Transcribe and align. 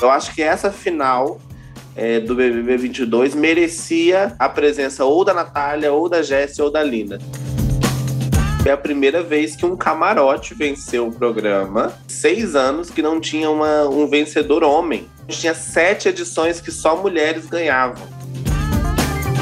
Eu 0.00 0.10
acho 0.10 0.34
que 0.34 0.42
essa 0.42 0.70
final 0.70 1.40
é, 1.94 2.20
do 2.20 2.34
BBB 2.34 2.76
22 2.76 3.34
merecia 3.34 4.34
a 4.38 4.48
presença 4.48 5.04
ou 5.04 5.24
da 5.24 5.32
Natália, 5.32 5.92
ou 5.92 6.08
da 6.08 6.22
Jéssica, 6.22 6.64
ou 6.64 6.70
da 6.70 6.82
Lina. 6.82 7.18
Foi 8.62 8.72
a 8.72 8.76
primeira 8.76 9.22
vez 9.22 9.56
que 9.56 9.64
um 9.64 9.76
camarote 9.76 10.52
venceu 10.52 11.06
o 11.06 11.12
programa. 11.12 11.94
Seis 12.06 12.54
anos 12.54 12.90
que 12.90 13.00
não 13.00 13.20
tinha 13.20 13.48
uma, 13.48 13.88
um 13.88 14.06
vencedor 14.06 14.62
homem. 14.62 15.08
Tinha 15.28 15.54
sete 15.54 16.08
edições 16.08 16.60
que 16.60 16.70
só 16.70 16.96
mulheres 16.96 17.46
ganhavam. 17.46 18.06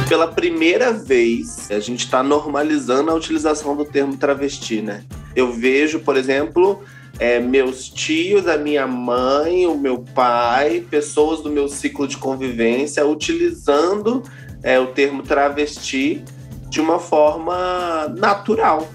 Pela 0.08 0.28
primeira 0.28 0.92
vez, 0.92 1.70
a 1.70 1.80
gente 1.80 2.04
está 2.04 2.22
normalizando 2.22 3.10
a 3.10 3.14
utilização 3.14 3.74
do 3.74 3.84
termo 3.84 4.16
travesti, 4.16 4.82
né? 4.82 5.02
Eu 5.34 5.50
vejo, 5.50 6.00
por 6.00 6.16
exemplo, 6.16 6.82
é, 7.18 7.38
meus 7.38 7.88
tios, 7.88 8.46
a 8.46 8.56
minha 8.56 8.86
mãe, 8.86 9.66
o 9.66 9.76
meu 9.76 9.98
pai, 10.14 10.84
pessoas 10.90 11.40
do 11.40 11.50
meu 11.50 11.68
ciclo 11.68 12.08
de 12.08 12.16
convivência 12.16 13.06
utilizando 13.06 14.22
é, 14.62 14.78
o 14.80 14.86
termo 14.88 15.22
travesti 15.22 16.24
de 16.68 16.80
uma 16.80 16.98
forma 16.98 18.12
natural. 18.16 18.88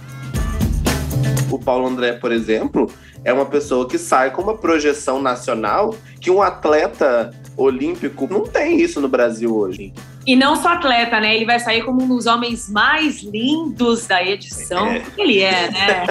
O 1.49 1.57
Paulo 1.57 1.87
André, 1.87 2.13
por 2.13 2.31
exemplo, 2.31 2.91
é 3.23 3.31
uma 3.31 3.45
pessoa 3.45 3.87
que 3.87 3.97
sai 3.97 4.31
com 4.31 4.41
uma 4.41 4.57
projeção 4.57 5.21
nacional 5.21 5.95
que 6.19 6.29
um 6.29 6.41
atleta 6.41 7.31
olímpico 7.55 8.27
não 8.29 8.43
tem 8.43 8.81
isso 8.81 8.99
no 9.01 9.07
Brasil 9.07 9.55
hoje. 9.55 9.93
E 10.25 10.35
não 10.35 10.55
só 10.55 10.69
atleta, 10.69 11.19
né? 11.19 11.35
Ele 11.35 11.45
vai 11.45 11.59
sair 11.59 11.83
como 11.83 12.03
um 12.03 12.07
dos 12.07 12.25
homens 12.25 12.69
mais 12.69 13.21
lindos 13.23 14.05
da 14.05 14.23
edição. 14.23 14.87
É. 14.87 15.03
Ele 15.17 15.39
é, 15.39 15.71
né? 15.71 16.05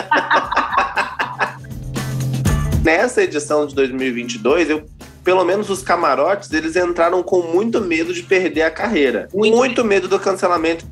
Nessa 2.83 3.23
edição 3.23 3.67
de 3.67 3.75
2022, 3.75 4.71
eu 4.71 4.85
pelo 5.25 5.45
menos 5.45 5.69
os 5.69 5.83
camarotes, 5.83 6.51
eles 6.53 6.75
entraram 6.75 7.23
com 7.23 7.43
muito 7.43 7.83
medo 7.83 8.15
de 8.15 8.23
perder 8.23 8.63
a 8.63 8.71
carreira. 8.71 9.29
Muito, 9.35 9.57
muito 9.57 9.85
medo 9.85 10.09
do 10.09 10.19
cancelamento. 10.19 10.87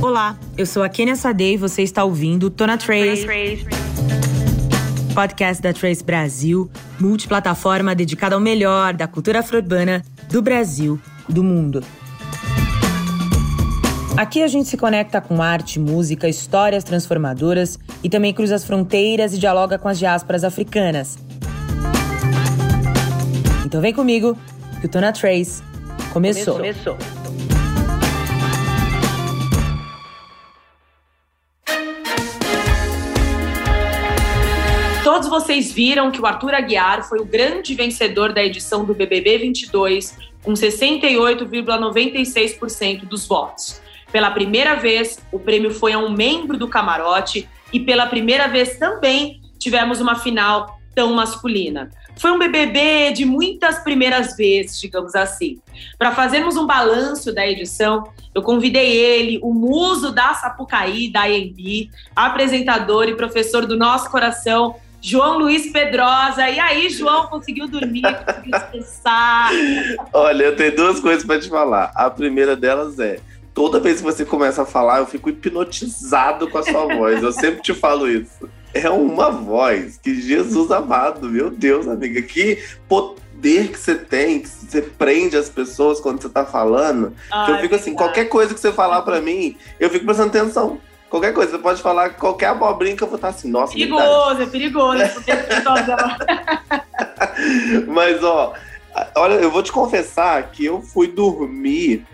Olá, 0.00 0.38
eu 0.56 0.64
sou 0.64 0.82
a 0.82 0.88
Kenia 0.88 1.14
Sadei 1.14 1.54
e 1.54 1.56
você 1.58 1.82
está 1.82 2.02
ouvindo 2.02 2.48
Tona 2.48 2.78
Trace, 2.78 3.26
podcast 5.14 5.62
da 5.62 5.74
Trace 5.74 6.02
Brasil, 6.02 6.70
multiplataforma 6.98 7.94
dedicada 7.94 8.34
ao 8.34 8.40
melhor 8.40 8.94
da 8.94 9.06
cultura 9.06 9.40
afro-urbana 9.40 10.02
do 10.30 10.40
Brasil 10.40 10.98
e 11.28 11.32
do 11.34 11.44
mundo. 11.44 11.82
Aqui 14.16 14.44
a 14.44 14.46
gente 14.46 14.68
se 14.68 14.76
conecta 14.76 15.20
com 15.20 15.42
arte, 15.42 15.80
música, 15.80 16.28
histórias 16.28 16.84
transformadoras 16.84 17.76
e 18.00 18.08
também 18.08 18.32
cruza 18.32 18.54
as 18.54 18.64
fronteiras 18.64 19.34
e 19.34 19.38
dialoga 19.38 19.76
com 19.76 19.88
as 19.88 19.98
diásporas 19.98 20.44
africanas. 20.44 21.18
Então 23.66 23.80
vem 23.80 23.92
comigo 23.92 24.38
que 24.80 24.86
o 24.86 24.88
Tona 24.88 25.12
Trace 25.12 25.64
começou. 26.12 26.54
começou. 26.54 26.96
Todos 35.02 35.28
vocês 35.28 35.72
viram 35.72 36.12
que 36.12 36.20
o 36.20 36.26
Arthur 36.26 36.54
Aguiar 36.54 37.02
foi 37.08 37.18
o 37.18 37.24
grande 37.24 37.74
vencedor 37.74 38.32
da 38.32 38.44
edição 38.44 38.84
do 38.84 38.94
BBB 38.94 39.38
22, 39.38 40.16
com 40.40 40.52
68,96% 40.52 43.06
dos 43.06 43.26
votos. 43.26 43.82
Pela 44.14 44.30
primeira 44.30 44.76
vez, 44.76 45.18
o 45.32 45.40
prêmio 45.40 45.72
foi 45.72 45.92
a 45.92 45.98
um 45.98 46.08
membro 46.08 46.56
do 46.56 46.68
camarote 46.68 47.48
e 47.72 47.80
pela 47.80 48.06
primeira 48.06 48.46
vez 48.46 48.78
também 48.78 49.40
tivemos 49.58 50.00
uma 50.00 50.14
final 50.14 50.78
tão 50.94 51.14
masculina. 51.14 51.90
Foi 52.16 52.30
um 52.30 52.38
BBB 52.38 53.10
de 53.10 53.24
muitas 53.24 53.80
primeiras 53.80 54.36
vezes, 54.36 54.80
digamos 54.80 55.16
assim. 55.16 55.58
Para 55.98 56.12
fazermos 56.12 56.56
um 56.56 56.64
balanço 56.64 57.34
da 57.34 57.44
edição, 57.44 58.04
eu 58.32 58.40
convidei 58.40 58.96
ele, 58.96 59.40
o 59.42 59.52
muso 59.52 60.12
da 60.12 60.32
Sapucaí, 60.32 61.10
da 61.10 61.28
IMB, 61.28 61.90
apresentador 62.14 63.08
e 63.08 63.16
professor 63.16 63.66
do 63.66 63.76
nosso 63.76 64.08
coração, 64.12 64.76
João 65.02 65.38
Luiz 65.38 65.72
Pedrosa. 65.72 66.48
E 66.48 66.60
aí, 66.60 66.88
João, 66.88 67.26
conseguiu 67.26 67.66
dormir, 67.66 68.02
conseguiu 68.24 68.52
descansar? 68.52 69.50
Olha, 70.12 70.44
eu 70.44 70.54
tenho 70.54 70.76
duas 70.76 71.00
coisas 71.00 71.24
para 71.24 71.40
te 71.40 71.48
falar. 71.48 71.90
A 71.96 72.08
primeira 72.08 72.54
delas 72.54 73.00
é. 73.00 73.18
Toda 73.54 73.78
vez 73.78 73.98
que 73.98 74.02
você 74.02 74.24
começa 74.24 74.62
a 74.62 74.66
falar, 74.66 74.98
eu 74.98 75.06
fico 75.06 75.30
hipnotizado 75.30 76.50
com 76.50 76.58
a 76.58 76.62
sua 76.64 76.92
voz. 76.92 77.22
Eu 77.22 77.32
sempre 77.32 77.62
te 77.62 77.72
falo 77.72 78.10
isso. 78.10 78.50
É 78.74 78.90
uma 78.90 79.30
voz 79.30 79.96
que 79.96 80.20
Jesus 80.20 80.72
amado, 80.72 81.28
meu 81.28 81.48
Deus, 81.50 81.86
amiga, 81.86 82.20
que 82.20 82.58
poder 82.88 83.68
que 83.68 83.78
você 83.78 83.94
tem, 83.94 84.40
que 84.40 84.48
você 84.48 84.82
prende 84.82 85.36
as 85.36 85.48
pessoas 85.48 86.00
quando 86.00 86.20
você 86.20 86.28
tá 86.28 86.44
falando. 86.44 87.12
Que 87.44 87.52
eu 87.52 87.58
fico 87.58 87.76
assim, 87.76 87.94
qualquer 87.94 88.24
coisa 88.24 88.52
que 88.52 88.58
você 88.58 88.72
falar 88.72 89.02
para 89.02 89.20
mim, 89.20 89.56
eu 89.78 89.88
fico 89.88 90.04
prestando 90.04 90.36
atenção. 90.36 90.80
Qualquer 91.08 91.32
coisa, 91.32 91.52
você 91.52 91.58
pode 91.58 91.80
falar 91.80 92.10
qualquer 92.10 92.46
abobrinha 92.46 92.96
que 92.96 93.04
eu 93.04 93.06
vou 93.06 93.14
estar 93.14 93.28
assim, 93.28 93.48
nossa. 93.48 93.72
Perigoso, 93.72 94.42
é 94.42 94.46
perigoso. 94.46 95.00
É 95.00 95.14
Mas, 97.86 98.24
ó, 98.24 98.52
olha, 99.14 99.34
eu 99.34 99.48
vou 99.48 99.62
te 99.62 99.70
confessar 99.70 100.50
que 100.50 100.64
eu 100.64 100.82
fui 100.82 101.06
dormir 101.06 102.04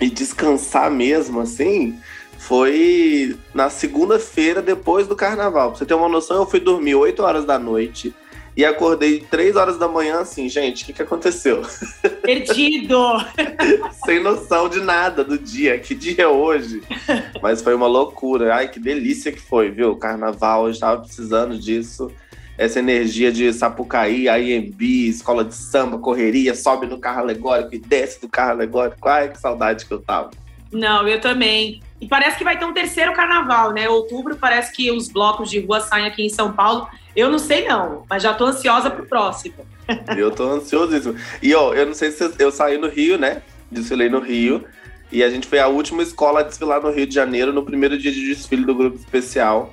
e 0.00 0.08
descansar 0.08 0.90
mesmo, 0.90 1.40
assim, 1.40 1.98
foi 2.38 3.36
na 3.54 3.68
segunda-feira 3.68 4.62
depois 4.62 5.06
do 5.06 5.14
carnaval. 5.14 5.70
Pra 5.70 5.78
você 5.78 5.86
ter 5.86 5.94
uma 5.94 6.08
noção, 6.08 6.38
eu 6.38 6.46
fui 6.46 6.60
dormir 6.60 6.94
8 6.94 7.22
horas 7.22 7.44
da 7.44 7.58
noite 7.58 8.14
e 8.56 8.64
acordei 8.64 9.20
três 9.20 9.56
horas 9.56 9.78
da 9.78 9.86
manhã 9.86 10.20
assim, 10.20 10.48
gente, 10.48 10.82
o 10.82 10.86
que, 10.86 10.92
que 10.92 11.02
aconteceu? 11.02 11.62
Perdido! 12.22 12.98
Sem 14.04 14.20
noção 14.20 14.68
de 14.68 14.80
nada 14.80 15.22
do 15.22 15.38
dia. 15.38 15.78
Que 15.78 15.94
dia 15.94 16.24
é 16.24 16.26
hoje? 16.26 16.82
Mas 17.40 17.62
foi 17.62 17.74
uma 17.74 17.86
loucura. 17.86 18.54
Ai, 18.54 18.68
que 18.68 18.80
delícia 18.80 19.30
que 19.30 19.40
foi, 19.40 19.70
viu? 19.70 19.96
Carnaval, 19.96 20.64
eu 20.64 20.72
estava 20.72 21.00
precisando 21.00 21.58
disso. 21.58 22.10
Essa 22.60 22.78
energia 22.78 23.32
de 23.32 23.50
Sapucaí, 23.54 24.28
IMB, 24.28 24.82
escola 25.08 25.42
de 25.42 25.54
samba, 25.54 25.96
correria, 25.96 26.54
sobe 26.54 26.86
no 26.86 26.98
carro 26.98 27.20
alegórico 27.20 27.74
e 27.74 27.78
desce 27.78 28.20
do 28.20 28.28
carro 28.28 28.50
alegórico. 28.50 29.08
Ai, 29.08 29.30
que 29.30 29.40
saudade 29.40 29.86
que 29.86 29.92
eu 29.92 29.98
tava. 29.98 30.30
Não, 30.70 31.08
eu 31.08 31.18
também. 31.22 31.80
E 31.98 32.06
parece 32.06 32.36
que 32.36 32.44
vai 32.44 32.58
ter 32.58 32.66
um 32.66 32.74
terceiro 32.74 33.14
carnaval, 33.14 33.72
né? 33.72 33.88
Outubro 33.88 34.36
parece 34.36 34.74
que 34.74 34.90
os 34.90 35.08
blocos 35.08 35.48
de 35.48 35.60
rua 35.60 35.80
saem 35.80 36.04
aqui 36.04 36.22
em 36.22 36.28
São 36.28 36.52
Paulo. 36.52 36.86
Eu 37.16 37.30
não 37.30 37.38
sei 37.38 37.66
não, 37.66 38.04
mas 38.10 38.22
já 38.22 38.34
tô 38.34 38.44
ansiosa 38.44 38.90
pro 38.90 39.06
próximo. 39.06 39.54
Eu 40.14 40.30
tô 40.30 40.44
ansiosíssimo. 40.44 41.16
E 41.42 41.54
ó, 41.54 41.72
eu 41.72 41.86
não 41.86 41.94
sei 41.94 42.10
se 42.10 42.30
eu 42.38 42.52
saí 42.52 42.76
no 42.76 42.90
Rio, 42.90 43.16
né? 43.16 43.40
Desfilei 43.72 44.10
no 44.10 44.20
Rio. 44.20 44.66
E 45.10 45.24
a 45.24 45.30
gente 45.30 45.46
foi 45.46 45.60
a 45.60 45.66
última 45.66 46.02
escola 46.02 46.40
a 46.40 46.42
desfilar 46.42 46.82
no 46.82 46.90
Rio 46.90 47.06
de 47.06 47.14
Janeiro 47.14 47.54
no 47.54 47.64
primeiro 47.64 47.96
dia 47.96 48.12
de 48.12 48.22
desfile 48.26 48.66
do 48.66 48.74
grupo 48.74 48.98
especial. 48.98 49.72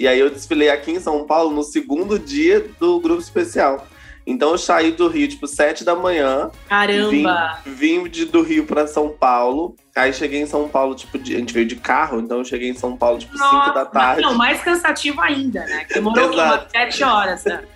E 0.00 0.08
aí 0.08 0.18
eu 0.18 0.30
desfilei 0.30 0.70
aqui 0.70 0.92
em 0.92 0.98
São 0.98 1.26
Paulo 1.26 1.54
no 1.54 1.62
segundo 1.62 2.18
dia 2.18 2.66
do 2.80 2.98
grupo 3.00 3.20
especial. 3.20 3.86
Então 4.26 4.52
eu 4.52 4.58
saí 4.58 4.92
do 4.92 5.08
Rio, 5.08 5.28
tipo, 5.28 5.46
sete 5.46 5.84
da 5.84 5.94
manhã. 5.94 6.50
Caramba! 6.66 7.58
Vim, 7.66 8.04
vim 8.04 8.08
de, 8.08 8.24
do 8.24 8.40
Rio 8.40 8.64
para 8.64 8.86
São 8.86 9.10
Paulo. 9.10 9.76
Aí 9.94 10.10
cheguei 10.14 10.40
em 10.40 10.46
São 10.46 10.66
Paulo, 10.66 10.94
tipo, 10.94 11.18
de, 11.18 11.36
a 11.36 11.38
gente 11.38 11.52
veio 11.52 11.66
de 11.66 11.76
carro, 11.76 12.18
então 12.18 12.38
eu 12.38 12.44
cheguei 12.46 12.70
em 12.70 12.74
São 12.74 12.96
Paulo, 12.96 13.18
tipo, 13.18 13.36
Nossa, 13.36 13.50
cinco 13.50 13.74
da 13.74 13.84
tarde. 13.84 14.22
Não, 14.22 14.34
mais 14.34 14.62
cansativo 14.62 15.20
ainda, 15.20 15.66
né? 15.66 15.84
Demorou 15.92 16.32
umas 16.32 16.70
sete 16.70 17.04
horas, 17.04 17.44
né? 17.44 17.62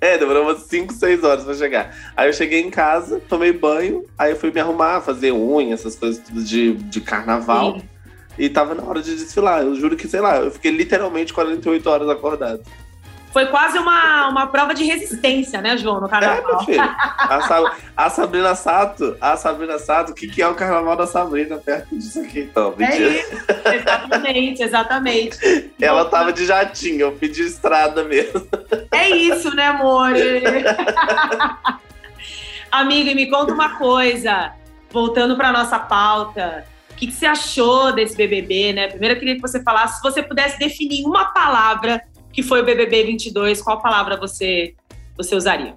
É, 0.00 0.16
demorou 0.16 0.44
umas 0.44 0.62
5, 0.62 0.92
6 0.92 1.24
horas 1.24 1.42
pra 1.42 1.52
chegar. 1.52 1.92
Aí 2.16 2.28
eu 2.28 2.32
cheguei 2.32 2.60
em 2.60 2.70
casa, 2.70 3.20
tomei 3.28 3.52
banho, 3.52 4.04
aí 4.16 4.30
eu 4.30 4.36
fui 4.36 4.52
me 4.52 4.60
arrumar, 4.60 5.00
fazer 5.00 5.32
unha, 5.32 5.74
essas 5.74 5.96
coisas 5.96 6.22
tudo 6.22 6.44
de, 6.44 6.74
de 6.74 7.00
carnaval. 7.00 7.80
Sim. 7.80 7.88
E 8.38 8.48
tava 8.48 8.74
na 8.74 8.82
hora 8.82 9.00
de 9.02 9.16
desfilar. 9.16 9.62
Eu 9.62 9.74
juro 9.74 9.96
que, 9.96 10.08
sei 10.08 10.20
lá, 10.20 10.36
eu 10.36 10.50
fiquei 10.50 10.70
literalmente 10.70 11.32
48 11.32 11.88
horas 11.88 12.08
acordado. 12.08 12.62
Foi 13.36 13.44
quase 13.48 13.78
uma, 13.78 14.28
uma 14.28 14.46
prova 14.46 14.72
de 14.72 14.82
resistência, 14.82 15.60
né, 15.60 15.76
João, 15.76 16.00
no 16.00 16.08
carnaval. 16.08 16.38
É, 16.38 16.46
meu 16.46 16.60
filho. 16.60 16.80
A, 17.26 17.74
a 17.94 18.08
Sabrina 18.08 18.54
Sato, 18.54 19.14
a 19.20 19.36
Sabrina 19.36 19.78
Sato, 19.78 20.12
o 20.12 20.14
que, 20.14 20.26
que 20.26 20.40
é 20.40 20.48
o 20.48 20.54
carnaval 20.54 20.96
da 20.96 21.06
Sabrina 21.06 21.58
perto 21.58 21.94
disso 21.94 22.20
aqui, 22.20 22.40
então? 22.40 22.72
É 22.78 22.96
isso, 22.96 23.36
exatamente, 23.74 24.62
exatamente. 24.62 25.70
Ela 25.78 26.04
Bom, 26.04 26.10
tava 26.10 26.32
de 26.32 26.46
jatinho, 26.46 27.00
eu 27.00 27.12
pedi 27.12 27.42
estrada 27.42 28.04
mesmo. 28.04 28.46
É 28.90 29.10
isso, 29.10 29.54
né, 29.54 29.66
amor? 29.66 30.12
Amiga, 32.72 33.14
me 33.14 33.28
conta 33.28 33.52
uma 33.52 33.76
coisa. 33.76 34.52
Voltando 34.90 35.36
para 35.36 35.52
nossa 35.52 35.78
pauta, 35.78 36.64
o 36.96 36.98
que, 36.98 37.08
que, 37.08 37.12
você 37.12 37.26
achou 37.26 37.92
desse 37.92 38.16
BBB, 38.16 38.72
né? 38.72 38.88
Primeiro 38.88 39.14
eu 39.14 39.18
queria 39.18 39.34
que 39.34 39.42
você 39.42 39.62
falasse, 39.62 39.96
se 39.96 40.02
você 40.02 40.22
pudesse 40.22 40.58
definir 40.58 41.04
uma 41.04 41.26
palavra 41.26 42.02
que 42.32 42.42
foi 42.42 42.62
o 42.62 42.64
BBB 42.64 43.04
22, 43.04 43.60
qual 43.60 43.82
palavra 43.82 44.16
você, 44.16 44.74
você 45.14 45.36
usaria? 45.36 45.74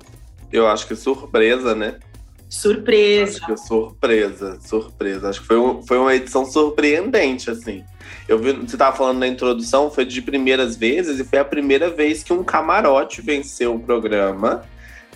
Eu 0.49 0.65
acho 0.65 0.87
que 0.87 0.95
surpresa, 0.95 1.75
né? 1.75 1.99
Surpresa. 2.47 3.37
Acho 3.37 3.45
que 3.45 3.57
surpresa, 3.57 4.59
surpresa. 4.61 5.29
Acho 5.29 5.41
que 5.41 5.47
foi, 5.47 5.59
um, 5.59 5.85
foi 5.85 5.97
uma 5.97 6.15
edição 6.15 6.45
surpreendente, 6.45 7.51
assim. 7.51 7.83
Eu 8.25 8.39
vi, 8.39 8.53
você 8.53 8.75
estava 8.75 8.95
falando 8.95 9.19
na 9.19 9.27
introdução, 9.27 9.91
foi 9.91 10.05
de 10.05 10.21
primeiras 10.21 10.77
vezes, 10.77 11.19
e 11.19 11.25
foi 11.25 11.39
a 11.39 11.45
primeira 11.45 11.89
vez 11.89 12.23
que 12.23 12.31
um 12.31 12.45
camarote 12.45 13.21
venceu 13.21 13.75
o 13.75 13.79
programa. 13.79 14.63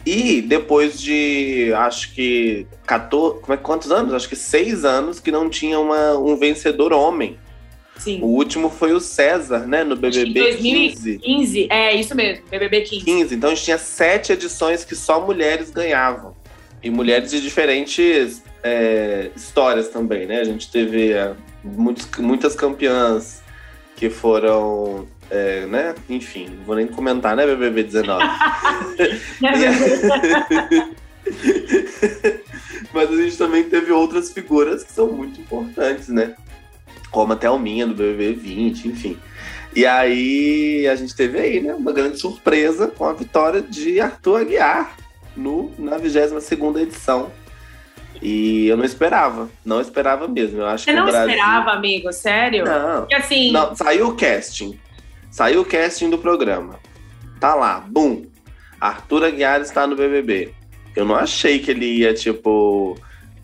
E 0.05 0.41
depois 0.41 0.99
de, 0.99 1.71
acho 1.75 2.13
que, 2.13 2.67
14, 2.85 3.39
como 3.39 3.53
é, 3.53 3.57
quantos 3.57 3.91
anos? 3.91 4.13
Acho 4.13 4.27
que 4.27 4.35
seis 4.35 4.83
anos 4.83 5.19
que 5.19 5.31
não 5.31 5.49
tinha 5.49 5.79
uma, 5.79 6.17
um 6.17 6.35
vencedor 6.35 6.91
homem. 6.91 7.37
Sim. 7.97 8.19
O 8.21 8.25
último 8.25 8.69
foi 8.69 8.91
o 8.91 8.99
César, 8.99 9.65
né? 9.65 9.83
No 9.83 9.95
BBB 9.95 10.33
2015. 10.33 11.19
15. 11.19 11.67
É, 11.69 11.95
isso 11.95 12.15
mesmo, 12.15 12.43
BBB 12.49 12.81
15. 12.81 13.05
15. 13.05 13.35
Então 13.35 13.51
a 13.51 13.55
gente 13.55 13.63
tinha 13.63 13.77
sete 13.77 14.33
edições 14.33 14.83
que 14.83 14.95
só 14.95 15.25
mulheres 15.25 15.69
ganhavam. 15.69 16.35
E 16.83 16.89
mulheres 16.89 17.31
de 17.31 17.39
diferentes 17.39 18.43
é, 18.61 19.29
histórias 19.35 19.87
também, 19.87 20.25
né? 20.25 20.41
A 20.41 20.43
gente 20.43 20.69
teve 20.69 21.13
é, 21.13 21.33
muitos, 21.63 22.09
muitas 22.17 22.55
campeãs 22.55 23.41
que 23.95 24.09
foram 24.09 25.07
é, 25.33 25.65
né? 25.65 25.95
Enfim, 26.07 26.47
não 26.57 26.63
vou 26.63 26.75
nem 26.75 26.85
comentar, 26.85 27.35
né, 27.35 27.43
BBB 27.45 27.83
19? 27.83 28.23
Mas 32.93 33.09
a 33.09 33.15
gente 33.15 33.37
também 33.37 33.63
teve 33.63 33.91
outras 33.91 34.31
figuras 34.31 34.83
que 34.83 34.91
são 34.91 35.11
muito 35.11 35.41
importantes, 35.41 36.09
né? 36.09 36.35
Como 37.09 37.33
a 37.33 37.35
Thelminha 37.35 37.87
do 37.87 37.95
BBB 37.95 38.33
20, 38.33 38.89
enfim. 38.89 39.17
E 39.75 39.87
aí 39.87 40.87
a 40.87 40.95
gente 40.95 41.15
teve 41.15 41.39
aí, 41.39 41.59
né, 41.59 41.73
uma 41.73 41.91
grande 41.91 42.19
surpresa 42.19 42.87
com 42.87 43.05
a 43.05 43.13
vitória 43.13 43.59
de 43.61 43.99
Arthur 43.99 44.41
Aguiar 44.41 44.95
no, 45.35 45.71
na 45.79 45.97
22 45.97 46.51
edição. 46.77 47.31
E 48.21 48.67
eu 48.67 48.77
não 48.77 48.85
esperava, 48.85 49.49
não 49.65 49.81
esperava 49.81 50.27
mesmo. 50.27 50.61
Eu 50.61 50.67
acho 50.67 50.83
Você 50.83 50.91
que 50.91 50.97
não 50.97 51.07
Brasil... 51.07 51.29
esperava, 51.29 51.71
amigo? 51.71 52.13
Sério? 52.13 52.65
Não. 52.65 52.99
Porque 52.99 53.15
assim. 53.15 53.51
Não, 53.51 53.75
saiu 53.75 54.09
o 54.09 54.15
casting. 54.15 54.79
Saiu 55.33 55.61
o 55.61 55.65
casting 55.65 56.11
do 56.11 56.17
programa. 56.19 56.79
Tá 57.39 57.55
lá, 57.55 57.79
bum. 57.79 58.23
Arthur 58.79 59.23
Aguiar 59.23 59.61
está 59.61 59.87
no 59.87 59.95
BBB. 59.95 60.53
Eu 60.95 61.05
não 61.05 61.15
achei 61.15 61.57
que 61.57 61.71
ele 61.71 61.87
ia, 61.87 62.13
tipo, 62.13 62.95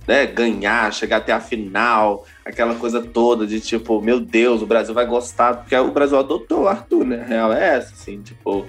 né, 0.08 0.28
ganhar, 0.28 0.94
chegar 0.94 1.18
até 1.18 1.34
a 1.34 1.40
final, 1.40 2.28
aquela 2.46 2.76
coisa 2.76 3.02
toda 3.02 3.48
de 3.48 3.60
tipo, 3.60 4.00
meu 4.04 4.20
Deus, 4.20 4.62
o 4.62 4.68
Brasil 4.68 4.94
vai 4.94 5.08
gostar, 5.08 5.56
porque 5.56 5.76
o 5.76 5.90
Brasil 5.90 6.20
adotou 6.20 6.66
o 6.66 6.68
Arthur, 6.68 7.06
né? 7.06 7.22
A 7.24 7.26
real 7.26 7.54
é 7.54 7.78
essa, 7.78 7.92
assim, 7.92 8.22
tipo, 8.22 8.68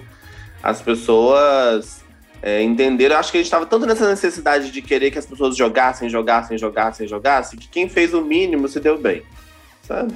as 0.63 0.81
pessoas 0.81 2.03
é, 2.41 2.63
entenderam. 2.63 3.19
Acho 3.19 3.33
que 3.33 3.37
a 3.37 3.41
gente 3.41 3.49
estava 3.49 3.67
tanto 3.67 3.85
nessa 3.85 4.09
necessidade 4.09 4.73
de 4.73 4.81
querer 4.81 5.11
que 5.11 5.19
as 5.19 5.27
pessoas 5.27 5.55
jogassem, 5.59 6.09
jogassem, 6.09 6.57
jogassem, 6.57 7.07
jogassem, 7.07 7.59
que 7.59 7.69
quem 7.69 7.87
fez 7.87 8.15
o 8.15 8.23
mínimo 8.23 8.67
se 8.67 8.81
deu 8.81 8.97
bem, 8.97 9.23
sabe? 9.83 10.15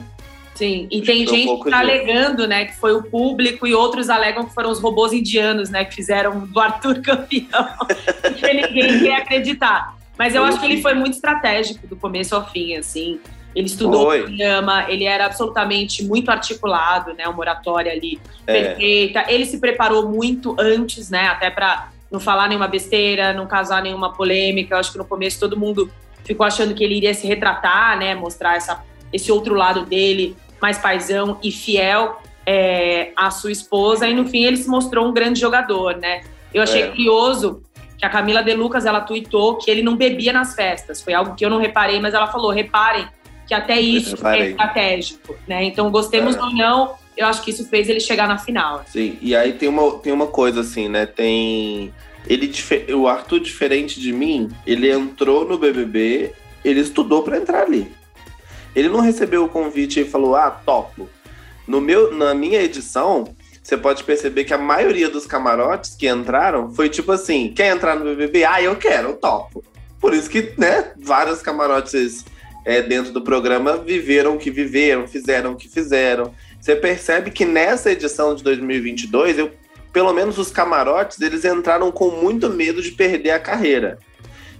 Sim, 0.54 0.86
e 0.88 1.02
tem 1.02 1.26
gente 1.26 1.48
um 1.48 1.60
que 1.60 1.68
tá 1.68 1.80
alegando, 1.80 2.46
né, 2.46 2.66
que 2.66 2.76
foi 2.76 2.92
o 2.92 3.02
público, 3.02 3.66
e 3.66 3.74
outros 3.74 4.08
alegam 4.08 4.44
que 4.44 4.54
foram 4.54 4.70
os 4.70 4.80
robôs 4.80 5.12
indianos, 5.12 5.68
né, 5.68 5.84
que 5.84 5.94
fizeram 5.94 6.46
do 6.46 6.60
Arthur 6.60 7.02
campeão. 7.02 7.76
que 8.36 8.54
ninguém 8.54 9.00
quer 9.00 9.16
acreditar. 9.16 9.96
Mas 10.16 10.34
eu 10.34 10.44
acho 10.44 10.60
que 10.60 10.66
ele 10.66 10.80
foi 10.80 10.94
muito 10.94 11.14
estratégico 11.14 11.88
do 11.88 11.96
começo 11.96 12.36
ao 12.36 12.48
fim, 12.48 12.76
assim. 12.76 13.18
Ele 13.54 13.66
estudou 13.66 14.02
o 14.02 14.06
programa, 14.06 14.86
ele 14.88 15.04
era 15.04 15.26
absolutamente 15.26 16.04
muito 16.04 16.30
articulado, 16.30 17.12
né, 17.14 17.26
uma 17.26 17.38
oratória 17.38 17.90
ali 17.90 18.20
é. 18.46 18.52
perfeita. 18.52 19.24
Ele 19.28 19.46
se 19.46 19.58
preparou 19.58 20.08
muito 20.08 20.56
antes, 20.58 21.10
né, 21.10 21.26
até 21.26 21.50
para 21.50 21.88
não 22.10 22.20
falar 22.20 22.48
nenhuma 22.48 22.68
besteira, 22.68 23.32
não 23.32 23.46
causar 23.46 23.82
nenhuma 23.82 24.12
polêmica. 24.12 24.74
Eu 24.74 24.78
acho 24.78 24.92
que 24.92 24.98
no 24.98 25.04
começo 25.04 25.40
todo 25.40 25.56
mundo 25.56 25.90
ficou 26.24 26.46
achando 26.46 26.74
que 26.74 26.82
ele 26.84 26.96
iria 26.96 27.12
se 27.12 27.26
retratar, 27.26 27.98
né, 27.98 28.14
mostrar 28.14 28.56
essa, 28.56 28.82
esse 29.12 29.32
outro 29.32 29.54
lado 29.54 29.84
dele 29.84 30.36
mais 30.64 30.78
paisão 30.78 31.38
e 31.42 31.52
fiel 31.52 32.22
é, 32.46 33.12
à 33.14 33.30
sua 33.30 33.52
esposa, 33.52 34.08
e 34.08 34.14
no 34.14 34.26
fim 34.26 34.44
ele 34.44 34.56
se 34.56 34.66
mostrou 34.66 35.06
um 35.06 35.12
grande 35.12 35.38
jogador, 35.38 35.98
né? 35.98 36.22
Eu 36.54 36.62
achei 36.62 36.84
é. 36.84 36.86
curioso 36.86 37.62
que 37.98 38.06
a 38.06 38.08
Camila 38.08 38.42
De 38.42 38.54
Lucas, 38.54 38.86
ela 38.86 39.02
tweetou 39.02 39.58
que 39.58 39.70
ele 39.70 39.82
não 39.82 39.94
bebia 39.94 40.32
nas 40.32 40.54
festas, 40.54 41.02
foi 41.02 41.12
algo 41.12 41.34
que 41.34 41.44
eu 41.44 41.50
não 41.50 41.58
reparei, 41.58 42.00
mas 42.00 42.14
ela 42.14 42.28
falou, 42.28 42.50
reparem 42.50 43.06
que 43.46 43.52
até 43.52 43.78
isso 43.78 44.26
é 44.26 44.48
estratégico, 44.48 45.36
né? 45.46 45.64
Então, 45.64 45.90
gostemos 45.90 46.34
é. 46.34 46.40
ou 46.40 46.50
não, 46.50 46.94
eu 47.14 47.26
acho 47.26 47.42
que 47.42 47.50
isso 47.50 47.68
fez 47.68 47.90
ele 47.90 48.00
chegar 48.00 48.26
na 48.26 48.38
final. 48.38 48.82
Sim, 48.86 49.18
e 49.20 49.36
aí 49.36 49.52
tem 49.52 49.68
uma, 49.68 49.98
tem 49.98 50.14
uma 50.14 50.28
coisa 50.28 50.62
assim, 50.62 50.88
né? 50.88 51.04
Tem. 51.04 51.92
Ele, 52.26 52.50
o 52.94 53.06
Arthur, 53.06 53.40
diferente 53.40 54.00
de 54.00 54.14
mim, 54.14 54.50
ele 54.66 54.90
entrou 54.90 55.46
no 55.46 55.58
BBB, 55.58 56.32
ele 56.64 56.80
estudou 56.80 57.22
para 57.22 57.36
entrar 57.36 57.64
ali. 57.64 57.92
Ele 58.74 58.88
não 58.88 59.00
recebeu 59.00 59.44
o 59.44 59.48
convite 59.48 60.00
e 60.00 60.04
falou, 60.04 60.34
ah, 60.34 60.50
topo. 60.50 61.08
No 61.66 61.80
meu, 61.80 62.12
na 62.12 62.34
minha 62.34 62.60
edição, 62.60 63.24
você 63.62 63.78
pode 63.78 64.04
perceber 64.04 64.44
que 64.44 64.52
a 64.52 64.58
maioria 64.58 65.08
dos 65.08 65.26
camarotes 65.26 65.94
que 65.94 66.06
entraram 66.06 66.70
foi 66.70 66.90
tipo 66.90 67.10
assim: 67.10 67.52
quer 67.54 67.74
entrar 67.74 67.96
no 67.96 68.04
BBB? 68.04 68.44
Ah, 68.44 68.60
eu 68.60 68.76
quero, 68.76 69.14
topo. 69.14 69.64
Por 69.98 70.12
isso 70.12 70.28
que, 70.28 70.52
né, 70.58 70.92
vários 70.98 71.40
camarotes 71.40 72.26
é, 72.64 72.82
dentro 72.82 73.10
do 73.10 73.22
programa 73.22 73.78
viveram 73.78 74.34
o 74.34 74.38
que 74.38 74.50
viveram, 74.50 75.08
fizeram 75.08 75.52
o 75.52 75.56
que 75.56 75.66
fizeram. 75.66 76.34
Você 76.60 76.76
percebe 76.76 77.30
que 77.30 77.46
nessa 77.46 77.90
edição 77.90 78.34
de 78.34 78.42
2022, 78.42 79.38
eu, 79.38 79.50
pelo 79.94 80.12
menos 80.12 80.38
os 80.38 80.50
camarotes, 80.50 81.20
eles 81.22 81.44
entraram 81.44 81.90
com 81.90 82.10
muito 82.10 82.50
medo 82.50 82.82
de 82.82 82.90
perder 82.90 83.30
a 83.30 83.38
carreira. 83.38 83.98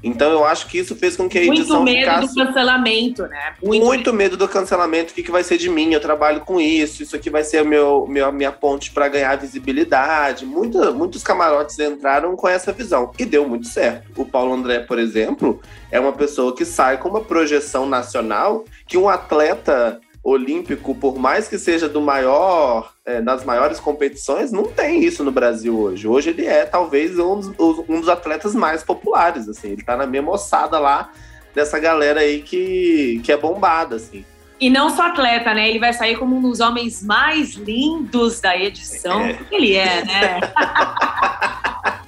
Então 0.05 0.31
eu 0.31 0.45
acho 0.45 0.67
que 0.67 0.79
isso 0.79 0.95
fez 0.95 1.17
com 1.17 1.27
que 1.29 1.39
a 1.39 1.43
edição 1.43 1.81
Muito 1.81 1.85
medo 1.85 2.11
ficasse... 2.11 2.35
do 2.35 2.45
cancelamento, 2.45 3.23
né? 3.23 3.55
Muito, 3.62 3.87
Muito 3.87 4.12
medo 4.12 4.37
do 4.37 4.47
cancelamento. 4.47 5.12
O 5.12 5.15
que, 5.15 5.23
que 5.23 5.31
vai 5.31 5.43
ser 5.43 5.56
de 5.56 5.71
mim? 5.71 5.95
Eu 5.95 6.01
trabalho 6.01 6.41
com 6.41 6.61
isso. 6.61 7.03
Isso 7.03 7.17
aqui 7.17 7.31
vai 7.31 7.43
ser 7.43 7.59
a 7.59 7.65
meu, 7.65 8.06
meu, 8.06 8.31
minha 8.31 8.53
ponte 8.53 8.91
para 8.91 9.09
ganhar 9.09 9.35
visibilidade. 9.37 10.45
Muita, 10.45 10.93
muitos 10.93 11.23
camarotes 11.23 11.79
entraram 11.79 12.37
com 12.37 12.47
essa 12.47 12.71
visão. 12.71 13.11
E 13.19 13.25
deu 13.25 13.49
muito 13.49 13.67
certo. 13.67 14.05
O 14.15 14.27
Paulo 14.27 14.53
André, 14.53 14.81
por 14.81 14.99
exemplo, 14.99 15.61
é 15.91 15.99
uma 15.99 16.12
pessoa 16.12 16.55
que 16.55 16.67
sai 16.67 16.99
com 16.99 17.09
uma 17.09 17.23
projeção 17.23 17.87
nacional 17.87 18.65
que 18.87 18.99
um 18.99 19.09
atleta 19.09 20.01
olímpico, 20.25 20.94
por 20.94 21.19
mais 21.19 21.47
que 21.47 21.59
seja 21.59 21.87
do 21.87 22.00
maior, 22.00 22.91
é, 23.05 23.21
das 23.21 23.44
maiores 23.44 23.79
competições, 23.79 24.50
não 24.50 24.65
tem 24.65 25.05
isso 25.05 25.23
no 25.23 25.31
Brasil 25.31 25.79
hoje. 25.79 26.09
Hoje 26.09 26.31
ele 26.31 26.47
é 26.47 26.65
talvez 26.65 27.19
um 27.19 27.38
dos, 27.38 27.49
um 27.87 28.00
dos 28.00 28.09
atletas 28.09 28.55
mais 28.55 28.82
populares, 28.82 29.47
assim. 29.49 29.73
Ele 29.73 29.85
tá 29.85 29.97
na 29.97 30.06
mesma 30.06 30.32
ossada 30.32 30.79
lá 30.79 31.11
dessa 31.55 31.79
galera 31.79 32.21
aí 32.21 32.41
que, 32.41 33.21
que 33.23 33.31
é 33.31 33.37
bombada, 33.37 33.97
assim. 33.97 34.25
E 34.59 34.71
não 34.71 34.88
só 34.88 35.09
atleta, 35.09 35.53
né? 35.53 35.69
Ele 35.69 35.79
vai 35.79 35.93
sair 35.93 36.17
como 36.17 36.37
um 36.37 36.41
dos 36.41 36.61
homens 36.61 37.03
mais 37.03 37.55
lindos 37.55 38.41
da 38.41 38.56
edição. 38.56 39.20
É. 39.20 39.38
Ele 39.50 39.75
é, 39.75 40.05
né? 40.05 40.41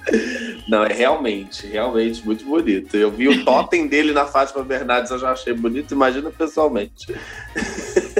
Não, 0.67 0.83
é 0.83 0.93
realmente, 0.93 1.65
realmente 1.65 2.25
muito 2.25 2.43
bonito. 2.45 2.95
Eu 2.95 3.11
vi 3.11 3.27
o 3.27 3.43
totem 3.45 3.87
dele 3.87 4.11
na 4.11 4.25
Fátima 4.25 4.63
Bernardes, 4.63 5.11
eu 5.11 5.19
já 5.19 5.31
achei 5.31 5.53
bonito, 5.53 5.93
imagina 5.93 6.29
pessoalmente. 6.29 7.07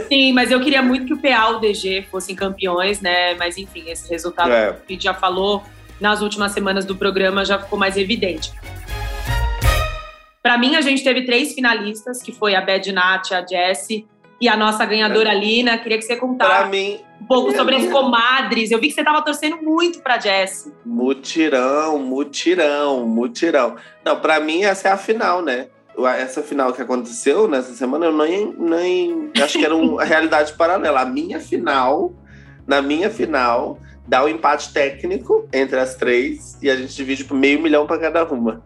Sim, 0.08 0.34
mas 0.34 0.52
eu 0.52 0.60
queria 0.62 0.82
muito 0.82 1.06
que 1.06 1.14
o 1.14 1.18
PA 1.18 1.52
e 1.52 1.56
o 1.56 1.60
DG 1.60 2.08
fossem 2.10 2.36
campeões, 2.36 3.02
né? 3.02 3.34
Mas 3.36 3.58
enfim, 3.58 3.90
esse 3.90 4.10
resultado 4.10 4.52
é. 4.52 4.74
que 4.74 4.94
a 4.94 4.94
gente 4.94 5.04
já 5.04 5.14
falou 5.14 5.64
nas 6.00 6.22
últimas 6.22 6.52
semanas 6.52 6.86
do 6.86 6.96
programa 6.96 7.44
já 7.44 7.60
ficou 7.60 7.78
mais 7.78 7.98
evidente. 7.98 8.52
Para 10.42 10.58
mim, 10.58 10.76
a 10.78 10.82
gente 10.82 11.04
teve 11.04 11.26
três 11.26 11.54
finalistas, 11.54 12.22
que 12.22 12.32
foi 12.32 12.56
a 12.56 12.62
Bad 12.62 12.90
Nat, 12.94 13.32
a 13.34 13.46
Jessie 13.46 14.08
e 14.40 14.48
a 14.48 14.56
nossa 14.56 14.86
ganhadora 14.86 15.32
é. 15.32 15.40
Lina. 15.40 15.78
Queria 15.78 15.98
que 15.98 16.06
você 16.06 16.16
contasse 16.16 16.70
mim, 16.70 17.00
um 17.22 17.26
pouco 17.26 17.56
sobre 17.56 17.76
as 17.76 17.88
comadres. 17.88 18.72
Eu 18.72 18.80
vi 18.80 18.88
que 18.88 18.94
você 18.94 19.02
estava 19.02 19.22
torcendo 19.22 19.58
muito 19.58 20.00
para 20.02 20.20
Jessie. 20.20 20.72
Mutirão, 20.86 22.00
mutirão, 22.00 23.06
mutirão. 23.06 23.76
Não, 24.06 24.20
para 24.20 24.40
mim 24.40 24.64
essa 24.64 24.90
é 24.90 24.92
a 24.92 24.98
final, 24.98 25.42
né? 25.42 25.68
essa 26.16 26.44
final 26.44 26.72
que 26.74 26.82
aconteceu 26.82 27.48
nessa 27.48 27.74
semana, 27.74 28.06
eu 28.06 28.16
nem, 28.16 28.54
nem 28.56 29.32
acho 29.42 29.58
que 29.58 29.66
era 29.66 29.76
uma 29.76 30.04
realidade 30.06 30.54
paralela. 30.54 31.02
A 31.02 31.06
minha 31.06 31.40
final, 31.40 32.14
na 32.68 32.82
minha 32.82 33.10
final, 33.10 33.80
dá 34.08 34.24
um 34.24 34.28
empate 34.28 34.72
técnico 34.72 35.48
entre 35.52 35.80
as 35.80 35.96
três 35.96 36.58
e 36.62 36.70
a 36.70 36.76
gente 36.76 36.96
divide 36.96 37.24
por 37.24 37.36
meio 37.36 37.62
milhão 37.62 37.88
para 37.88 38.00
cada 38.00 38.24
uma. 38.26 38.64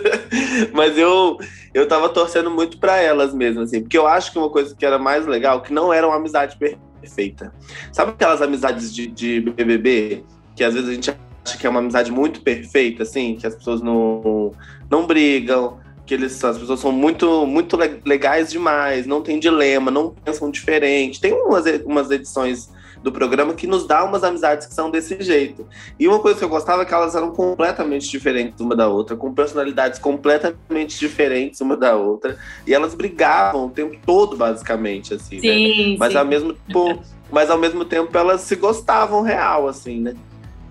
Mas 0.72 0.96
eu 0.96 1.38
eu 1.74 1.88
tava 1.88 2.08
torcendo 2.08 2.50
muito 2.50 2.78
para 2.78 3.02
elas 3.02 3.34
mesmo, 3.34 3.62
assim, 3.62 3.80
porque 3.80 3.98
eu 3.98 4.06
acho 4.06 4.30
que 4.30 4.38
uma 4.38 4.48
coisa 4.48 4.74
que 4.74 4.86
era 4.86 4.98
mais 4.98 5.26
legal, 5.26 5.60
que 5.60 5.72
não 5.72 5.92
era 5.92 6.06
uma 6.06 6.16
amizade 6.16 6.56
perfeita. 6.56 7.52
Sabe 7.92 8.12
aquelas 8.12 8.40
amizades 8.40 8.94
de, 8.94 9.08
de 9.08 9.40
BBB 9.40 10.24
que 10.54 10.62
às 10.62 10.72
vezes 10.72 10.88
a 10.88 10.94
gente 10.94 11.10
acha 11.10 11.58
que 11.58 11.66
é 11.66 11.70
uma 11.70 11.80
amizade 11.80 12.12
muito 12.12 12.40
perfeita, 12.40 13.02
assim, 13.02 13.34
que 13.34 13.46
as 13.46 13.56
pessoas 13.56 13.82
não, 13.82 14.52
não 14.88 15.04
brigam, 15.04 15.78
que 16.06 16.14
eles, 16.14 16.42
as 16.44 16.58
pessoas 16.58 16.80
são 16.80 16.92
muito, 16.92 17.46
muito 17.46 17.76
legais 18.04 18.50
demais, 18.50 19.06
não 19.06 19.20
tem 19.20 19.38
dilema, 19.38 19.90
não 19.90 20.10
pensam 20.10 20.50
diferente. 20.50 21.20
Tem 21.20 21.32
umas, 21.32 21.64
umas 21.84 22.10
edições 22.10 22.70
do 23.04 23.12
programa 23.12 23.52
que 23.52 23.66
nos 23.66 23.86
dá 23.86 24.02
umas 24.02 24.24
amizades 24.24 24.66
que 24.66 24.72
são 24.72 24.90
desse 24.90 25.22
jeito. 25.22 25.68
E 26.00 26.08
uma 26.08 26.18
coisa 26.18 26.38
que 26.38 26.44
eu 26.44 26.48
gostava 26.48 26.82
é 26.82 26.84
que 26.86 26.94
elas 26.94 27.14
eram 27.14 27.30
completamente 27.32 28.10
diferentes 28.10 28.58
uma 28.60 28.74
da 28.74 28.88
outra, 28.88 29.14
com 29.14 29.32
personalidades 29.34 29.98
completamente 29.98 30.98
diferentes 30.98 31.60
uma 31.60 31.76
da 31.76 31.94
outra, 31.94 32.38
e 32.66 32.72
elas 32.72 32.94
brigavam 32.94 33.66
o 33.66 33.70
tempo 33.70 33.94
todo, 34.06 34.38
basicamente, 34.38 35.12
assim, 35.12 35.38
sim, 35.38 35.90
né? 35.90 35.96
Mas 35.98 36.12
sim. 36.12 36.18
ao 36.18 36.24
mesmo 36.24 36.54
tempo, 36.54 37.02
mas 37.30 37.50
ao 37.50 37.58
mesmo 37.58 37.84
tempo 37.84 38.16
elas 38.16 38.40
se 38.40 38.56
gostavam 38.56 39.20
real, 39.20 39.68
assim, 39.68 40.00
né? 40.00 40.14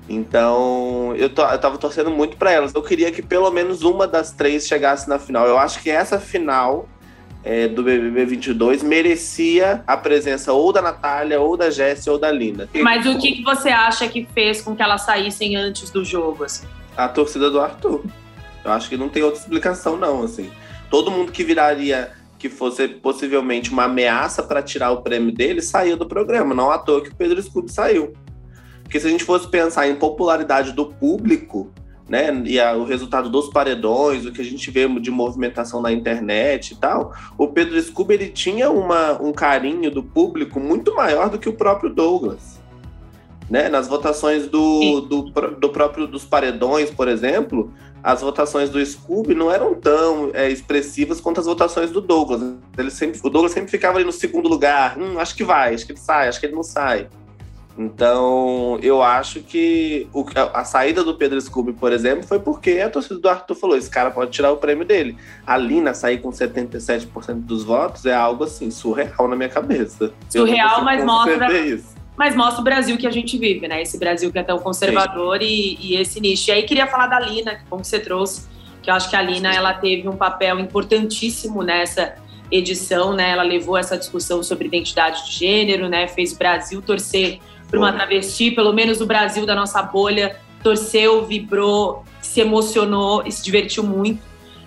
Então, 0.09 1.13
eu, 1.15 1.29
to, 1.29 1.41
eu 1.43 1.59
tava 1.59 1.77
torcendo 1.77 2.09
muito 2.09 2.35
para 2.35 2.51
elas. 2.51 2.73
Eu 2.73 2.81
queria 2.81 3.11
que 3.11 3.21
pelo 3.21 3.49
menos 3.51 3.83
uma 3.83 4.07
das 4.07 4.31
três 4.31 4.67
chegasse 4.67 5.07
na 5.07 5.17
final. 5.17 5.47
Eu 5.47 5.57
acho 5.57 5.81
que 5.81 5.89
essa 5.89 6.19
final 6.19 6.89
é, 7.43 7.67
do 7.67 7.83
BBB 7.83 8.25
22 8.25 8.81
merecia 8.81 9.83
a 9.85 9.97
presença 9.97 10.53
ou 10.53 10.71
da 10.71 10.81
Natália, 10.81 11.39
ou 11.41 11.57
da 11.57 11.69
Jéssica, 11.69 12.11
ou 12.11 12.17
da 12.17 12.31
Lina. 12.31 12.69
Mas 12.81 13.05
o 13.05 13.17
que, 13.19 13.33
que 13.33 13.43
você 13.43 13.69
acha 13.69 14.07
que 14.07 14.27
fez 14.33 14.61
com 14.61 14.75
que 14.75 14.81
elas 14.81 15.01
saíssem 15.01 15.55
antes 15.55 15.89
do 15.89 16.05
jogo? 16.05 16.45
Assim? 16.45 16.65
A 16.95 17.07
torcida 17.07 17.49
do 17.49 17.59
Arthur. 17.59 18.03
Eu 18.63 18.71
acho 18.71 18.87
que 18.87 18.95
não 18.95 19.09
tem 19.09 19.23
outra 19.23 19.41
explicação, 19.41 19.97
não. 19.97 20.23
Assim, 20.23 20.49
todo 20.89 21.11
mundo 21.11 21.31
que 21.31 21.43
viraria 21.43 22.11
que 22.39 22.49
fosse 22.49 22.87
possivelmente 22.87 23.71
uma 23.71 23.85
ameaça 23.85 24.43
para 24.43 24.61
tirar 24.61 24.91
o 24.91 25.01
prêmio 25.01 25.33
dele 25.33 25.61
saiu 25.61 25.97
do 25.97 26.05
programa. 26.05 26.53
Não 26.53 26.71
à 26.71 26.77
toa 26.77 27.01
que 27.01 27.09
o 27.09 27.15
Pedro 27.15 27.41
Scooby 27.41 27.71
saiu. 27.71 28.13
Porque 28.83 28.99
se 28.99 29.07
a 29.07 29.09
gente 29.09 29.23
fosse 29.23 29.47
pensar 29.47 29.87
em 29.87 29.95
popularidade 29.95 30.71
do 30.71 30.85
público, 30.85 31.71
né, 32.13 32.43
e 32.45 32.59
a, 32.59 32.73
o 32.75 32.83
resultado 32.83 33.27
dos 33.27 33.49
paredões, 33.49 34.23
o 34.23 34.31
que 34.31 34.39
a 34.39 34.43
gente 34.43 34.69
vê 34.69 34.87
de 34.99 35.09
movimentação 35.09 35.81
na 35.81 35.91
internet 35.91 36.73
e 36.73 36.75
tal, 36.75 37.11
o 37.35 37.47
Pedro 37.47 37.81
Scooby 37.81 38.13
ele 38.13 38.29
tinha 38.29 38.69
uma, 38.69 39.19
um 39.19 39.33
carinho 39.33 39.89
do 39.89 40.03
público 40.03 40.59
muito 40.59 40.93
maior 40.93 41.27
do 41.27 41.39
que 41.39 41.49
o 41.49 41.53
próprio 41.53 41.89
Douglas. 41.89 42.61
Né? 43.49 43.67
Nas 43.67 43.87
votações 43.87 44.45
do, 44.45 45.01
do, 45.01 45.21
do, 45.59 45.69
próprio 45.69 46.05
dos 46.05 46.23
paredões, 46.23 46.91
por 46.91 47.07
exemplo, 47.07 47.73
as 48.03 48.21
votações 48.21 48.69
do 48.69 48.85
Scooby 48.85 49.33
não 49.33 49.51
eram 49.51 49.73
tão 49.73 50.29
é, 50.35 50.51
expressivas 50.51 51.19
quanto 51.19 51.39
as 51.39 51.47
votações 51.47 51.89
do 51.89 51.99
Douglas. 51.99 52.43
Ele 52.77 52.91
sempre, 52.91 53.19
o 53.23 53.29
Douglas 53.29 53.53
sempre 53.53 53.71
ficava 53.71 53.97
ali 53.97 54.05
no 54.05 54.11
segundo 54.11 54.47
lugar. 54.47 54.99
Hum, 54.99 55.17
acho 55.17 55.35
que 55.35 55.43
vai, 55.43 55.73
acho 55.73 55.83
que 55.87 55.93
ele 55.93 55.99
sai, 55.99 56.27
acho 56.27 56.39
que 56.39 56.45
ele 56.45 56.55
não 56.55 56.63
sai. 56.63 57.09
Então, 57.77 58.77
eu 58.83 59.01
acho 59.01 59.39
que 59.41 60.07
o, 60.13 60.23
a 60.53 60.63
saída 60.63 61.03
do 61.03 61.15
Pedro 61.15 61.41
Scooby, 61.41 61.73
por 61.73 61.91
exemplo, 61.91 62.23
foi 62.23 62.39
porque 62.39 62.79
a 62.79 62.89
torcida 62.89 63.19
do 63.19 63.27
Arthur 63.27 63.55
falou: 63.55 63.75
esse 63.75 63.89
cara 63.89 64.11
pode 64.11 64.31
tirar 64.31 64.51
o 64.51 64.57
prêmio 64.57 64.85
dele. 64.85 65.17
A 65.45 65.57
Lina 65.57 65.93
sair 65.93 66.19
com 66.19 66.29
77% 66.29 67.07
dos 67.33 67.63
votos 67.63 68.05
é 68.05 68.13
algo 68.13 68.43
assim, 68.43 68.69
surreal 68.69 69.27
na 69.27 69.35
minha 69.35 69.49
cabeça. 69.49 70.13
Surreal, 70.29 70.83
mas 70.83 71.03
mostra. 71.03 71.51
Isso. 71.57 71.95
Mas 72.15 72.35
mostra 72.35 72.61
o 72.61 72.63
Brasil 72.63 72.95
que 72.95 73.07
a 73.07 73.11
gente 73.11 73.39
vive, 73.39 73.67
né? 73.67 73.81
Esse 73.81 73.97
Brasil 73.97 74.31
que 74.31 74.37
é 74.37 74.43
tão 74.43 74.59
conservador 74.59 75.41
e, 75.41 75.77
e, 75.81 75.95
esse 75.95 76.19
nicho. 76.19 76.51
E 76.51 76.53
aí 76.53 76.63
queria 76.63 76.85
falar 76.85 77.07
da 77.07 77.19
Lina, 77.19 77.59
como 77.67 77.83
você 77.83 77.99
trouxe, 77.99 78.47
que 78.83 78.91
eu 78.91 78.93
acho 78.93 79.09
que 79.09 79.15
a 79.15 79.21
Lina 79.21 79.51
ela 79.51 79.73
teve 79.73 80.07
um 80.07 80.15
papel 80.15 80.59
importantíssimo 80.59 81.63
nessa 81.63 82.13
edição, 82.51 83.13
né? 83.13 83.31
Ela 83.31 83.41
levou 83.41 83.75
essa 83.75 83.97
discussão 83.97 84.43
sobre 84.43 84.67
identidade 84.67 85.25
de 85.25 85.31
gênero, 85.31 85.89
né? 85.89 86.07
Fez 86.07 86.33
o 86.33 86.37
Brasil 86.37 86.83
torcer 86.83 87.39
para 87.73 87.79
uma 87.79 87.91
travesti, 87.91 88.51
pelo 88.51 88.71
menos 88.71 89.01
o 89.01 89.05
Brasil 89.07 89.47
da 89.47 89.55
nossa 89.55 89.81
bolha, 89.81 90.37
torceu, 90.61 91.25
vibrou, 91.25 92.05
se 92.21 92.39
emocionou 92.39 93.23
e 93.25 93.31
se 93.31 93.43
divertiu 93.43 93.83
muito 93.83 94.21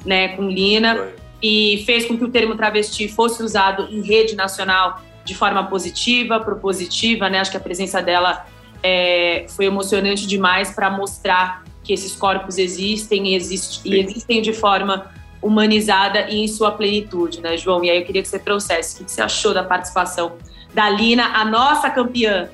né, 0.04 0.28
com 0.28 0.48
Lina. 0.48 0.96
Foi. 0.96 1.14
E 1.40 1.84
fez 1.86 2.06
com 2.06 2.18
que 2.18 2.24
o 2.24 2.28
termo 2.28 2.56
travesti 2.56 3.06
fosse 3.06 3.42
usado 3.42 3.86
em 3.90 4.02
rede 4.02 4.34
nacional 4.34 5.00
de 5.24 5.34
forma 5.34 5.64
positiva, 5.64 6.40
propositiva, 6.40 7.28
né? 7.28 7.38
Acho 7.38 7.50
que 7.50 7.56
a 7.56 7.60
presença 7.60 8.02
dela 8.02 8.46
é, 8.82 9.44
foi 9.48 9.66
emocionante 9.66 10.26
demais 10.26 10.72
para 10.72 10.90
mostrar 10.90 11.62
que 11.84 11.92
esses 11.92 12.16
corpos 12.16 12.58
existem 12.58 13.28
e, 13.28 13.34
existe, 13.34 13.80
e, 13.84 14.00
existem 14.00 14.42
de 14.42 14.52
forma 14.52 15.10
humanizada 15.40 16.28
e 16.30 16.42
em 16.42 16.48
sua 16.48 16.72
plenitude, 16.72 17.40
né, 17.40 17.56
João? 17.56 17.84
E 17.84 17.90
aí 17.90 17.98
eu 17.98 18.04
queria 18.04 18.22
que 18.22 18.28
você 18.28 18.38
trouxesse 18.38 19.02
o 19.02 19.04
que 19.04 19.12
você 19.12 19.20
achou 19.20 19.52
da 19.52 19.62
participação 19.62 20.32
da 20.74 20.88
Lina, 20.90 21.26
a 21.34 21.44
nossa 21.44 21.90
campeã 21.90 22.48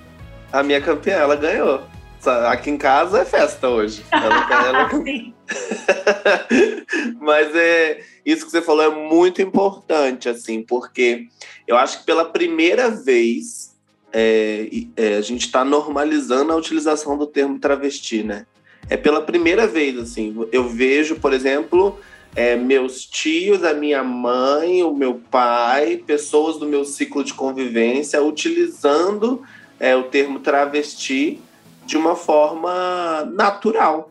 a 0.52 0.62
minha 0.62 0.80
campeã, 0.80 1.14
ela 1.14 1.36
ganhou. 1.36 1.82
Aqui 2.48 2.70
em 2.70 2.76
casa 2.76 3.20
é 3.20 3.24
festa 3.24 3.68
hoje. 3.68 4.04
Ela, 4.12 4.68
ela... 4.68 4.90
Mas 7.20 7.54
é 7.54 8.00
isso 8.24 8.44
que 8.44 8.52
você 8.52 8.62
falou 8.62 8.84
é 8.84 8.90
muito 8.90 9.42
importante, 9.42 10.28
assim, 10.28 10.62
porque 10.62 11.26
eu 11.66 11.76
acho 11.76 12.00
que 12.00 12.06
pela 12.06 12.24
primeira 12.24 12.90
vez 12.90 13.76
é, 14.12 14.68
é, 14.96 15.16
a 15.16 15.20
gente 15.20 15.46
está 15.46 15.64
normalizando 15.64 16.52
a 16.52 16.56
utilização 16.56 17.16
do 17.16 17.26
termo 17.26 17.58
travesti, 17.58 18.22
né? 18.22 18.46
É 18.90 18.96
pela 18.96 19.22
primeira 19.22 19.66
vez, 19.66 19.98
assim. 19.98 20.46
Eu 20.52 20.68
vejo, 20.68 21.16
por 21.16 21.32
exemplo, 21.32 21.98
é, 22.34 22.56
meus 22.56 23.04
tios, 23.04 23.64
a 23.64 23.72
minha 23.72 24.02
mãe, 24.02 24.82
o 24.82 24.94
meu 24.94 25.14
pai, 25.30 26.02
pessoas 26.06 26.58
do 26.58 26.66
meu 26.66 26.84
ciclo 26.84 27.24
de 27.24 27.32
convivência 27.32 28.22
utilizando 28.22 29.42
é, 29.82 29.96
o 29.96 30.04
termo 30.04 30.38
travesti 30.38 31.42
de 31.84 31.96
uma 31.96 32.14
forma 32.14 33.28
natural. 33.34 34.08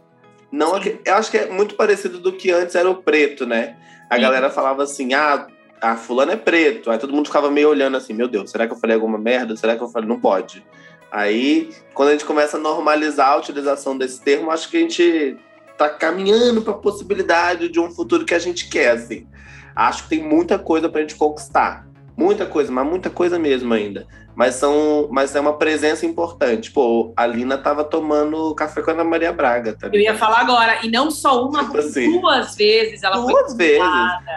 Não, 0.51 0.73
eu 1.05 1.15
acho 1.15 1.31
que 1.31 1.37
é 1.37 1.49
muito 1.49 1.75
parecido 1.75 2.19
do 2.19 2.33
que 2.33 2.51
antes 2.51 2.75
era 2.75 2.89
o 2.89 2.95
preto, 2.95 3.45
né? 3.45 3.77
A 4.09 4.15
Sim. 4.15 4.21
galera 4.21 4.49
falava 4.49 4.83
assim, 4.83 5.13
ah, 5.13 5.47
a 5.79 5.95
fulano 5.95 6.33
é 6.33 6.35
preto. 6.35 6.91
Aí 6.91 6.97
todo 6.97 7.13
mundo 7.13 7.27
ficava 7.27 7.49
meio 7.49 7.69
olhando 7.69 7.95
assim, 7.95 8.11
meu 8.11 8.27
Deus, 8.27 8.51
será 8.51 8.67
que 8.67 8.73
eu 8.73 8.77
falei 8.77 8.95
alguma 8.95 9.17
merda? 9.17 9.55
Será 9.55 9.77
que 9.77 9.81
eu 9.81 9.87
falei? 9.87 10.09
Não 10.09 10.19
pode. 10.19 10.61
Aí, 11.09 11.69
quando 11.93 12.09
a 12.09 12.11
gente 12.11 12.25
começa 12.25 12.57
a 12.57 12.59
normalizar 12.59 13.29
a 13.29 13.37
utilização 13.37 13.97
desse 13.97 14.19
termo, 14.19 14.51
acho 14.51 14.69
que 14.69 14.75
a 14.75 14.81
gente 14.81 15.37
tá 15.77 15.87
caminhando 15.87 16.61
para 16.61 16.73
a 16.73 16.77
possibilidade 16.77 17.69
de 17.69 17.79
um 17.79 17.89
futuro 17.89 18.25
que 18.25 18.33
a 18.33 18.39
gente 18.39 18.69
quer, 18.69 18.91
assim. 18.91 19.25
Acho 19.73 20.03
que 20.03 20.09
tem 20.09 20.21
muita 20.21 20.59
coisa 20.59 20.89
para 20.89 20.99
a 20.99 21.01
gente 21.03 21.15
conquistar. 21.15 21.87
Muita 22.17 22.45
coisa, 22.45 22.69
mas 22.73 22.85
muita 22.85 23.09
coisa 23.09 23.39
mesmo 23.39 23.73
ainda. 23.73 24.05
Mas, 24.35 24.55
são, 24.55 25.07
mas 25.11 25.35
é 25.35 25.39
uma 25.39 25.53
presença 25.53 26.05
importante. 26.05 26.71
Pô, 26.71 27.13
a 27.15 27.25
Lina 27.25 27.57
tava 27.57 27.83
tomando 27.83 28.53
café 28.55 28.81
com 28.81 28.91
a 28.91 28.93
Ana 28.93 29.03
Maria 29.03 29.31
Braga, 29.31 29.73
tá 29.73 29.89
Eu 29.91 30.00
ia 30.00 30.15
falar 30.15 30.39
agora, 30.39 30.85
e 30.85 30.89
não 30.89 31.11
só 31.11 31.45
uma, 31.45 31.65
tipo 31.65 31.77
assim, 31.77 32.19
duas 32.19 32.55
vezes 32.55 33.03
ela 33.03 33.17
Duas 33.17 33.53
vezes. 33.55 33.81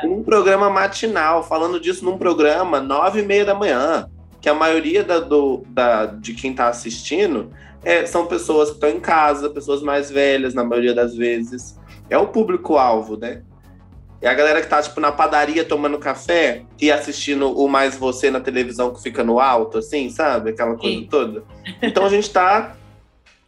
Um 0.05 0.23
programa 0.23 0.69
matinal, 0.69 1.43
falando 1.43 1.79
disso 1.79 2.05
num 2.05 2.19
programa 2.19 2.81
nove 2.81 3.21
e 3.21 3.25
meia 3.25 3.45
da 3.45 3.55
manhã. 3.55 4.09
Que 4.41 4.49
a 4.49 4.55
maioria 4.55 5.03
da, 5.03 5.21
do, 5.21 5.63
da, 5.69 6.07
de 6.07 6.35
quem 6.35 6.53
tá 6.53 6.69
assistindo 6.69 7.51
é, 7.83 8.05
são 8.05 8.27
pessoas 8.27 8.71
que 8.71 8.75
estão 8.75 8.91
em 8.91 9.01
casa, 9.01 9.49
pessoas 9.49 9.83
mais 9.83 10.11
velhas, 10.11 10.55
na 10.55 10.65
maioria 10.65 10.95
das 10.95 11.15
vezes. 11.15 11.79
É 12.11 12.19
o 12.19 12.27
público-alvo, 12.27 13.17
né? 13.17 13.43
E 14.25 14.27
a 14.27 14.33
galera 14.33 14.63
que 14.63 14.67
tá, 14.67 14.81
tipo, 14.81 14.99
na 15.01 15.13
padaria 15.13 15.63
tomando 15.67 15.99
café 15.99 16.63
e 16.81 16.91
assistindo 16.91 17.47
o 17.47 17.69
Mais 17.69 17.95
Você 17.95 18.31
na 18.31 18.41
televisão 18.41 18.91
que 18.91 19.03
fica 19.03 19.23
no 19.23 19.39
alto, 19.39 19.77
assim, 19.77 20.09
sabe? 20.09 20.49
Aquela 20.49 20.77
coisa 20.77 20.97
Sim. 20.97 21.07
toda. 21.11 21.45
Então 21.83 22.07
a 22.07 22.09
gente 22.09 22.31
tá 22.31 22.75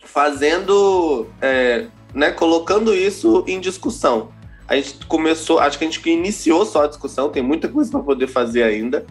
fazendo, 0.04 1.26
é, 1.40 1.87
né, 2.12 2.30
colocando 2.30 2.95
isso 2.95 3.42
em 3.47 3.59
discussão. 3.59 4.28
A 4.68 4.76
gente 4.76 5.06
começou, 5.06 5.61
acho 5.61 5.78
que 5.78 5.85
a 5.87 5.90
gente 5.90 6.11
iniciou 6.11 6.66
só 6.66 6.85
a 6.85 6.87
discussão, 6.87 7.30
tem 7.30 7.42
muita 7.42 7.68
coisa 7.68 7.90
para 7.90 8.00
poder 8.00 8.26
fazer 8.26 8.62
ainda 8.62 9.06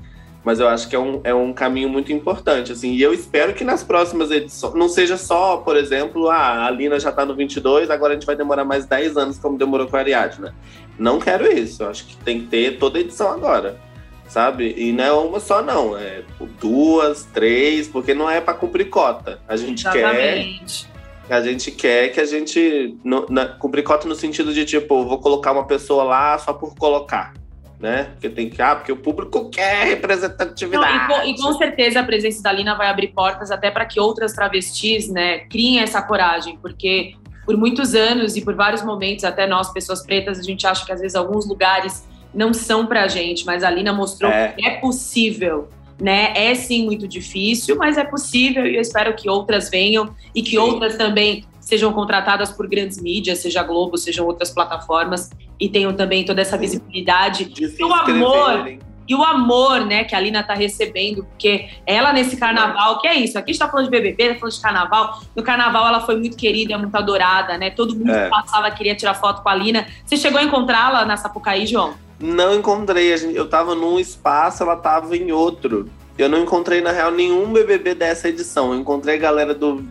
mas 0.46 0.60
eu 0.60 0.68
acho 0.70 0.88
que 0.88 0.96
é 0.96 1.00
um, 1.00 1.22
é 1.24 1.34
um 1.34 1.52
caminho 1.52 1.90
muito 1.90 2.14
importante, 2.14 2.72
assim, 2.72 2.92
e 2.92 3.02
eu 3.02 3.12
espero 3.12 3.52
que 3.56 3.64
nas 3.64 3.84
próximas 3.84 4.30
edições, 4.30 4.76
não 4.76 4.88
seja 4.88 5.18
só, 5.18 5.58
por 5.58 5.76
exemplo, 5.76 6.30
ah, 6.30 6.68
a 6.68 6.70
Lina 6.70 7.00
já 7.00 7.12
tá 7.12 7.26
no 7.26 7.36
22, 7.36 7.90
agora 7.90 8.14
a 8.14 8.16
gente 8.16 8.28
vai 8.28 8.36
demorar 8.36 8.64
mais 8.64 8.86
10 8.86 9.18
anos, 9.18 9.40
como 9.40 9.58
demorou 9.58 9.88
com 9.88 9.98
a 9.98 10.00
Ariadna. 10.00 10.54
Não 10.98 11.20
quero 11.20 11.52
isso, 11.52 11.84
eu 11.84 11.90
acho 11.90 12.06
que 12.06 12.16
tem 12.18 12.42
que 12.42 12.48
ter 12.48 12.78
toda 12.78 13.00
edição 13.00 13.32
agora, 13.32 13.80
sabe? 14.28 14.74
E 14.78 14.92
não 14.92 15.04
é 15.04 15.12
uma 15.12 15.40
só, 15.40 15.62
não, 15.62 15.98
é 15.98 16.24
duas, 16.60 17.26
três, 17.34 17.88
porque 17.88 18.14
não 18.14 18.30
é 18.30 18.40
para 18.40 18.54
cumprir 18.54 18.90
cota. 18.90 19.40
A 19.48 19.56
gente 19.56 19.82
Exatamente. 19.82 20.88
quer 20.88 20.96
a 21.28 21.42
gente 21.42 21.72
quer 21.72 22.10
que 22.10 22.20
a 22.20 22.26
gente 22.26 22.96
no, 23.04 23.26
na, 23.28 23.48
cumprir 23.48 23.84
cota 23.84 24.08
no 24.08 24.14
sentido 24.14 24.54
de 24.54 24.64
tipo, 24.64 25.04
vou 25.06 25.18
colocar 25.18 25.54
uma 25.54 25.66
pessoa 25.66 26.04
lá 26.04 26.38
só 26.38 26.54
por 26.54 26.76
colocar 26.76 27.34
né? 27.80 28.10
Porque 28.14 28.30
tem 28.30 28.50
que, 28.50 28.62
ah, 28.62 28.76
porque 28.76 28.92
o 28.92 28.98
público 28.98 29.50
quer 29.50 29.86
representatividade. 29.86 30.98
Não, 30.98 31.06
e, 31.06 31.08
com, 31.08 31.28
e, 31.28 31.42
com, 31.42 31.54
certeza 31.58 32.00
a 32.00 32.04
presença 32.04 32.42
da 32.42 32.52
Lina 32.52 32.76
vai 32.76 32.88
abrir 32.88 33.10
portas 33.10 33.52
até 33.52 33.70
para 33.70 33.86
que 33.86 34.00
outras 34.00 34.34
travestis, 34.34 35.10
né, 35.10 35.40
criem 35.40 35.82
essa 35.82 36.02
coragem, 36.02 36.58
porque 36.58 37.16
por 37.46 37.56
muitos 37.56 37.94
anos 37.94 38.36
e 38.36 38.42
por 38.42 38.56
vários 38.56 38.84
momentos, 38.84 39.24
até 39.24 39.46
nós, 39.46 39.72
pessoas 39.72 40.04
pretas, 40.04 40.40
a 40.40 40.44
gente 40.44 40.66
acha 40.66 40.86
que 40.86 40.92
às 40.92 41.00
vezes 41.00 41.16
alguns 41.16 41.48
lugares 41.48 42.06
não 42.34 42.54
são 42.54 42.86
pra 42.86 43.08
gente, 43.08 43.46
mas 43.46 43.64
a 43.64 43.70
Lina 43.70 43.94
mostrou 43.94 44.32
é. 44.32 44.50
que 44.50 44.66
é 44.66 44.78
possível. 44.80 45.70
Né? 46.02 46.34
É 46.36 46.54
sim 46.54 46.84
muito 46.84 47.08
difícil, 47.08 47.78
mas 47.78 47.98
é 47.98 48.04
possível 48.04 48.66
e 48.66 48.76
eu 48.76 48.82
espero 48.82 49.16
que 49.16 49.30
outras 49.30 49.70
venham 49.70 50.14
e 50.36 50.42
que 50.42 50.52
sim. 50.52 50.58
outras 50.58 50.98
também 50.98 51.46
sejam 51.62 51.94
contratadas 51.94 52.52
por 52.52 52.68
grandes 52.68 53.02
mídias, 53.02 53.40
seja 53.40 53.64
Globo, 53.64 53.98
sejam 53.98 54.26
outras 54.26 54.52
plataformas, 54.52 55.32
e 55.60 55.70
tenham 55.70 55.94
também 55.94 56.26
toda 56.26 56.42
essa 56.42 56.58
visibilidade. 56.58 57.52
E 57.58 57.84
o 57.84 57.94
amor, 57.94 58.78
e 59.08 59.16
o 59.16 59.24
amor, 59.24 59.86
né, 59.86 60.04
que 60.04 60.16
a 60.16 60.20
Lina 60.20 60.44
tá 60.44 60.54
recebendo, 60.54 61.24
porque 61.24 61.70
ela 61.86 62.12
nesse 62.12 62.38
carnaval, 62.38 63.00
que 63.00 63.08
é 63.08 63.16
isso, 63.16 63.38
aqui 63.38 63.52
está 63.52 63.70
falando 63.70 63.86
de 63.86 63.92
BBB, 63.92 64.34
tá 64.34 64.40
falando 64.40 64.54
de 64.54 64.62
carnaval, 64.62 65.22
no 65.36 65.44
carnaval 65.44 65.88
ela 65.88 66.02
foi 66.02 66.18
muito 66.18 66.36
querida, 66.36 66.78
muito 66.78 66.96
adorada, 66.96 67.58
né, 67.58 67.70
todo 67.70 67.96
mundo 67.96 68.12
é. 68.12 68.26
que 68.26 68.30
passava 68.30 68.72
queria 68.72 68.96
tirar 68.96 69.14
foto 69.14 69.42
com 69.42 69.50
a 69.50 69.56
Lina. 69.56 69.88
Você 70.06 70.18
chegou 70.18 70.40
a 70.40 70.44
encontrá-la 70.44 71.06
na 71.06 71.18
Sapucaí, 71.18 71.66
João? 71.66 71.94
Não 72.20 72.56
encontrei, 72.56 73.14
eu 73.34 73.48
tava 73.48 73.76
num 73.76 74.00
espaço, 74.00 74.64
ela 74.64 74.76
tava 74.76 75.16
em 75.18 75.32
outro. 75.32 75.90
Eu 76.18 76.30
não 76.30 76.40
encontrei, 76.40 76.80
na 76.80 76.92
real, 76.92 77.12
nenhum 77.12 77.52
BBB 77.52 77.94
dessa 77.94 78.30
edição. 78.30 78.72
Eu 78.72 78.80
encontrei 78.80 79.16
a 79.16 79.20
galera 79.20 79.54
do 79.54 79.84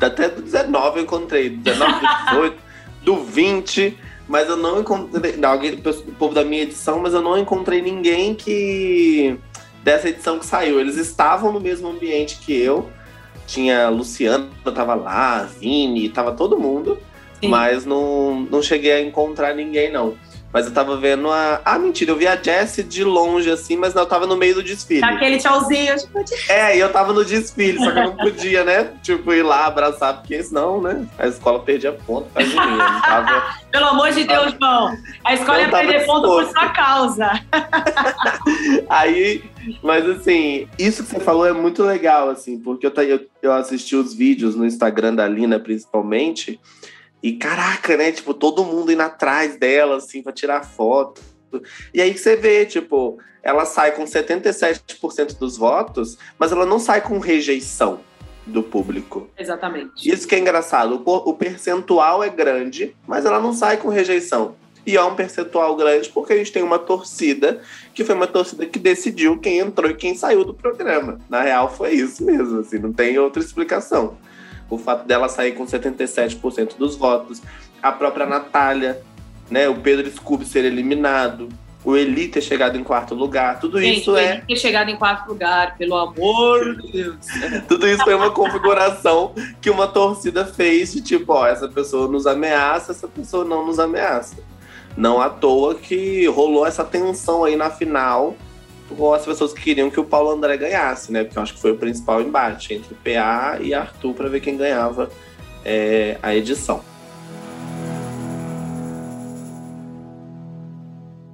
até 0.00 0.28
do 0.28 0.42
19 0.42 0.98
eu 0.98 1.02
encontrei, 1.02 1.50
19, 1.50 1.92
do 1.92 2.06
18, 2.30 2.56
do 3.02 3.16
20, 3.24 3.98
mas 4.28 4.48
eu 4.48 4.56
não 4.56 4.80
encontrei, 4.80 5.36
não, 5.36 5.50
alguém, 5.50 5.74
o 5.74 6.12
povo 6.12 6.34
da 6.34 6.44
minha 6.44 6.62
edição, 6.62 6.98
mas 7.00 7.12
eu 7.12 7.20
não 7.20 7.36
encontrei 7.36 7.82
ninguém 7.82 8.34
que 8.34 9.38
dessa 9.82 10.08
edição 10.08 10.38
que 10.38 10.46
saiu. 10.46 10.80
Eles 10.80 10.96
estavam 10.96 11.52
no 11.52 11.60
mesmo 11.60 11.88
ambiente 11.88 12.38
que 12.38 12.54
eu. 12.58 12.88
Tinha 13.46 13.90
Luciana, 13.90 14.48
tava 14.74 14.94
lá, 14.94 15.42
Vini, 15.42 16.08
tava 16.08 16.32
todo 16.32 16.58
mundo. 16.58 16.98
Sim. 17.40 17.48
Mas 17.48 17.84
não, 17.84 18.40
não 18.50 18.62
cheguei 18.62 18.92
a 18.92 19.00
encontrar 19.02 19.54
ninguém, 19.54 19.92
não. 19.92 20.14
Mas 20.54 20.66
eu 20.66 20.72
tava 20.72 20.96
vendo 20.96 21.32
a. 21.32 21.60
Ah, 21.64 21.80
mentira, 21.80 22.12
eu 22.12 22.16
vi 22.16 22.28
a 22.28 22.40
Jessie 22.40 22.84
de 22.84 23.02
longe, 23.02 23.50
assim, 23.50 23.76
mas 23.76 23.92
não, 23.92 24.02
eu 24.02 24.08
tava 24.08 24.24
no 24.24 24.36
meio 24.36 24.54
do 24.54 24.62
desfile. 24.62 25.02
Aquele 25.02 25.36
tchauzinho, 25.36 25.96
tipo. 25.96 26.24
É, 26.48 26.76
e 26.76 26.78
eu 26.78 26.92
tava 26.92 27.12
no 27.12 27.24
desfile, 27.24 27.76
só 27.76 27.90
que 27.90 27.98
eu 27.98 28.04
não 28.04 28.16
podia, 28.16 28.62
né? 28.62 28.92
Tipo, 29.02 29.32
ir 29.32 29.42
lá 29.42 29.66
abraçar, 29.66 30.18
porque 30.18 30.40
senão, 30.44 30.80
né? 30.80 31.04
A 31.18 31.26
escola 31.26 31.58
perdia 31.58 31.90
ponto 31.90 32.28
pra 32.30 32.44
mim. 32.44 32.54
Tava... 32.54 33.56
Pelo 33.72 33.86
amor 33.86 34.12
de 34.12 34.22
Deus, 34.22 34.54
João. 34.60 34.96
A 35.24 35.34
escola 35.34 35.60
ia 35.60 35.68
perder 35.68 36.06
ponto 36.06 36.28
por 36.28 36.44
sua 36.44 36.68
causa. 36.68 37.32
Aí, 38.88 39.42
mas 39.82 40.08
assim, 40.08 40.68
isso 40.78 41.02
que 41.02 41.10
você 41.10 41.18
falou 41.18 41.46
é 41.48 41.52
muito 41.52 41.82
legal, 41.82 42.30
assim, 42.30 42.60
porque 42.60 42.86
eu, 42.86 42.92
eu, 43.02 43.26
eu 43.42 43.52
assisti 43.52 43.96
os 43.96 44.14
vídeos 44.14 44.54
no 44.54 44.64
Instagram 44.64 45.16
da 45.16 45.26
Lina, 45.26 45.58
principalmente. 45.58 46.60
E 47.24 47.32
caraca, 47.32 47.96
né? 47.96 48.12
Tipo, 48.12 48.34
todo 48.34 48.66
mundo 48.66 48.92
indo 48.92 49.00
atrás 49.00 49.56
dela, 49.56 49.96
assim, 49.96 50.22
pra 50.22 50.30
tirar 50.30 50.62
foto. 50.62 51.22
E 51.94 52.02
aí 52.02 52.14
você 52.14 52.36
vê, 52.36 52.66
tipo, 52.66 53.18
ela 53.42 53.64
sai 53.64 53.92
com 53.92 54.04
77% 54.04 55.38
dos 55.38 55.56
votos, 55.56 56.18
mas 56.38 56.52
ela 56.52 56.66
não 56.66 56.78
sai 56.78 57.00
com 57.00 57.18
rejeição 57.18 58.00
do 58.44 58.62
público. 58.62 59.30
Exatamente. 59.38 60.06
Isso 60.06 60.28
que 60.28 60.34
é 60.34 60.38
engraçado. 60.38 61.02
O, 61.02 61.32
percentual 61.32 62.22
é 62.22 62.28
grande, 62.28 62.94
mas 63.06 63.24
ela 63.24 63.40
não 63.40 63.54
sai 63.54 63.78
com 63.78 63.88
rejeição. 63.88 64.54
E 64.86 64.94
é 64.94 65.02
um 65.02 65.14
percentual 65.14 65.74
grande 65.76 66.10
porque 66.10 66.34
a 66.34 66.36
gente 66.36 66.52
tem 66.52 66.62
uma 66.62 66.78
torcida, 66.78 67.62
que 67.94 68.04
foi 68.04 68.14
uma 68.14 68.26
torcida 68.26 68.66
que 68.66 68.78
decidiu 68.78 69.38
quem 69.38 69.60
entrou 69.60 69.90
e 69.90 69.94
quem 69.94 70.14
saiu 70.14 70.44
do 70.44 70.52
programa. 70.52 71.18
Na 71.30 71.40
real, 71.40 71.74
foi 71.74 71.92
isso 71.92 72.22
mesmo, 72.22 72.60
assim, 72.60 72.78
não 72.78 72.92
tem 72.92 73.18
outra 73.18 73.42
explicação 73.42 74.18
o 74.68 74.78
fato 74.78 75.06
dela 75.06 75.28
sair 75.28 75.52
com 75.52 75.66
77% 75.66 76.76
dos 76.76 76.96
votos, 76.96 77.42
a 77.82 77.92
própria 77.92 78.26
Natália, 78.26 79.02
né, 79.50 79.68
o 79.68 79.74
Pedro 79.76 80.10
Scooby 80.10 80.44
ser 80.44 80.64
eliminado, 80.64 81.48
o 81.84 81.96
Eli 81.96 82.28
ter 82.28 82.40
chegado 82.40 82.78
em 82.78 82.82
quarto 82.82 83.14
lugar, 83.14 83.60
tudo 83.60 83.78
Gente, 83.78 84.00
isso 84.00 84.16
é. 84.16 84.40
ter 84.40 84.56
chegado 84.56 84.88
em 84.88 84.96
quarto 84.96 85.28
lugar, 85.28 85.76
pelo 85.76 85.96
amor 85.96 86.80
de 86.80 86.92
Deus. 86.92 87.16
tudo 87.68 87.86
isso 87.86 88.02
foi 88.02 88.14
uma 88.14 88.30
configuração 88.30 89.34
que 89.60 89.68
uma 89.68 89.86
torcida 89.86 90.46
fez 90.46 90.94
de 90.94 91.02
tipo, 91.02 91.34
ó, 91.34 91.46
essa 91.46 91.68
pessoa 91.68 92.08
nos 92.08 92.26
ameaça, 92.26 92.92
essa 92.92 93.06
pessoa 93.06 93.44
não 93.44 93.66
nos 93.66 93.78
ameaça. 93.78 94.36
Não 94.96 95.20
à 95.20 95.28
toa 95.28 95.74
que 95.74 96.26
rolou 96.26 96.66
essa 96.66 96.84
tensão 96.84 97.44
aí 97.44 97.56
na 97.56 97.68
final 97.68 98.34
com 98.88 99.14
as 99.14 99.24
pessoas 99.24 99.52
que 99.52 99.62
queriam 99.62 99.90
que 99.90 99.98
o 99.98 100.04
Paulo 100.04 100.30
André 100.30 100.56
ganhasse, 100.56 101.12
né? 101.12 101.24
Porque 101.24 101.38
eu 101.38 101.42
acho 101.42 101.54
que 101.54 101.60
foi 101.60 101.72
o 101.72 101.76
principal 101.76 102.20
embate 102.20 102.74
entre 102.74 102.92
o 102.92 102.96
PA 102.96 103.58
e 103.60 103.72
Arthur 103.72 104.14
para 104.14 104.28
ver 104.28 104.40
quem 104.40 104.56
ganhava 104.56 105.10
é, 105.64 106.18
a 106.22 106.34
edição. 106.34 106.82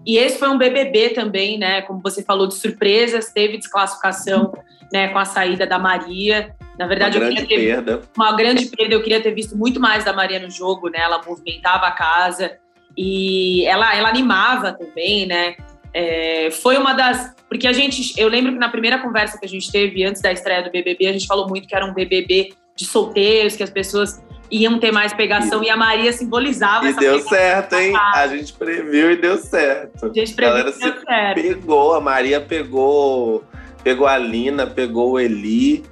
E 0.07 0.16
esse 0.16 0.38
foi 0.38 0.49
um 0.49 0.59
BBB 0.59 1.11
também, 1.11 1.59
né? 1.59 1.83
Como 1.83 2.00
você 2.02 2.23
falou, 2.23 2.47
de 2.47 2.54
surpresas, 2.54 3.33
teve 3.33 3.59
desclassificação 3.59 4.52
né, 4.92 5.09
com 5.09 5.19
a 5.19 5.25
saída 5.25 5.66
da 5.66 5.78
Maria. 5.78 6.54
Na 6.78 6.87
verdade, 6.87 7.19
uma 7.19 7.26
grande 7.26 7.47
ter, 7.47 7.57
perda. 7.57 8.02
Uma 8.16 8.33
grande 8.35 8.66
perda. 8.66 8.95
Eu 8.95 9.02
queria 9.02 9.23
ter 9.23 9.33
visto 9.33 9.57
muito 9.57 9.78
mais 9.78 10.04
da 10.04 10.12
Maria 10.12 10.40
no 10.40 10.50
jogo, 10.50 10.88
né? 10.88 11.00
Ela 11.00 11.23
movimentava 11.25 11.87
a 11.87 11.92
casa 11.92 12.59
e 12.97 13.64
ela, 13.66 13.95
ela 13.95 14.09
animava 14.09 14.72
também, 14.72 15.27
né? 15.27 15.55
É, 15.92 16.50
foi 16.50 16.76
uma 16.76 16.92
das. 16.92 17.35
Porque 17.48 17.66
a 17.66 17.72
gente. 17.72 18.18
Eu 18.20 18.29
lembro 18.29 18.53
que 18.53 18.59
na 18.59 18.68
primeira 18.68 18.98
conversa 18.98 19.38
que 19.38 19.44
a 19.44 19.48
gente 19.48 19.70
teve 19.70 20.05
antes 20.05 20.22
da 20.22 20.33
estreia 20.33 20.62
do 20.62 20.70
BBB, 20.70 21.07
a 21.07 21.12
gente 21.12 21.26
falou 21.26 21.48
muito 21.48 21.66
que 21.66 21.74
era 21.74 21.85
um 21.85 21.92
BBB 21.92 22.53
de 22.76 22.85
solteiros, 22.85 23.57
que 23.57 23.62
as 23.62 23.70
pessoas 23.70 24.22
iam 24.50 24.79
ter 24.79 24.90
mais 24.90 25.12
pegação 25.12 25.62
e, 25.62 25.66
e 25.66 25.70
a 25.70 25.76
Maria 25.76 26.12
simbolizava 26.12 26.88
e 26.88 26.92
deu 26.94 27.20
certo, 27.20 27.76
hein? 27.76 27.94
A 28.14 28.26
gente 28.26 28.53
previu 28.53 29.12
e 29.12 29.16
deu 29.16 29.37
certo. 29.38 30.07
A 30.07 30.12
gente 30.12 30.35
previu 30.35 30.59
e 30.59 30.64
deu 30.64 30.72
certo. 30.72 31.35
Pegou, 31.35 31.94
a 31.94 32.00
Maria 32.00 32.40
pegou, 32.40 33.44
pegou 33.85 34.07
a 34.07 34.18
Lina, 34.18 34.66
pegou 34.66 35.12
o 35.12 35.20
Eli. 35.20 35.85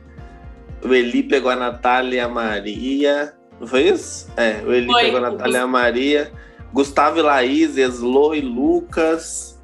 O 0.83 0.93
Eli 0.95 1.23
pegou 1.23 1.51
a 1.51 1.57
Natália 1.57 2.17
e 2.17 2.21
a 2.21 2.29
Maria. 2.29 3.35
Não 3.61 3.67
foi 3.67 3.89
isso? 3.89 4.31
É, 4.37 4.63
o 4.65 4.73
Eli 4.73 4.87
foi. 4.87 5.05
pegou 5.05 5.19
a 5.19 5.31
Natália 5.31 5.59
e 5.59 5.61
a 5.61 5.67
Maria. 5.67 6.33
Gustavo 6.73 7.19
e 7.19 7.23
Laís, 7.23 7.77
Eslo 7.77 8.35
e 8.35 8.41
Lucas. 8.41 9.58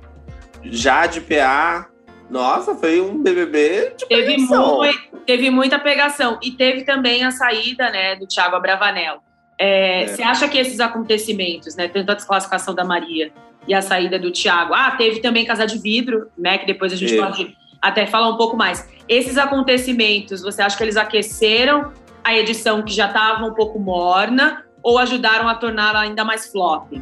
Jade 0.65 1.21
PA. 1.21 1.89
Nossa, 2.31 2.75
foi 2.75 3.01
um 3.01 3.23
BBB 3.23 3.95
de 3.99 4.07
teve, 4.07 4.37
muito, 4.39 4.99
teve 5.27 5.51
muita 5.51 5.79
pegação. 5.79 6.39
E 6.43 6.53
teve 6.53 6.85
também 6.85 7.23
a 7.23 7.31
saída 7.31 7.91
né, 7.91 8.17
do 8.17 8.27
Thiago 8.27 8.57
Abravanel. 8.57 9.23
É, 9.59 10.03
é. 10.03 10.07
Você 10.07 10.23
acha 10.23 10.49
que 10.49 10.59
esses 10.59 10.81
acontecimentos, 10.81 11.77
né, 11.77 11.89
tanto 11.89 12.11
a 12.11 12.15
desclassificação 12.15 12.75
da 12.75 12.85
Maria 12.85 13.31
e 13.69 13.75
a 13.75 13.81
saída 13.81 14.19
do 14.19 14.31
Thiago, 14.31 14.75
ah, 14.75 14.93
teve 14.93 15.21
também 15.21 15.45
Casa 15.45 15.67
de 15.67 15.79
Vidro, 15.79 16.29
né, 16.37 16.59
que 16.59 16.67
depois 16.67 16.93
a 16.93 16.97
gente 16.97 17.17
pode 17.17 17.57
até 17.81 18.07
falar 18.07 18.29
um 18.29 18.37
pouco 18.37 18.57
mais. 18.57 18.89
Esses 19.09 19.37
acontecimentos, 19.37 20.43
você 20.43 20.63
acha 20.63 20.77
que 20.77 20.83
eles 20.83 20.97
aqueceram 20.97 21.93
a 22.23 22.35
edição 22.37 22.83
que 22.83 22.93
já 22.93 23.07
estava 23.07 23.45
um 23.45 23.53
pouco 23.53 23.79
morna 23.79 24.65
ou 24.83 24.99
ajudaram 24.99 25.49
a 25.49 25.55
torná-la 25.55 26.01
ainda 26.01 26.25
mais 26.25 26.51
flop? 26.51 26.93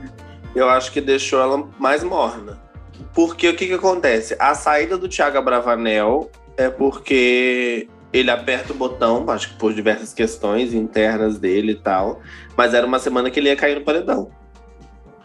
Eu 0.55 0.69
acho 0.69 0.93
que 0.93 1.01
deixou 1.01 1.41
ela 1.41 1.69
mais 1.79 2.05
morna. 2.05 2.62
Porque 3.15 3.49
o 3.49 3.55
que, 3.55 3.67
que 3.67 3.75
acontece? 3.75 4.35
A 4.39 4.55
saída 4.55 4.97
do 4.97 5.09
Thiago 5.09 5.41
Bravanel 5.43 6.31
é 6.57 6.71
porque 6.71 7.89
ele 8.13 8.31
aperta 8.31 8.73
o 8.73 8.77
botão, 8.77 9.29
acho 9.31 9.51
que 9.51 9.55
por 9.57 9.73
diversas 9.73 10.13
questões 10.13 10.75
internas 10.75 11.39
dele 11.39 11.73
e 11.73 11.77
tal, 11.77 12.21
mas 12.57 12.75
era 12.75 12.87
uma 12.87 12.99
semana 12.99 13.31
que 13.31 13.41
ele 13.41 13.49
ia 13.49 13.57
cair 13.57 13.75
no 13.75 13.85
paredão. 13.85 14.31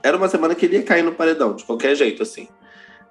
Era 0.01 0.15
uma 0.15 0.29
semana 0.29 0.55
que 0.55 0.65
ele 0.65 0.77
ia 0.77 0.83
cair 0.83 1.03
no 1.03 1.13
paredão, 1.13 1.55
de 1.55 1.63
qualquer 1.63 1.95
jeito, 1.95 2.23
assim. 2.23 2.47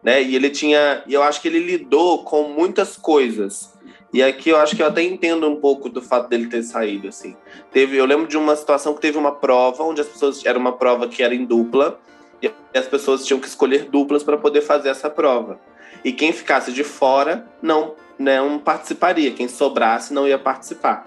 Né? 0.03 0.23
E 0.23 0.37
ele 0.37 0.51
tinha. 0.51 1.03
E 1.07 1.13
eu 1.13 1.23
acho 1.23 1.43
que 1.43 1.49
ele 1.49 1.59
lidou 1.59 2.23
com 2.23 2.45
muitas 2.45 2.97
coisas. 2.97 3.75
E 4.13 4.23
aqui 4.23 4.51
eu 4.51 4.57
acho 4.57 4.75
que 4.75 4.83
eu 4.83 4.87
até 4.87 5.03
entendo 5.03 5.47
um 5.49 5.57
pouco 5.57 5.89
do 5.89 6.01
fato 6.01 6.29
dele 6.29 6.47
ter 6.47 6.63
saído, 6.63 7.09
assim. 7.09 7.37
Teve, 7.73 7.97
eu 7.97 8.07
lembro 8.07 8.27
de 8.27 8.37
uma 8.37 8.57
situação 8.57 8.95
que 8.95 9.01
teve 9.01 9.19
uma 9.19 9.33
prova, 9.33 9.83
onde 9.83 10.01
as 10.01 10.07
pessoas. 10.07 10.45
Era 10.47 10.59
uma 10.59 10.73
prova 10.73 11.09
que 11.09 11.23
era 11.23 11.35
em 11.35 11.45
dupla 11.45 11.99
e 12.43 12.51
as 12.77 12.87
pessoas 12.87 13.25
tinham 13.25 13.41
que 13.41 13.49
escolher 13.49 13.89
duplas 13.91 14.23
para 14.23 14.37
poder 14.37 14.61
fazer 14.61 14.89
essa 14.89 15.09
prova. 15.09 15.59
E 16.05 16.13
quem 16.13 16.33
ficasse 16.33 16.73
de 16.73 16.85
fora 16.85 17.47
não, 17.63 17.95
não 18.19 18.59
participaria, 18.59 19.33
quem 19.33 19.49
sobrasse 19.49 20.13
não 20.13 20.27
ia 20.27 20.39
participar. 20.39 21.07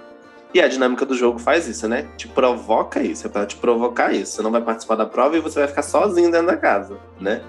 E 0.54 0.60
a 0.60 0.68
dinâmica 0.68 1.06
do 1.06 1.16
jogo 1.16 1.38
faz 1.38 1.68
isso, 1.68 1.88
né? 1.88 2.08
Te 2.18 2.28
provoca 2.28 3.02
isso, 3.02 3.28
é 3.28 3.30
para 3.30 3.46
te 3.46 3.56
provocar 3.56 4.12
isso. 4.14 4.34
Você 4.34 4.42
não 4.42 4.52
vai 4.52 4.62
participar 4.62 4.96
da 4.96 5.06
prova 5.06 5.38
e 5.38 5.40
você 5.40 5.60
vai 5.60 5.68
ficar 5.68 5.84
sozinho 5.84 6.32
dentro 6.32 6.48
da 6.48 6.58
casa, 6.58 6.98
né? 7.20 7.42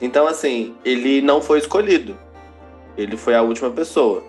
Então, 0.00 0.26
assim, 0.26 0.74
ele 0.84 1.22
não 1.22 1.40
foi 1.40 1.58
escolhido. 1.58 2.18
Ele 2.96 3.16
foi 3.16 3.34
a 3.34 3.42
última 3.42 3.70
pessoa. 3.70 4.24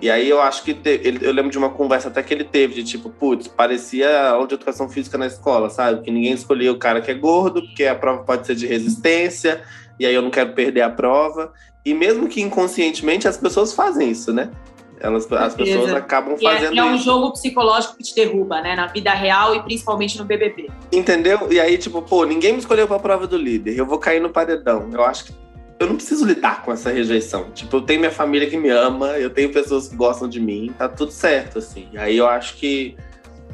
E 0.00 0.10
aí 0.10 0.28
eu 0.28 0.40
acho 0.40 0.62
que 0.62 0.74
te, 0.74 0.90
ele, 1.02 1.20
eu 1.22 1.32
lembro 1.32 1.50
de 1.50 1.56
uma 1.56 1.70
conversa 1.70 2.08
até 2.08 2.22
que 2.22 2.32
ele 2.32 2.44
teve, 2.44 2.74
de 2.74 2.84
tipo, 2.84 3.08
putz, 3.08 3.48
parecia 3.48 4.30
aula 4.30 4.46
de 4.46 4.54
educação 4.54 4.88
física 4.88 5.16
na 5.16 5.26
escola, 5.26 5.70
sabe? 5.70 6.02
Que 6.02 6.10
ninguém 6.10 6.32
escolhia 6.32 6.70
o 6.70 6.78
cara 6.78 7.00
que 7.00 7.10
é 7.10 7.14
gordo, 7.14 7.62
porque 7.62 7.84
a 7.86 7.94
prova 7.94 8.22
pode 8.22 8.46
ser 8.46 8.54
de 8.54 8.66
resistência, 8.66 9.62
e 9.98 10.04
aí 10.04 10.14
eu 10.14 10.22
não 10.22 10.30
quero 10.30 10.52
perder 10.52 10.82
a 10.82 10.90
prova. 10.90 11.52
E 11.84 11.94
mesmo 11.94 12.28
que 12.28 12.42
inconscientemente 12.42 13.26
as 13.26 13.36
pessoas 13.36 13.72
fazem 13.72 14.10
isso, 14.10 14.32
né? 14.32 14.50
Elas, 14.98 15.30
as 15.30 15.54
pessoas 15.54 15.92
acabam 15.92 16.36
e 16.38 16.42
fazendo 16.42 16.74
é, 16.74 16.78
é 16.78 16.84
um 16.84 16.94
isso. 16.94 17.04
jogo 17.04 17.32
psicológico 17.32 17.96
que 17.96 18.02
te 18.02 18.14
derruba, 18.14 18.60
né? 18.60 18.74
Na 18.74 18.86
vida 18.86 19.12
real 19.12 19.54
e 19.54 19.62
principalmente 19.62 20.18
no 20.18 20.24
BBB. 20.24 20.70
Entendeu? 20.90 21.48
E 21.50 21.60
aí, 21.60 21.76
tipo, 21.76 22.00
pô, 22.02 22.24
ninguém 22.24 22.52
me 22.52 22.58
escolheu 22.58 22.88
pra 22.88 22.98
prova 22.98 23.26
do 23.26 23.36
líder. 23.36 23.78
Eu 23.78 23.86
vou 23.86 23.98
cair 23.98 24.20
no 24.20 24.30
paredão. 24.30 24.88
Eu 24.92 25.04
acho 25.04 25.26
que 25.26 25.32
eu 25.78 25.86
não 25.86 25.96
preciso 25.96 26.24
lidar 26.24 26.62
com 26.62 26.72
essa 26.72 26.90
rejeição. 26.90 27.50
Tipo, 27.50 27.76
eu 27.76 27.80
tenho 27.82 28.00
minha 28.00 28.12
família 28.12 28.48
que 28.48 28.56
me 28.56 28.70
ama, 28.70 29.18
eu 29.18 29.30
tenho 29.30 29.52
pessoas 29.52 29.88
que 29.88 29.96
gostam 29.96 30.28
de 30.28 30.40
mim, 30.40 30.74
tá 30.76 30.88
tudo 30.88 31.12
certo, 31.12 31.58
assim. 31.58 31.88
Aí 31.96 32.16
eu 32.16 32.26
acho 32.26 32.56
que. 32.56 32.96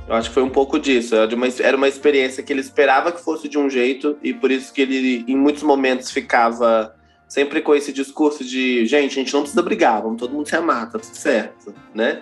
Eu 0.09 0.15
acho 0.15 0.29
que 0.29 0.35
foi 0.35 0.43
um 0.43 0.51
pouco 0.51 0.79
disso. 0.79 1.15
Era 1.15 1.35
uma, 1.35 1.47
era 1.61 1.77
uma 1.77 1.89
experiência 1.89 2.43
que 2.43 2.53
ele 2.53 2.61
esperava 2.61 3.13
que 3.13 3.21
fosse 3.21 3.49
de 3.49 3.59
um 3.59 3.69
jeito, 3.69 4.17
e 4.23 4.33
por 4.35 4.51
isso 4.51 4.73
que 4.73 4.83
ele, 4.83 5.25
em 5.27 5.37
muitos 5.37 5.63
momentos, 5.63 6.11
ficava 6.11 6.95
sempre 7.29 7.63
com 7.63 7.75
esse 7.75 7.93
discurso 7.93 8.45
de 8.45 8.85
gente, 8.85 9.13
a 9.13 9.23
gente 9.23 9.33
não 9.33 9.41
precisa 9.41 9.63
brigar, 9.63 10.03
vamos 10.03 10.19
todo 10.19 10.35
mundo 10.35 10.47
se 10.47 10.55
amar, 10.55 10.91
tá 10.91 10.99
tudo 10.99 11.15
certo, 11.15 11.75
né? 11.95 12.21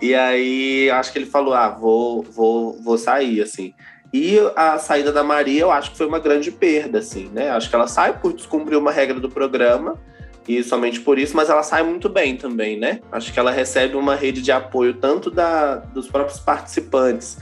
E 0.00 0.14
aí 0.14 0.90
acho 0.90 1.12
que 1.12 1.18
ele 1.18 1.26
falou: 1.26 1.54
ah, 1.54 1.68
vou, 1.68 2.22
vou, 2.22 2.80
vou 2.80 2.96
sair, 2.96 3.42
assim. 3.42 3.74
E 4.12 4.38
a 4.56 4.78
saída 4.78 5.12
da 5.12 5.22
Maria, 5.22 5.60
eu 5.60 5.70
acho 5.70 5.90
que 5.90 5.98
foi 5.98 6.06
uma 6.06 6.18
grande 6.18 6.50
perda, 6.50 6.98
assim, 6.98 7.28
né? 7.28 7.50
Acho 7.50 7.68
que 7.68 7.74
ela 7.74 7.86
sai 7.86 8.18
por 8.18 8.32
descumprir 8.32 8.78
uma 8.78 8.90
regra 8.90 9.20
do 9.20 9.28
programa, 9.28 9.98
e 10.48 10.62
somente 10.64 11.00
por 11.00 11.18
isso, 11.18 11.36
mas 11.36 11.50
ela 11.50 11.62
sai 11.62 11.82
muito 11.82 12.08
bem 12.08 12.34
também, 12.34 12.78
né? 12.78 13.00
Acho 13.12 13.30
que 13.30 13.38
ela 13.38 13.50
recebe 13.50 13.96
uma 13.96 14.14
rede 14.14 14.40
de 14.40 14.50
apoio 14.50 14.94
tanto 14.94 15.30
da, 15.30 15.76
dos 15.76 16.08
próprios 16.08 16.40
participantes 16.40 17.36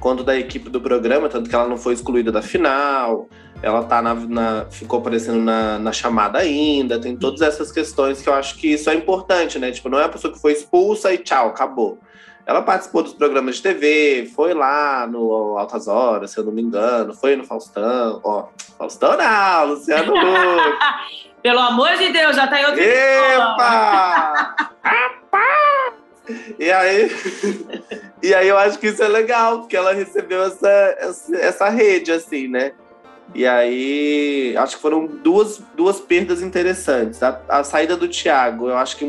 quanto 0.00 0.24
da 0.24 0.38
equipe 0.38 0.70
do 0.70 0.80
programa, 0.80 1.28
tanto 1.28 1.50
que 1.50 1.54
ela 1.54 1.68
não 1.68 1.76
foi 1.76 1.92
excluída 1.92 2.32
da 2.32 2.40
final, 2.40 3.28
ela 3.62 3.82
tá 3.82 4.00
na, 4.00 4.14
na 4.14 4.66
ficou 4.70 5.00
aparecendo 5.00 5.40
na, 5.40 5.78
na, 5.78 5.92
chamada 5.92 6.38
ainda, 6.38 6.98
tem 6.98 7.16
todas 7.16 7.40
essas 7.42 7.72
questões 7.72 8.20
que 8.22 8.28
eu 8.28 8.34
acho 8.34 8.56
que 8.56 8.68
isso 8.68 8.88
é 8.88 8.94
importante, 8.94 9.58
né? 9.58 9.70
Tipo, 9.70 9.88
não 9.88 9.98
é 9.98 10.04
a 10.04 10.08
pessoa 10.08 10.32
que 10.32 10.40
foi 10.40 10.52
expulsa 10.52 11.12
e 11.12 11.18
tchau, 11.18 11.48
acabou. 11.48 11.98
Ela 12.46 12.62
participou 12.62 13.02
dos 13.02 13.12
programas 13.12 13.56
de 13.56 13.62
TV, 13.62 14.30
foi 14.34 14.54
lá 14.54 15.04
no 15.04 15.58
Altas 15.58 15.88
Horas, 15.88 16.30
se 16.30 16.38
eu 16.38 16.44
não 16.44 16.52
me 16.52 16.62
engano, 16.62 17.12
foi 17.12 17.34
no 17.34 17.44
Faustão, 17.44 18.20
ó, 18.22 18.46
Faustão 18.78 19.16
não, 19.16 19.66
Luciano 19.66 20.14
Huck. 20.16 20.78
Pelo 21.42 21.58
amor 21.58 21.96
de 21.96 22.12
Deus, 22.12 22.36
já 22.36 22.46
tá 22.46 22.60
em 22.60 22.66
outro 22.66 22.80
Epa! 22.80 24.54
e 26.56 26.70
aí, 26.70 27.10
e 28.22 28.32
aí 28.32 28.46
eu 28.46 28.56
acho 28.58 28.78
que 28.78 28.86
isso 28.88 29.02
é 29.02 29.08
legal, 29.08 29.60
porque 29.60 29.76
ela 29.76 29.92
recebeu 29.92 30.44
essa, 30.44 30.68
essa, 30.98 31.36
essa 31.36 31.68
rede, 31.68 32.12
assim, 32.12 32.46
né? 32.46 32.72
E 33.34 33.46
aí, 33.46 34.54
acho 34.56 34.76
que 34.76 34.82
foram 34.82 35.06
duas, 35.06 35.62
duas 35.76 36.00
perdas 36.00 36.40
interessantes. 36.40 37.22
A, 37.22 37.40
a 37.48 37.64
saída 37.64 37.96
do 37.96 38.08
Thiago, 38.08 38.68
eu 38.68 38.78
acho 38.78 38.96
que 38.96 39.04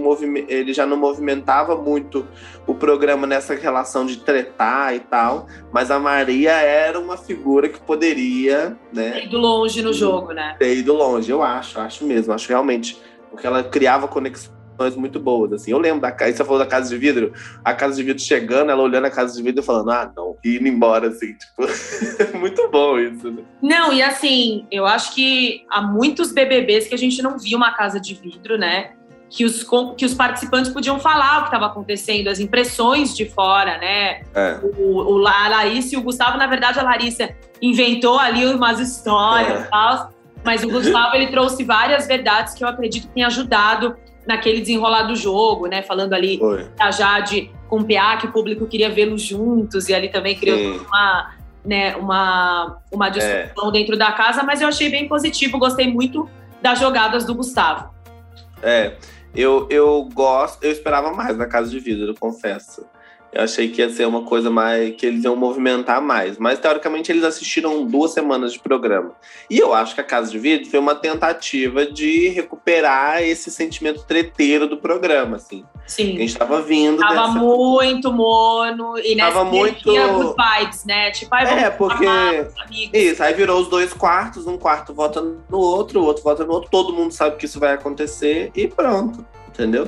ele 0.48 0.74
já 0.74 0.86
não 0.86 0.98
movimentava 0.98 1.76
muito 1.76 2.28
o 2.66 2.76
programa 2.76 3.26
nessa 3.26 3.56
relação 3.56 4.06
de 4.06 4.18
tretar 4.18 4.94
e 4.94 5.00
tal, 5.00 5.48
mas 5.72 5.90
a 5.92 6.00
Maria 6.00 6.52
era 6.52 7.00
uma 7.00 7.16
figura 7.16 7.70
que 7.70 7.80
poderia, 7.80 8.76
né? 8.92 9.12
Ter 9.12 9.26
ido 9.26 9.38
longe 9.38 9.82
no 9.82 9.94
jogo, 9.94 10.34
né? 10.34 10.56
Ter 10.60 10.76
ido 10.76 10.94
longe, 10.94 11.32
eu 11.32 11.42
acho, 11.42 11.80
acho 11.80 12.06
mesmo, 12.06 12.34
acho 12.34 12.50
realmente. 12.50 13.00
Porque 13.32 13.46
ela 13.46 13.64
criava 13.64 14.08
conexão 14.08 14.57
muito 14.96 15.20
boas, 15.20 15.54
assim. 15.54 15.72
Eu 15.72 15.80
lembro 15.80 16.02
da 16.02 16.12
casa, 16.12 16.36
você 16.38 16.44
falou 16.44 16.60
da 16.60 16.66
Casa 16.66 16.90
de 16.90 16.98
Vidro, 16.98 17.34
a 17.64 17.74
Casa 17.74 17.96
de 17.96 18.04
Vidro 18.04 18.22
chegando, 18.22 18.72
ela 18.72 18.82
olhando 18.82 19.06
a 19.06 19.12
Casa 19.12 19.36
de 19.36 19.42
Vidro 19.42 19.62
e 19.62 19.66
falando, 19.66 19.92
ah, 19.92 20.12
não, 20.16 20.38
e 20.44 20.58
indo 20.58 20.68
embora, 20.68 21.08
assim, 21.10 21.34
tipo, 21.34 22.38
muito 22.38 22.70
bom 22.70 23.00
isso, 23.00 23.32
né? 23.32 23.44
Não, 23.62 23.92
e 23.92 24.02
assim, 24.02 24.66
eu 24.72 24.86
acho 24.86 25.14
que 25.14 25.66
há 25.70 25.82
muitos 25.82 26.32
BBBs 26.32 26.88
que 26.88 26.96
a 26.96 26.98
gente 26.98 27.22
não 27.22 27.38
viu 27.38 27.58
uma 27.58 27.72
Casa 27.72 28.00
de 28.00 28.14
Vidro, 28.14 28.58
né? 28.58 28.92
Que 29.30 29.44
os, 29.44 29.66
que 29.98 30.06
os 30.06 30.14
participantes 30.14 30.72
podiam 30.72 31.00
falar 31.00 31.40
o 31.40 31.42
que 31.42 31.48
estava 31.48 31.66
acontecendo, 31.66 32.30
as 32.30 32.40
impressões 32.40 33.16
de 33.16 33.26
fora, 33.26 33.78
né? 33.78 34.22
É. 34.34 34.60
O, 34.64 35.16
o, 35.16 35.28
a 35.28 35.50
Larissa 35.50 35.96
e 35.96 35.98
o 35.98 36.02
Gustavo, 36.02 36.38
na 36.38 36.48
verdade, 36.48 36.80
a 36.80 36.84
Larissa 36.84 37.36
inventou 37.62 38.18
ali 38.18 38.46
umas 38.46 38.80
histórias 38.80 39.64
é. 39.64 39.64
e 39.64 39.70
tal, 39.70 40.12
mas 40.48 40.64
o 40.64 40.70
Gustavo 40.70 41.16
ele 41.16 41.28
trouxe 41.28 41.66
várias 41.66 42.08
verdades 42.08 42.54
que 42.54 42.64
eu 42.64 42.70
acredito 42.70 43.08
que 43.08 43.14
tem 43.14 43.26
ajudado 43.26 43.98
naquele 44.28 44.60
desenrolar 44.60 45.04
do 45.04 45.16
jogo, 45.16 45.68
né? 45.68 45.82
Falando 45.82 46.14
ali 46.14 46.40
da 46.78 46.92
Jade 46.92 47.50
com 47.68 47.80
o 47.80 47.86
PA, 47.86 48.18
que 48.18 48.28
o 48.28 48.32
público 48.32 48.66
queria 48.66 48.90
vê-los 48.90 49.22
juntos, 49.22 49.90
e 49.90 49.94
ali 49.94 50.10
também 50.10 50.36
criou 50.36 50.82
uma, 50.86 51.34
né, 51.66 51.96
uma, 51.98 52.78
uma 52.92 53.10
discussão 53.10 53.70
é. 53.70 53.72
dentro 53.72 53.98
da 53.98 54.12
casa, 54.12 54.44
mas 54.44 54.62
eu 54.62 54.68
achei 54.68 54.90
bem 54.90 55.08
positivo, 55.08 55.58
gostei 55.58 55.92
muito 55.92 56.30
das 56.62 56.80
jogadas 56.80 57.26
do 57.26 57.36
Gustavo. 57.36 57.90
É, 58.64 58.94
eu, 59.36 59.68
eu 59.70 60.08
gosto, 60.14 60.64
eu 60.64 60.72
esperava 60.72 61.12
mais 61.12 61.38
da 61.38 61.46
Casa 61.46 61.70
de 61.70 61.80
Vidro, 61.80 62.08
eu 62.08 62.16
confesso. 62.16 62.86
Eu 63.38 63.44
achei 63.44 63.68
que 63.68 63.84
ia 63.84 63.90
ser 63.92 64.08
uma 64.08 64.24
coisa 64.24 64.50
mais. 64.50 64.96
que 64.96 65.06
eles 65.06 65.24
iam 65.24 65.36
movimentar 65.36 66.02
mais. 66.02 66.40
Mas, 66.40 66.58
teoricamente, 66.58 67.12
eles 67.12 67.24
assistiram 67.24 67.86
duas 67.86 68.12
semanas 68.12 68.52
de 68.52 68.58
programa. 68.58 69.12
E 69.48 69.60
eu 69.60 69.76
acho 69.76 69.94
que 69.94 70.02
a 70.02 70.04
Casa 70.04 70.32
de 70.32 70.40
Vidro 70.40 70.68
foi 70.68 70.80
uma 70.80 70.96
tentativa 70.96 71.86
de 71.86 72.30
recuperar 72.30 73.22
esse 73.22 73.52
sentimento 73.52 74.04
treteiro 74.08 74.66
do 74.66 74.78
programa, 74.78 75.38
assim. 75.38 75.64
Sim. 75.86 76.16
A 76.16 76.20
gente 76.22 76.36
tava 76.36 76.64
vindo. 76.64 76.98
Tava 76.98 77.28
dessa... 77.28 77.34
muito 77.34 78.12
mono. 78.12 78.98
E 78.98 79.16
tava 79.16 79.46
muito. 79.46 79.84
good 79.84 80.36
vibes, 80.36 80.86
né? 80.86 81.12
Tipo, 81.12 81.36
aí 81.36 81.46
é, 81.46 81.70
porque. 81.70 82.08
Isso, 82.92 83.22
aí 83.22 83.36
virou 83.36 83.62
os 83.62 83.68
dois 83.68 83.94
quartos, 83.94 84.48
um 84.48 84.58
quarto 84.58 84.96
vota 84.96 85.22
no 85.22 85.60
outro, 85.60 86.02
o 86.02 86.06
outro 86.06 86.24
vota 86.24 86.44
no 86.44 86.54
outro, 86.54 86.72
todo 86.72 86.92
mundo 86.92 87.12
sabe 87.12 87.36
que 87.36 87.46
isso 87.46 87.60
vai 87.60 87.74
acontecer 87.74 88.50
e 88.56 88.68
pronto. 88.68 89.24
Entendeu? 89.48 89.88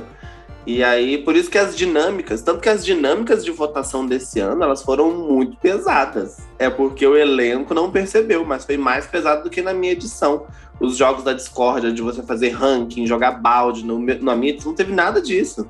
E 0.71 0.84
aí, 0.84 1.17
por 1.17 1.36
isso 1.36 1.49
que 1.49 1.58
as 1.58 1.75
dinâmicas, 1.75 2.43
tanto 2.43 2.62
que 2.62 2.69
as 2.69 2.86
dinâmicas 2.86 3.43
de 3.43 3.49
votação 3.49 4.05
desse 4.05 4.39
ano, 4.39 4.63
elas 4.63 4.84
foram 4.84 5.10
muito 5.10 5.58
pesadas. 5.58 6.38
É 6.60 6.69
porque 6.69 7.08
o 7.08 7.17
elenco 7.17 7.73
não 7.73 7.89
percebeu, 7.89 8.45
mas 8.45 8.65
foi 8.65 8.77
mais 8.77 9.08
pesado 9.08 9.45
do 9.45 9.49
que 9.49 9.63
na 9.63 9.73
minha 9.73 9.93
edição. 9.93 10.45
Os 10.79 10.95
jogos 10.95 11.23
da 11.23 11.34
Discord, 11.34 11.91
de 11.91 12.03
você 12.03 12.21
fazer 12.21 12.49
ranking, 12.49 13.08
jogar 13.08 13.32
balde, 13.32 13.84
no, 13.84 13.97
na 14.21 14.36
minha 14.36 14.55
não 14.63 14.75
teve 14.75 14.93
nada 14.93 15.19
disso. 15.19 15.67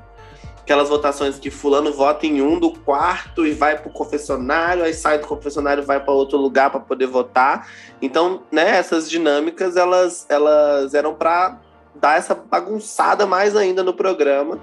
Aquelas 0.60 0.90
votações 0.90 1.38
que 1.38 1.50
fulano 1.50 1.94
vota 1.94 2.26
em 2.26 2.42
um 2.42 2.60
do 2.60 2.70
quarto 2.70 3.46
e 3.46 3.52
vai 3.52 3.78
pro 3.78 3.88
confessionário, 3.88 4.84
aí 4.84 4.92
sai 4.92 5.18
do 5.18 5.26
confessionário 5.26 5.82
vai 5.82 5.98
para 5.98 6.12
outro 6.12 6.36
lugar 6.36 6.68
para 6.68 6.78
poder 6.78 7.06
votar. 7.06 7.70
Então, 8.02 8.42
né, 8.52 8.76
essas 8.76 9.08
dinâmicas, 9.08 9.76
elas, 9.76 10.26
elas 10.28 10.92
eram 10.92 11.14
para 11.14 11.58
dar 11.94 12.18
essa 12.18 12.34
bagunçada 12.34 13.24
mais 13.24 13.56
ainda 13.56 13.82
no 13.82 13.94
programa 13.94 14.60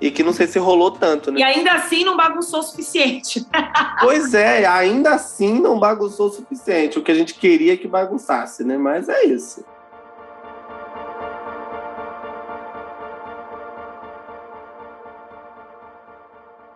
e 0.00 0.10
que 0.10 0.22
não 0.22 0.32
sei 0.32 0.46
se 0.46 0.58
rolou 0.58 0.90
tanto, 0.90 1.30
né? 1.30 1.40
E 1.40 1.42
ainda 1.42 1.72
assim 1.72 2.04
não 2.04 2.16
bagunçou 2.16 2.60
o 2.60 2.62
suficiente. 2.62 3.46
pois 4.00 4.34
é, 4.34 4.66
ainda 4.66 5.12
assim 5.12 5.58
não 5.60 5.78
bagunçou 5.78 6.28
o 6.28 6.30
suficiente. 6.30 6.98
O 6.98 7.02
que 7.02 7.10
a 7.10 7.14
gente 7.14 7.34
queria 7.34 7.76
que 7.76 7.88
bagunçasse, 7.88 8.62
né? 8.64 8.76
Mas 8.76 9.08
é 9.08 9.24
isso. 9.24 9.64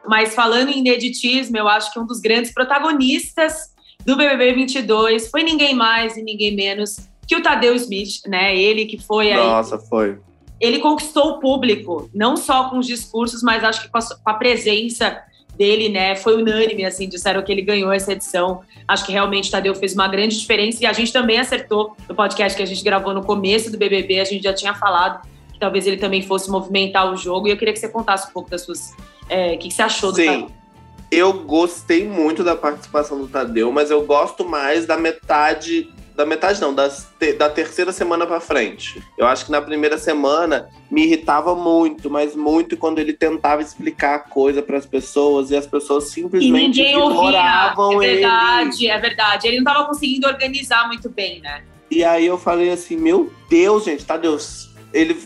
Mas 0.06 0.34
falando 0.34 0.70
em 0.70 0.78
ineditismo, 0.78 1.56
eu 1.56 1.68
acho 1.68 1.92
que 1.92 2.00
um 2.00 2.06
dos 2.06 2.20
grandes 2.20 2.52
protagonistas 2.52 3.70
do 4.04 4.16
BBB 4.16 4.54
22 4.54 5.30
foi 5.30 5.44
ninguém 5.44 5.74
mais 5.74 6.16
e 6.16 6.22
ninguém 6.22 6.56
menos 6.56 6.96
que 7.28 7.36
o 7.36 7.42
Tadeu 7.42 7.76
Smith, 7.76 8.22
né? 8.26 8.56
Ele 8.56 8.86
que 8.86 8.98
foi 8.98 9.30
aí. 9.30 9.36
Nossa, 9.36 9.78
foi 9.78 10.18
ele 10.60 10.78
conquistou 10.78 11.30
o 11.30 11.40
público, 11.40 12.10
não 12.14 12.36
só 12.36 12.68
com 12.68 12.78
os 12.78 12.86
discursos, 12.86 13.42
mas 13.42 13.64
acho 13.64 13.82
que 13.82 13.88
com 13.88 13.98
a, 13.98 14.02
com 14.02 14.30
a, 14.30 14.34
presença 14.34 15.22
dele, 15.56 15.88
né? 15.88 16.14
Foi 16.14 16.40
unânime, 16.40 16.84
assim, 16.84 17.08
disseram 17.08 17.42
que 17.42 17.50
ele 17.50 17.62
ganhou 17.62 17.90
essa 17.90 18.12
edição. 18.12 18.60
Acho 18.86 19.06
que 19.06 19.12
realmente 19.12 19.48
o 19.48 19.52
Tadeu 19.52 19.74
fez 19.74 19.94
uma 19.94 20.06
grande 20.06 20.38
diferença 20.38 20.82
e 20.82 20.86
a 20.86 20.92
gente 20.92 21.12
também 21.12 21.38
acertou 21.38 21.96
no 22.06 22.14
podcast 22.14 22.54
que 22.56 22.62
a 22.62 22.66
gente 22.66 22.84
gravou 22.84 23.14
no 23.14 23.24
começo 23.24 23.70
do 23.72 23.78
BBB, 23.78 24.20
a 24.20 24.24
gente 24.24 24.42
já 24.42 24.52
tinha 24.52 24.74
falado 24.74 25.26
que 25.52 25.58
talvez 25.58 25.86
ele 25.86 25.96
também 25.96 26.22
fosse 26.22 26.50
movimentar 26.50 27.10
o 27.10 27.16
jogo 27.16 27.48
e 27.48 27.50
eu 27.50 27.56
queria 27.56 27.72
que 27.72 27.80
você 27.80 27.88
contasse 27.88 28.28
um 28.28 28.32
pouco 28.32 28.50
das 28.50 28.62
suas... 28.62 28.94
É, 29.28 29.54
o 29.54 29.58
que, 29.58 29.68
que 29.68 29.74
você 29.74 29.82
achou 29.82 30.10
do 30.10 30.16
Sim. 30.16 30.26
Tadeu? 30.26 30.50
Eu 31.10 31.32
gostei 31.32 32.06
muito 32.06 32.44
da 32.44 32.54
participação 32.54 33.18
do 33.18 33.26
Tadeu, 33.26 33.72
mas 33.72 33.90
eu 33.90 34.04
gosto 34.04 34.44
mais 34.44 34.86
da 34.86 34.96
metade 34.96 35.90
da 36.20 36.26
metade 36.26 36.60
não, 36.60 36.74
das, 36.74 37.08
da 37.38 37.48
terceira 37.48 37.92
semana 37.92 38.26
para 38.26 38.40
frente. 38.40 39.02
Eu 39.16 39.26
acho 39.26 39.46
que 39.46 39.50
na 39.50 39.62
primeira 39.62 39.96
semana 39.96 40.68
me 40.90 41.04
irritava 41.04 41.54
muito, 41.54 42.10
mas 42.10 42.36
muito 42.36 42.76
quando 42.76 42.98
ele 42.98 43.14
tentava 43.14 43.62
explicar 43.62 44.16
a 44.16 44.18
coisa 44.18 44.60
para 44.60 44.76
as 44.76 44.84
pessoas 44.84 45.50
e 45.50 45.56
as 45.56 45.66
pessoas 45.66 46.10
simplesmente 46.10 46.82
ignoravam 46.82 47.94
ouvia. 47.94 48.08
É 48.08 48.12
verdade, 48.16 48.84
ele. 48.84 48.90
é 48.90 48.98
verdade. 48.98 49.48
Ele 49.48 49.56
não 49.60 49.70
estava 49.70 49.88
conseguindo 49.88 50.26
organizar 50.26 50.86
muito 50.88 51.08
bem, 51.08 51.40
né? 51.40 51.62
E 51.90 52.04
aí 52.04 52.26
eu 52.26 52.36
falei 52.36 52.70
assim, 52.70 52.96
meu 52.96 53.32
Deus, 53.48 53.84
gente, 53.84 54.04
tá 54.04 54.18
Deus, 54.18 54.70
ele 54.92 55.18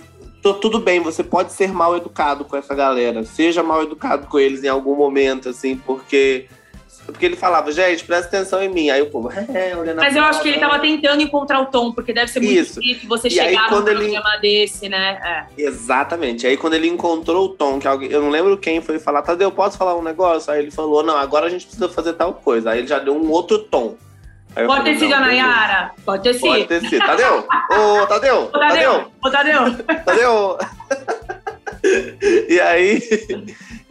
tudo 0.60 0.78
bem, 0.78 1.00
você 1.00 1.24
pode 1.24 1.54
ser 1.54 1.72
mal 1.72 1.96
educado 1.96 2.44
com 2.44 2.54
essa 2.54 2.74
galera, 2.74 3.24
seja 3.24 3.62
mal 3.62 3.82
educado 3.82 4.26
com 4.26 4.38
eles 4.38 4.62
em 4.62 4.68
algum 4.68 4.94
momento, 4.94 5.48
assim, 5.48 5.74
porque 5.74 6.46
porque 7.06 7.26
ele 7.26 7.36
falava, 7.36 7.70
gente, 7.70 8.04
presta 8.04 8.26
atenção 8.28 8.62
em 8.62 8.68
mim. 8.68 8.90
Aí 8.90 9.02
o 9.02 9.10
povo, 9.10 9.30
é, 9.52 9.76
olhando 9.76 9.96
Mas 9.96 10.16
eu 10.16 10.24
acho 10.24 10.40
que 10.40 10.48
ele 10.48 10.58
tava 10.58 10.78
tentando 10.78 11.22
encontrar 11.22 11.60
o 11.60 11.66
tom, 11.66 11.92
porque 11.92 12.12
deve 12.12 12.30
ser 12.30 12.40
muito 12.40 12.58
Isso. 12.58 12.80
difícil 12.80 13.08
você 13.08 13.28
e 13.28 13.30
chegar 13.30 13.70
num 13.70 13.86
ele... 13.86 13.96
programa 13.96 14.36
desse, 14.40 14.88
né? 14.88 15.18
É. 15.22 15.62
Exatamente. 15.62 16.46
Aí 16.46 16.56
quando 16.56 16.74
ele 16.74 16.88
encontrou 16.88 17.46
o 17.46 17.48
tom, 17.50 17.78
que 17.78 17.86
alguém, 17.86 18.10
eu 18.10 18.22
não 18.22 18.30
lembro 18.30 18.56
quem 18.56 18.80
foi 18.80 18.98
falar, 18.98 19.22
Tadeu, 19.22 19.50
posso 19.50 19.76
falar 19.76 19.94
um 19.96 20.02
negócio? 20.02 20.52
Aí 20.52 20.60
ele 20.60 20.70
falou, 20.70 21.02
não, 21.02 21.16
agora 21.16 21.46
a 21.46 21.50
gente 21.50 21.66
precisa 21.66 21.88
fazer 21.88 22.14
tal 22.14 22.34
coisa. 22.34 22.70
Aí 22.70 22.78
ele 22.80 22.88
já 22.88 22.98
deu 22.98 23.14
um 23.14 23.30
outro 23.30 23.58
tom. 23.58 23.96
Pode 24.54 24.66
falei, 24.68 24.92
ter 24.94 25.00
sido 25.00 25.14
a 25.14 25.20
Nayara? 25.20 25.90
Pode 26.04 26.22
ter 26.22 26.34
sido. 26.34 26.46
Pode 26.46 26.64
ter 26.66 26.80
sido. 26.88 27.04
Tadeu? 27.04 27.44
Ô, 27.70 28.06
Tadeu! 28.06 28.42
Ô, 28.44 28.58
Tadeu! 28.58 29.10
Ô, 29.20 29.30
Tadeu! 29.30 29.84
Tadeu! 30.04 30.58
e 32.48 32.60
aí... 32.60 33.02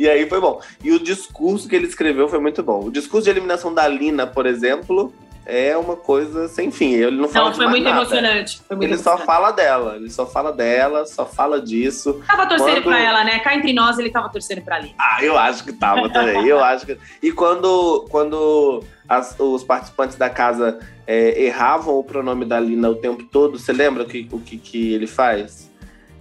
E 0.04 0.10
aí 0.10 0.28
foi 0.28 0.42
bom. 0.42 0.60
E 0.84 0.92
o 0.92 1.00
discurso 1.00 1.70
que 1.70 1.74
ele 1.74 1.88
escreveu 1.88 2.28
foi 2.28 2.38
muito 2.38 2.62
bom. 2.62 2.84
O 2.84 2.92
discurso 2.92 3.24
de 3.24 3.30
eliminação 3.30 3.74
da 3.74 3.88
Lina, 3.88 4.28
por 4.28 4.46
exemplo, 4.46 5.14
é 5.46 5.78
uma 5.78 5.96
coisa 5.96 6.50
sem 6.50 6.72
fim. 6.72 6.92
Ele 6.92 7.16
não 7.16 7.30
fala 7.30 7.52
Não, 7.52 7.56
foi 7.56 7.68
muito 7.68 7.86
nada. 7.86 8.02
emocionante. 8.02 8.62
Foi 8.68 8.76
muito 8.76 8.90
ele 8.90 8.96
emocionante. 8.96 9.22
só 9.22 9.26
fala 9.26 9.52
dela. 9.52 9.96
Ele 9.96 10.10
só 10.10 10.26
fala 10.26 10.52
dela, 10.52 11.06
só 11.06 11.26
fala 11.26 11.62
disso. 11.62 12.22
Tava 12.28 12.46
torcendo 12.48 12.82
quando... 12.82 12.84
pra 12.84 13.00
ela, 13.00 13.24
né? 13.24 13.40
Cá 13.40 13.56
entre 13.56 13.72
nós, 13.72 13.98
ele 13.98 14.10
tava 14.10 14.28
torcendo 14.28 14.62
pra 14.62 14.78
Lina. 14.78 14.94
Ah, 15.00 15.24
eu 15.24 15.38
acho 15.38 15.64
que 15.64 15.72
tava 15.72 16.10
também. 16.10 16.46
eu 16.46 16.62
acho 16.62 16.86
que. 16.86 16.98
E 17.22 17.32
quando, 17.32 18.06
quando 18.10 18.84
as, 19.08 19.34
os 19.40 19.64
participantes 19.64 20.18
da 20.18 20.30
casa 20.30 20.80
é, 21.08 21.42
erravam 21.46 21.96
o 21.96 22.04
pronome 22.04 22.44
da 22.44 22.60
Lina 22.60 22.90
o 22.90 22.96
tempo 22.96 23.24
todo, 23.24 23.58
você 23.58 23.72
lembra 23.72 24.04
o 24.04 24.06
que, 24.06 24.28
o 24.34 24.40
que, 24.42 24.58
que 24.58 24.94
ele 24.94 25.08
faz? 25.08 25.63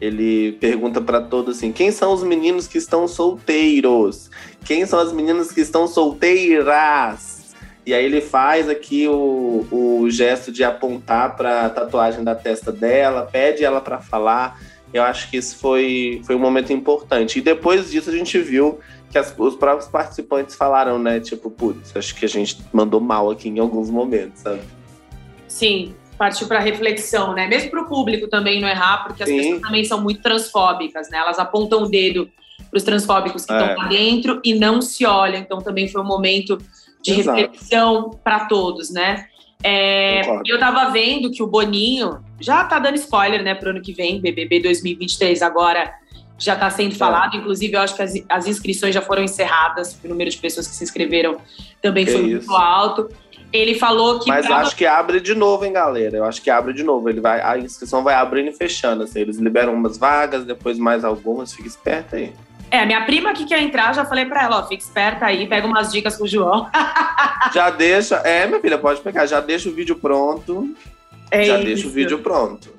Ele 0.03 0.53
pergunta 0.53 1.01
para 1.01 1.21
todos 1.21 1.57
assim: 1.57 1.71
quem 1.71 1.93
são 1.93 2.13
os 2.13 2.25
meninos 2.25 2.67
que 2.67 2.77
estão 2.77 3.07
solteiros? 3.07 4.31
Quem 4.65 4.85
são 4.85 4.99
as 4.99 5.13
meninas 5.13 5.53
que 5.53 5.61
estão 5.61 5.87
solteiras? 5.87 7.55
E 7.87 7.95
aí 7.95 8.05
ele 8.05 8.21
faz 8.21 8.69
aqui 8.69 9.07
o, 9.07 9.67
o 9.71 10.11
gesto 10.11 10.51
de 10.51 10.65
apontar 10.65 11.37
para 11.37 11.67
a 11.67 11.71
tatuagem 11.71 12.25
da 12.25 12.35
testa 12.35 12.73
dela, 12.73 13.29
pede 13.31 13.65
ela 13.65 13.81
para 13.81 14.01
falar. 14.01 14.61
Eu 14.93 15.05
acho 15.05 15.31
que 15.31 15.37
isso 15.37 15.57
foi, 15.57 16.21
foi 16.25 16.35
um 16.35 16.39
momento 16.39 16.73
importante. 16.73 17.39
E 17.39 17.43
depois 17.43 17.91
disso 17.91 18.11
a 18.11 18.13
gente 18.13 18.39
viu 18.39 18.81
que 19.09 19.17
as, 19.17 19.33
os 19.39 19.55
próprios 19.55 19.89
participantes 19.89 20.57
falaram, 20.57 20.99
né? 20.99 21.21
Tipo, 21.21 21.49
putz, 21.49 21.97
acho 21.97 22.15
que 22.15 22.25
a 22.25 22.29
gente 22.29 22.59
mandou 22.73 23.01
mal 23.01 23.31
aqui 23.31 23.49
em 23.49 23.59
alguns 23.59 23.89
momentos, 23.89 24.41
sabe? 24.43 24.63
Sim, 25.47 25.95
partiu 26.23 26.47
para 26.47 26.61
reflexão, 26.61 27.35
né? 27.35 27.49
Mesmo 27.49 27.69
para 27.69 27.83
o 27.83 27.89
público 27.89 28.29
também 28.29 28.61
não 28.61 28.69
errar, 28.69 29.03
porque 29.03 29.25
as 29.25 29.29
Sim. 29.29 29.39
pessoas 29.39 29.61
também 29.61 29.85
são 29.85 30.01
muito 30.01 30.23
transfóbicas, 30.23 31.11
né? 31.11 31.19
Elas 31.19 31.37
apontam 31.37 31.83
o 31.83 31.89
dedo 31.89 32.31
para 32.71 32.77
os 32.77 32.85
transfóbicos 32.85 33.45
que 33.45 33.53
é. 33.53 33.61
estão 33.61 33.77
lá 33.77 33.89
dentro 33.89 34.41
e 34.45 34.55
não 34.55 34.81
se 34.81 35.05
olham. 35.05 35.41
Então 35.41 35.61
também 35.61 35.89
foi 35.89 36.01
um 36.01 36.05
momento 36.05 36.59
de 37.03 37.19
Exato. 37.19 37.37
reflexão 37.37 38.11
para 38.23 38.45
todos, 38.45 38.89
né? 38.93 39.27
É, 39.65 40.21
eu 40.47 40.55
estava 40.55 40.91
vendo 40.91 41.29
que 41.29 41.43
o 41.43 41.47
Boninho 41.49 42.21
já 42.41 42.63
tá 42.63 42.79
dando 42.79 42.95
spoiler, 42.95 43.43
né, 43.43 43.55
para 43.57 43.69
o 43.69 43.71
ano 43.71 43.83
que 43.83 43.93
vem, 43.93 44.21
BBB 44.21 44.61
2023 44.61 45.43
agora 45.43 45.93
já 46.39 46.55
está 46.55 46.71
sendo 46.71 46.93
é. 46.93 46.97
falado. 46.97 47.35
É. 47.35 47.39
Inclusive, 47.39 47.75
eu 47.75 47.81
acho 47.81 47.97
que 47.97 48.03
as, 48.03 48.15
as, 48.29 48.47
inscrições 48.47 48.95
já 48.95 49.03
foram 49.03 49.25
encerradas. 49.25 49.99
O 50.05 50.09
número 50.09 50.31
de 50.31 50.37
pessoas 50.37 50.69
que 50.69 50.75
se 50.75 50.85
inscreveram 50.85 51.39
também 51.81 52.05
que 52.05 52.13
foi 52.13 52.21
isso. 52.23 52.49
muito 52.49 52.55
alto. 52.55 53.09
Ele 53.53 53.75
falou 53.75 54.19
que. 54.19 54.29
Mas 54.29 54.51
acho 54.51 54.75
que 54.75 54.87
abre 54.87 55.21
de 55.21 55.35
novo, 55.35 55.65
hein, 55.65 55.73
galera? 55.73 56.17
Eu 56.17 56.25
acho 56.25 56.41
que 56.41 56.49
abre 56.49 56.73
de 56.73 56.83
novo. 56.83 57.09
Ele 57.09 57.21
vai, 57.21 57.41
a 57.41 57.59
inscrição 57.59 58.03
vai 58.03 58.15
abrindo 58.15 58.49
e 58.49 58.53
fechando. 58.53 59.03
Assim. 59.03 59.21
Eles 59.21 59.37
liberam 59.37 59.75
umas 59.75 59.99
vagas, 59.99 60.45
depois 60.45 60.79
mais 60.79 61.05
algumas. 61.05 61.53
Fica 61.53 61.69
esperto 61.69 62.17
aí. 62.17 62.33
É, 62.71 62.87
minha 62.87 63.05
prima 63.05 63.35
que 63.35 63.45
quer 63.45 63.61
entrar, 63.61 63.95
já 63.95 64.03
falei 64.03 64.25
pra 64.25 64.45
ela, 64.45 64.61
ó, 64.61 64.63
fica 64.63 64.83
esperta 64.83 65.27
aí, 65.27 65.47
pega 65.47 65.67
umas 65.67 65.93
dicas 65.93 66.17
com 66.17 66.25
o 66.25 66.27
João. 66.27 66.71
já 67.53 67.69
deixa, 67.69 68.17
é, 68.25 68.47
minha 68.47 68.61
filha, 68.61 68.79
pode 68.79 69.03
pegar, 69.03 69.27
já 69.27 69.41
deixa 69.41 69.69
o 69.69 69.73
vídeo 69.75 69.97
pronto. 69.97 70.75
É 71.31 71.45
já 71.45 71.57
isso. 71.57 71.65
deixa 71.67 71.87
o 71.87 71.91
vídeo 71.91 72.19
pronto. 72.21 72.73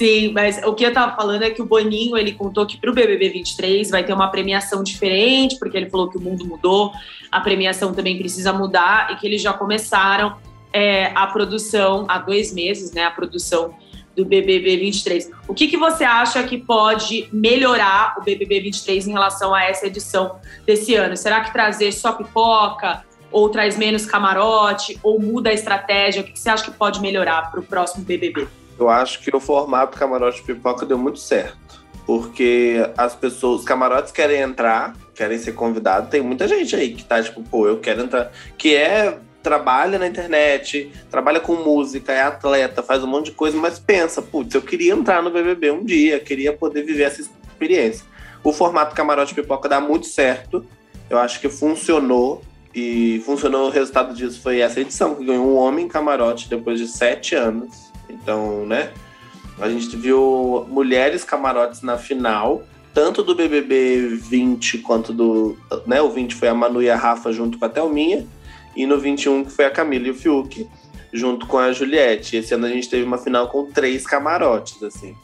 Sim, 0.00 0.32
mas 0.32 0.58
o 0.64 0.72
que 0.72 0.82
eu 0.82 0.94
tava 0.94 1.14
falando 1.14 1.42
é 1.42 1.50
que 1.50 1.60
o 1.60 1.66
Boninho, 1.66 2.16
ele 2.16 2.32
contou 2.32 2.64
que 2.64 2.78
pro 2.78 2.94
BBB 2.94 3.28
23 3.28 3.90
vai 3.90 4.02
ter 4.02 4.14
uma 4.14 4.28
premiação 4.28 4.82
diferente, 4.82 5.58
porque 5.58 5.76
ele 5.76 5.90
falou 5.90 6.08
que 6.08 6.16
o 6.16 6.20
mundo 6.22 6.42
mudou, 6.46 6.90
a 7.30 7.38
premiação 7.38 7.92
também 7.92 8.16
precisa 8.16 8.50
mudar 8.50 9.12
e 9.12 9.16
que 9.16 9.26
eles 9.26 9.42
já 9.42 9.52
começaram 9.52 10.38
é, 10.72 11.12
a 11.14 11.26
produção 11.26 12.06
há 12.08 12.16
dois 12.16 12.50
meses, 12.50 12.94
né, 12.94 13.04
a 13.04 13.10
produção 13.10 13.74
do 14.16 14.24
BBB 14.24 14.78
23. 14.78 15.32
O 15.46 15.52
que, 15.52 15.68
que 15.68 15.76
você 15.76 16.02
acha 16.02 16.42
que 16.44 16.56
pode 16.56 17.28
melhorar 17.30 18.14
o 18.18 18.22
BBB 18.24 18.58
23 18.58 19.06
em 19.06 19.12
relação 19.12 19.54
a 19.54 19.64
essa 19.64 19.86
edição 19.86 20.36
desse 20.64 20.94
ano? 20.94 21.14
Será 21.14 21.42
que 21.42 21.52
trazer 21.52 21.92
só 21.92 22.12
pipoca, 22.12 23.04
ou 23.30 23.50
traz 23.50 23.76
menos 23.76 24.06
camarote, 24.06 24.98
ou 25.02 25.20
muda 25.20 25.50
a 25.50 25.52
estratégia? 25.52 26.22
O 26.22 26.24
que, 26.24 26.32
que 26.32 26.40
você 26.40 26.48
acha 26.48 26.64
que 26.64 26.70
pode 26.70 27.02
melhorar 27.02 27.50
para 27.50 27.60
o 27.60 27.62
próximo 27.62 28.02
BBB? 28.02 28.48
Eu 28.80 28.88
acho 28.88 29.20
que 29.20 29.34
o 29.34 29.40
formato 29.40 29.98
camarote 29.98 30.42
pipoca 30.42 30.86
deu 30.86 30.98
muito 30.98 31.18
certo. 31.18 31.84
Porque 32.06 32.76
as 32.96 33.14
pessoas, 33.14 33.60
os 33.60 33.64
camarotes 33.64 34.10
querem 34.10 34.40
entrar, 34.40 34.96
querem 35.14 35.38
ser 35.38 35.52
convidados. 35.52 36.10
Tem 36.10 36.20
muita 36.20 36.48
gente 36.48 36.74
aí 36.74 36.94
que 36.94 37.04
tá 37.04 37.22
tipo, 37.22 37.42
pô, 37.42 37.68
eu 37.68 37.78
quero 37.78 38.02
entrar. 38.02 38.32
Que 38.56 38.74
é 38.74 39.18
trabalha 39.42 39.98
na 39.98 40.06
internet, 40.06 40.90
trabalha 41.10 41.40
com 41.40 41.54
música, 41.54 42.12
é 42.12 42.22
atleta, 42.22 42.82
faz 42.82 43.02
um 43.02 43.06
monte 43.06 43.26
de 43.26 43.32
coisa, 43.32 43.56
mas 43.56 43.78
pensa, 43.78 44.20
putz, 44.20 44.54
eu 44.54 44.62
queria 44.62 44.92
entrar 44.92 45.22
no 45.22 45.30
BBB 45.30 45.70
um 45.70 45.84
dia, 45.84 46.20
queria 46.20 46.52
poder 46.52 46.82
viver 46.82 47.04
essa 47.04 47.22
experiência. 47.22 48.04
O 48.44 48.52
formato 48.52 48.94
camarote 48.94 49.34
pipoca 49.34 49.68
dá 49.68 49.80
muito 49.80 50.06
certo, 50.06 50.66
eu 51.08 51.18
acho 51.18 51.40
que 51.40 51.48
funcionou, 51.48 52.42
e 52.74 53.20
funcionou, 53.24 53.68
o 53.68 53.70
resultado 53.70 54.14
disso 54.14 54.40
foi 54.40 54.60
essa 54.60 54.80
edição, 54.80 55.14
que 55.14 55.24
ganhou 55.24 55.46
um 55.46 55.56
homem 55.56 55.88
camarote 55.88 56.48
depois 56.48 56.78
de 56.78 56.86
sete 56.86 57.34
anos. 57.34 57.89
Então, 58.12 58.66
né? 58.66 58.92
A 59.60 59.68
gente 59.68 59.94
viu 59.96 60.66
mulheres 60.68 61.22
camarotes 61.22 61.82
na 61.82 61.98
final, 61.98 62.62
tanto 62.94 63.22
do 63.22 63.34
BBB 63.34 64.18
20 64.20 64.78
quanto 64.78 65.12
do. 65.12 65.56
Né, 65.86 66.00
o 66.00 66.10
20 66.10 66.34
foi 66.34 66.48
a 66.48 66.54
Manu 66.54 66.82
e 66.82 66.90
a 66.90 66.96
Rafa 66.96 67.32
junto 67.32 67.58
com 67.58 67.64
a 67.64 67.68
Thelminha, 67.68 68.26
e 68.74 68.86
no 68.86 68.98
21 68.98 69.44
que 69.44 69.50
foi 69.52 69.66
a 69.66 69.70
Camila 69.70 70.08
e 70.08 70.10
o 70.10 70.14
Fiuk 70.14 70.66
junto 71.12 71.46
com 71.46 71.58
a 71.58 71.72
Juliette. 71.72 72.36
Esse 72.36 72.54
ano 72.54 72.66
a 72.66 72.70
gente 72.70 72.88
teve 72.88 73.04
uma 73.04 73.18
final 73.18 73.48
com 73.48 73.66
três 73.66 74.06
camarotes, 74.06 74.82
assim. 74.82 75.14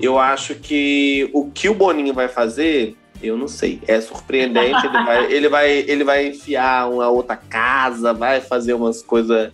Eu 0.00 0.18
acho 0.18 0.54
que 0.54 1.30
o 1.32 1.50
que 1.50 1.68
o 1.68 1.74
Boninho 1.74 2.14
vai 2.14 2.28
fazer, 2.28 2.96
eu 3.22 3.36
não 3.36 3.48
sei. 3.48 3.80
É 3.86 4.00
surpreendente. 4.00 4.86
ele, 4.86 5.04
vai, 5.04 5.24
ele, 5.32 5.48
vai, 5.48 5.70
ele 5.70 6.04
vai 6.04 6.26
enfiar 6.26 6.90
uma 6.90 7.08
outra 7.08 7.36
casa, 7.36 8.12
vai 8.12 8.40
fazer 8.40 8.74
umas 8.74 9.02
coisas 9.02 9.52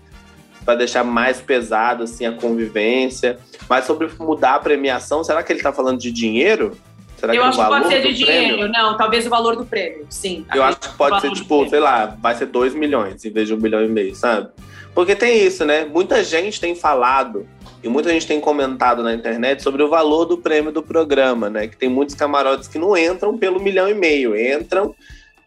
para 0.67 0.75
deixar 0.75 1.05
mais 1.05 1.41
pesado 1.41 2.03
assim 2.03 2.27
a 2.27 2.33
convivência. 2.33 3.39
Mas 3.69 3.87
sobre 3.87 4.11
mudar 4.19 4.57
a 4.57 4.59
premiação, 4.59 5.23
será 5.23 5.43
que 5.43 5.53
ele 5.53 5.61
está 5.61 5.73
falando 5.73 5.99
de 5.99 6.11
dinheiro? 6.11 6.77
Será 7.17 7.35
eu 7.35 7.43
que 7.43 7.49
acho 7.49 7.59
que 7.59 7.67
pode 7.67 7.89
ser 7.89 8.03
de 8.03 8.13
dinheiro. 8.13 8.57
Prêmio? 8.57 8.73
Não, 8.73 8.97
talvez 8.97 9.27
o 9.27 9.31
valor 9.31 9.57
do 9.57 9.65
prêmio, 9.65 10.05
sim. 10.11 10.45
Eu 10.55 10.63
acho 10.63 10.81
que 10.81 10.89
pode 10.97 11.21
ser, 11.21 11.31
tipo, 11.31 11.67
sei 11.69 11.81
lá, 11.81 12.17
vai 12.21 12.35
ser 12.35 12.47
2 12.47 12.75
milhões 12.75 13.25
em 13.25 13.31
vez 13.31 13.47
de 13.49 13.55
um 13.55 13.57
milhão 13.57 13.83
e 13.83 13.89
meio, 13.89 14.15
sabe? 14.15 14.49
Porque 14.95 15.15
tem 15.15 15.47
isso, 15.47 15.65
né? 15.65 15.85
Muita 15.85 16.23
gente 16.25 16.61
tem 16.61 16.75
falado 16.75 17.47
e 17.83 17.89
muita 17.89 18.11
gente 18.11 18.27
tem 18.27 18.41
comentado 18.41 19.03
na 19.03 19.15
internet 19.15 19.63
sobre 19.63 19.83
o 19.83 19.89
valor 19.89 20.25
do 20.25 20.37
prêmio 20.37 20.73
do 20.73 20.83
programa, 20.83 21.49
né? 21.49 21.69
Que 21.69 21.77
tem 21.77 21.89
muitos 21.89 22.15
camarotes 22.15 22.69
que 22.69 22.79
não 22.79 22.97
entram 22.97 23.39
pelo 23.39 23.61
milhão 23.61 23.89
e 23.89 23.95
meio, 23.95 24.37
entram 24.37 24.95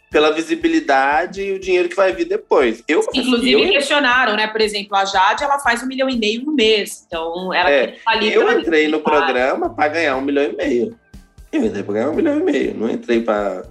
pela 0.09 0.31
visibilidade 0.31 1.41
e 1.41 1.51
o 1.51 1.59
dinheiro 1.59 1.87
que 1.87 1.95
vai 1.95 2.11
vir 2.11 2.25
depois. 2.25 2.83
Eu, 2.87 3.05
Inclusive 3.13 3.67
eu... 3.67 3.71
questionaram, 3.71 4.35
né? 4.35 4.47
Por 4.47 4.59
exemplo, 4.59 4.95
a 4.95 5.05
Jade 5.05 5.43
ela 5.43 5.59
faz 5.59 5.83
um 5.83 5.85
milhão 5.85 6.09
e 6.09 6.17
meio 6.17 6.43
no 6.43 6.53
mês. 6.53 7.05
Então 7.05 7.53
ela 7.53 7.69
é, 7.69 7.95
ali 8.05 8.33
Eu 8.33 8.59
entrei 8.59 8.87
no 8.87 8.99
programa 8.99 9.69
para 9.69 9.87
ganhar 9.89 10.15
um 10.17 10.21
milhão 10.21 10.43
e 10.43 10.55
meio. 10.55 10.99
Eu 11.51 11.65
entrei 11.65 11.83
para 11.83 11.93
ganhar 11.93 12.09
um 12.09 12.15
milhão 12.15 12.39
e 12.39 12.43
meio. 12.43 12.75
Não 12.75 12.89
entrei 12.89 13.21
para. 13.21 13.63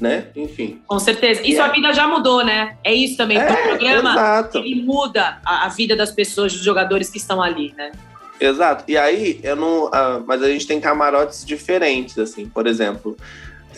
Né? 0.00 0.26
Enfim. 0.34 0.80
Com 0.86 0.98
certeza. 0.98 1.42
E 1.44 1.54
sua 1.54 1.68
vida 1.68 1.92
já 1.92 2.06
mudou, 2.06 2.44
né? 2.44 2.76
É 2.82 2.94
isso 2.94 3.16
também. 3.16 3.38
É, 3.38 3.52
o 3.52 3.68
programa 3.68 4.10
exato. 4.10 4.58
ele 4.58 4.82
muda 4.82 5.38
a, 5.44 5.66
a, 5.66 5.68
vida 5.68 5.94
das 5.94 6.10
pessoas, 6.10 6.52
dos 6.52 6.62
jogadores 6.62 7.10
que 7.10 7.18
estão 7.18 7.42
ali, 7.42 7.74
né? 7.76 7.92
Exato. 8.40 8.84
E 8.88 8.96
aí, 8.96 9.38
eu 9.42 9.54
não. 9.54 9.86
Uh, 9.86 10.24
mas 10.26 10.42
a 10.42 10.48
gente 10.48 10.66
tem 10.66 10.80
camarotes 10.80 11.44
diferentes, 11.44 12.18
assim. 12.18 12.48
Por 12.48 12.66
exemplo, 12.66 13.16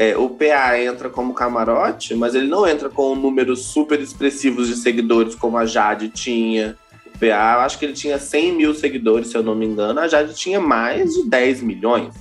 é, 0.03 0.17
o 0.17 0.29
PA 0.29 0.81
entra 0.81 1.09
como 1.09 1.33
camarote, 1.33 2.13
mas 2.17 2.35
ele 2.35 2.49
não 2.49 2.67
entra 2.67 2.89
com 2.89 3.15
números 3.15 3.67
super 3.67 4.01
expressivos 4.01 4.67
de 4.67 4.75
seguidores, 4.75 5.37
como 5.37 5.57
a 5.57 5.65
Jade 5.65 6.09
tinha. 6.09 6.77
O 7.07 7.19
PA, 7.21 7.55
eu 7.55 7.61
acho 7.61 7.79
que 7.79 7.85
ele 7.85 7.93
tinha 7.93 8.19
100 8.19 8.53
mil 8.53 8.75
seguidores, 8.75 9.29
se 9.29 9.37
eu 9.37 9.45
não 9.45 9.55
me 9.55 9.65
engano. 9.65 10.01
A 10.01 10.09
Jade 10.09 10.35
tinha 10.35 10.59
mais 10.59 11.15
de 11.15 11.23
10 11.23 11.63
milhões. 11.63 12.13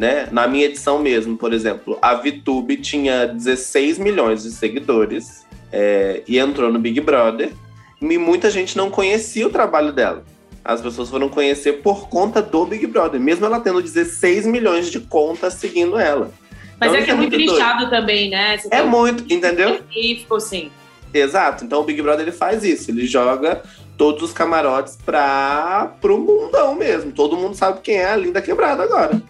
Né? 0.00 0.26
Na 0.32 0.48
minha 0.48 0.64
edição 0.64 0.98
mesmo, 0.98 1.36
por 1.36 1.52
exemplo, 1.52 1.96
a 2.02 2.14
VTube 2.14 2.76
tinha 2.78 3.26
16 3.26 3.98
milhões 3.98 4.42
de 4.42 4.50
seguidores 4.50 5.46
é, 5.70 6.24
e 6.26 6.40
entrou 6.40 6.72
no 6.72 6.78
Big 6.80 7.00
Brother. 7.00 7.52
E 8.00 8.18
muita 8.18 8.50
gente 8.50 8.76
não 8.76 8.90
conhecia 8.90 9.46
o 9.46 9.50
trabalho 9.50 9.92
dela. 9.92 10.24
As 10.64 10.80
pessoas 10.80 11.08
foram 11.08 11.28
conhecer 11.28 11.82
por 11.82 12.08
conta 12.08 12.42
do 12.42 12.66
Big 12.66 12.84
Brother, 12.88 13.20
mesmo 13.20 13.46
ela 13.46 13.60
tendo 13.60 13.80
16 13.80 14.44
milhões 14.44 14.90
de 14.90 14.98
contas 14.98 15.54
seguindo 15.54 15.96
ela. 15.96 16.32
Mas 16.80 16.92
então, 16.92 17.02
é 17.02 17.04
que 17.04 17.10
é, 17.10 17.14
é 17.14 17.16
muito 17.16 17.36
nichado 17.36 17.90
também, 17.90 18.30
né? 18.30 18.56
Você 18.56 18.68
é 18.70 18.82
muito, 18.82 19.32
entendeu? 19.32 19.74
Específico, 19.74 20.40
sim. 20.40 20.70
Exato. 21.12 21.64
Então 21.64 21.80
o 21.80 21.84
Big 21.84 22.00
Brother 22.00 22.22
ele 22.22 22.36
faz 22.36 22.62
isso, 22.64 22.90
ele 22.90 23.06
joga 23.06 23.62
todos 23.96 24.22
os 24.22 24.32
camarotes 24.32 24.96
para 25.04 25.92
pro 26.00 26.18
mundão 26.18 26.74
mesmo. 26.74 27.10
Todo 27.12 27.36
mundo 27.36 27.56
sabe 27.56 27.80
quem 27.80 27.96
é 27.96 28.10
a 28.10 28.16
Linda 28.16 28.40
Quebrada 28.40 28.82
agora. 28.82 29.20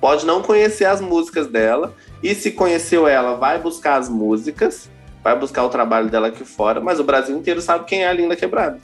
Pode 0.00 0.26
não 0.26 0.42
conhecer 0.42 0.84
as 0.84 1.00
músicas 1.00 1.46
dela, 1.46 1.94
e 2.22 2.34
se 2.34 2.50
conheceu 2.50 3.08
ela, 3.08 3.36
vai 3.36 3.58
buscar 3.58 3.96
as 3.96 4.08
músicas, 4.08 4.90
vai 5.22 5.34
buscar 5.38 5.64
o 5.64 5.70
trabalho 5.70 6.10
dela 6.10 6.28
aqui 6.28 6.44
fora, 6.44 6.78
mas 6.78 7.00
o 7.00 7.04
Brasil 7.04 7.34
inteiro 7.34 7.62
sabe 7.62 7.86
quem 7.86 8.04
é 8.04 8.08
a 8.08 8.12
Linda 8.12 8.36
Quebrada. 8.36 8.78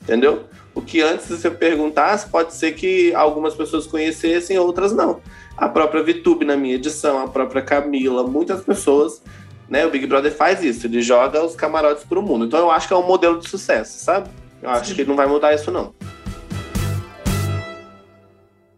Entendeu? 0.00 0.44
O 0.74 0.80
que 0.80 1.02
antes 1.02 1.28
você 1.28 1.50
perguntasse, 1.50 2.28
pode 2.30 2.54
ser 2.54 2.72
que 2.72 3.14
algumas 3.14 3.54
pessoas 3.54 3.86
conhecessem, 3.86 4.58
outras 4.58 4.92
não 4.92 5.20
a 5.56 5.68
própria 5.68 6.02
VTube 6.02 6.44
na 6.44 6.56
minha 6.56 6.74
edição, 6.74 7.18
a 7.18 7.28
própria 7.28 7.62
Camila, 7.62 8.26
muitas 8.26 8.62
pessoas, 8.64 9.22
né? 9.68 9.86
O 9.86 9.90
Big 9.90 10.06
Brother 10.06 10.34
faz 10.34 10.62
isso, 10.62 10.86
ele 10.86 11.02
joga 11.02 11.44
os 11.44 11.54
camarotes 11.54 12.04
pro 12.04 12.22
mundo. 12.22 12.46
Então 12.46 12.60
eu 12.60 12.70
acho 12.70 12.88
que 12.88 12.94
é 12.94 12.96
um 12.96 13.06
modelo 13.06 13.38
de 13.38 13.48
sucesso, 13.48 14.04
sabe? 14.04 14.28
Eu 14.62 14.70
acho 14.70 14.90
Sim. 14.90 14.94
que 14.94 15.04
não 15.04 15.16
vai 15.16 15.26
mudar 15.26 15.54
isso, 15.54 15.70
não. 15.70 15.94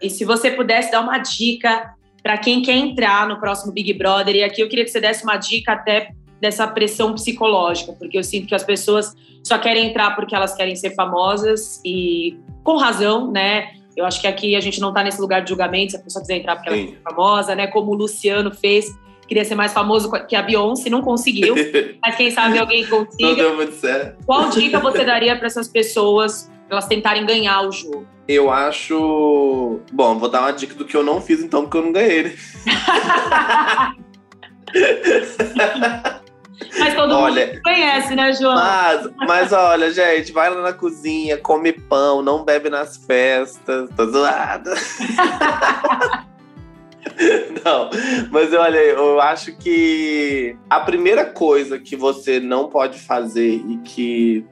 E 0.00 0.10
se 0.10 0.24
você 0.24 0.50
pudesse 0.50 0.90
dar 0.90 1.00
uma 1.00 1.18
dica 1.18 1.94
para 2.22 2.38
quem 2.38 2.62
quer 2.62 2.76
entrar 2.76 3.28
no 3.28 3.38
próximo 3.38 3.72
Big 3.72 3.92
Brother, 3.94 4.34
e 4.34 4.42
aqui 4.42 4.62
eu 4.62 4.68
queria 4.68 4.84
que 4.84 4.90
você 4.90 5.00
desse 5.00 5.24
uma 5.24 5.36
dica 5.36 5.72
até 5.72 6.10
dessa 6.40 6.66
pressão 6.66 7.14
psicológica, 7.14 7.92
porque 7.92 8.18
eu 8.18 8.24
sinto 8.24 8.46
que 8.46 8.54
as 8.54 8.64
pessoas 8.64 9.14
só 9.42 9.58
querem 9.58 9.88
entrar 9.88 10.14
porque 10.14 10.34
elas 10.34 10.54
querem 10.54 10.76
ser 10.76 10.94
famosas 10.94 11.80
e 11.84 12.36
com 12.62 12.76
razão, 12.76 13.30
né? 13.30 13.72
Eu 13.96 14.04
acho 14.04 14.20
que 14.20 14.26
aqui 14.26 14.56
a 14.56 14.60
gente 14.60 14.80
não 14.80 14.88
está 14.88 15.02
nesse 15.02 15.20
lugar 15.20 15.42
de 15.42 15.50
julgamento, 15.50 15.92
se 15.92 15.96
a 15.96 16.00
pessoa 16.00 16.22
quiser 16.22 16.36
entrar 16.36 16.56
porque 16.56 16.68
ela 16.68 16.78
é 16.78 16.88
famosa, 17.02 17.54
né? 17.54 17.66
Como 17.68 17.92
o 17.92 17.94
Luciano 17.94 18.52
fez, 18.52 18.96
queria 19.26 19.44
ser 19.44 19.54
mais 19.54 19.72
famoso 19.72 20.10
que 20.26 20.34
a 20.34 20.42
Beyoncé, 20.42 20.90
não 20.90 21.02
conseguiu. 21.02 21.54
mas 22.02 22.16
quem 22.16 22.30
sabe 22.30 22.58
alguém 22.58 22.86
consiga. 22.86 23.28
Não 23.28 23.34
deu 23.34 23.56
muito 23.56 23.74
certo. 23.74 24.24
Qual 24.26 24.50
dica 24.50 24.78
você 24.80 25.04
daria 25.04 25.36
para 25.36 25.46
essas 25.46 25.68
pessoas, 25.68 26.50
para 26.66 26.76
elas 26.76 26.86
tentarem 26.86 27.24
ganhar 27.24 27.62
o 27.62 27.72
jogo? 27.72 28.06
Eu 28.26 28.50
acho. 28.50 29.80
Bom, 29.92 30.18
vou 30.18 30.28
dar 30.28 30.40
uma 30.40 30.52
dica 30.52 30.74
do 30.74 30.84
que 30.84 30.96
eu 30.96 31.02
não 31.02 31.20
fiz, 31.20 31.40
então, 31.40 31.62
porque 31.62 31.76
eu 31.76 31.82
não 31.82 31.92
ganhei, 31.92 32.22
né? 32.24 32.34
Mas 36.78 36.94
todo 36.94 37.14
olha, 37.14 37.46
mundo 37.46 37.62
conhece, 37.62 38.14
né, 38.14 38.32
João? 38.32 38.54
Mas, 38.54 39.10
mas 39.26 39.52
olha, 39.52 39.92
gente, 39.92 40.32
vai 40.32 40.50
lá 40.50 40.62
na 40.62 40.72
cozinha, 40.72 41.36
come 41.36 41.72
pão, 41.72 42.22
não 42.22 42.44
bebe 42.44 42.70
nas 42.70 42.96
festas, 42.96 43.90
tá 43.90 44.06
zoada. 44.06 44.74
não, 47.64 47.90
mas 48.30 48.52
olha, 48.52 48.78
eu 48.78 49.20
acho 49.20 49.56
que 49.56 50.56
a 50.70 50.80
primeira 50.80 51.24
coisa 51.24 51.78
que 51.78 51.96
você 51.96 52.38
não 52.40 52.68
pode 52.68 52.98
fazer 53.00 53.62
e 53.68 53.78
que, 53.84 54.46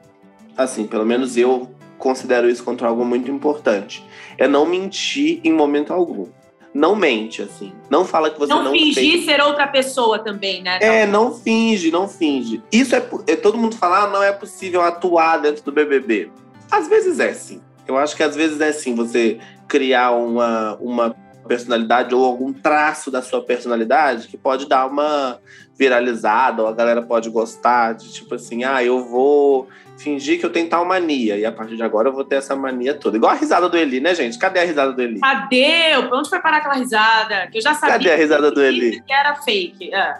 assim, 0.56 0.86
pelo 0.86 1.06
menos 1.06 1.36
eu 1.36 1.70
considero 1.98 2.50
isso 2.50 2.64
contra 2.64 2.88
algo 2.88 3.04
muito 3.04 3.30
importante, 3.30 4.04
é 4.36 4.48
não 4.48 4.66
mentir 4.66 5.40
em 5.44 5.52
momento 5.52 5.92
algum 5.92 6.26
não 6.74 6.96
mente, 6.96 7.42
assim. 7.42 7.72
Não 7.90 8.04
fala 8.04 8.30
que 8.30 8.38
você 8.38 8.52
não, 8.52 8.64
não 8.64 8.72
fingir 8.72 8.94
fez. 8.94 9.24
ser 9.24 9.40
outra 9.42 9.66
pessoa 9.66 10.18
também, 10.18 10.62
né? 10.62 10.78
É, 10.80 11.06
não 11.06 11.34
finge, 11.34 11.90
não 11.90 12.08
finge. 12.08 12.62
Isso 12.72 12.96
é, 12.96 13.06
é 13.26 13.36
todo 13.36 13.58
mundo 13.58 13.76
fala, 13.76 14.04
ah, 14.04 14.06
não 14.08 14.22
é 14.22 14.32
possível 14.32 14.80
atuar 14.80 15.38
dentro 15.38 15.62
do 15.62 15.72
BBB. 15.72 16.30
Às 16.70 16.88
vezes 16.88 17.20
é 17.20 17.34
sim. 17.34 17.60
Eu 17.86 17.98
acho 17.98 18.16
que 18.16 18.22
às 18.22 18.34
vezes 18.34 18.60
é 18.60 18.72
sim 18.72 18.94
você 18.94 19.38
criar 19.68 20.12
uma, 20.12 20.76
uma 20.80 21.16
personalidade 21.46 22.14
ou 22.14 22.24
algum 22.24 22.52
traço 22.52 23.10
da 23.10 23.20
sua 23.20 23.42
personalidade 23.42 24.28
que 24.28 24.36
pode 24.36 24.66
dar 24.66 24.86
uma 24.86 25.38
viralizada, 25.76 26.62
ou 26.62 26.68
a 26.68 26.72
galera 26.72 27.02
pode 27.02 27.28
gostar 27.28 27.94
de 27.94 28.12
tipo 28.12 28.34
assim, 28.34 28.64
ah, 28.64 28.82
eu 28.82 29.04
vou 29.04 29.68
fingir 30.02 30.38
que 30.38 30.46
eu 30.46 30.50
tenho 30.50 30.68
tal 30.68 30.84
mania. 30.84 31.36
E 31.36 31.44
a 31.44 31.52
partir 31.52 31.76
de 31.76 31.82
agora 31.82 32.08
eu 32.08 32.12
vou 32.12 32.24
ter 32.24 32.36
essa 32.36 32.56
mania 32.56 32.94
toda. 32.94 33.16
Igual 33.16 33.32
a 33.32 33.36
risada 33.36 33.68
do 33.68 33.76
Eli, 33.76 34.00
né, 34.00 34.14
gente? 34.14 34.38
Cadê 34.38 34.60
a 34.60 34.64
risada 34.64 34.92
do 34.92 35.00
Eli? 35.00 35.20
Cadê? 35.20 35.96
Onde 36.12 36.28
foi 36.28 36.40
parar 36.40 36.58
aquela 36.58 36.74
risada? 36.74 37.46
Que 37.48 37.58
eu 37.58 37.62
já 37.62 37.74
sabia. 37.74 37.94
Cadê 37.94 38.12
a 38.12 38.16
risada 38.16 38.50
do 38.50 38.62
Eli? 38.62 39.00
Que 39.02 39.12
era 39.12 39.34
fake. 39.36 39.94
É. 39.94 40.14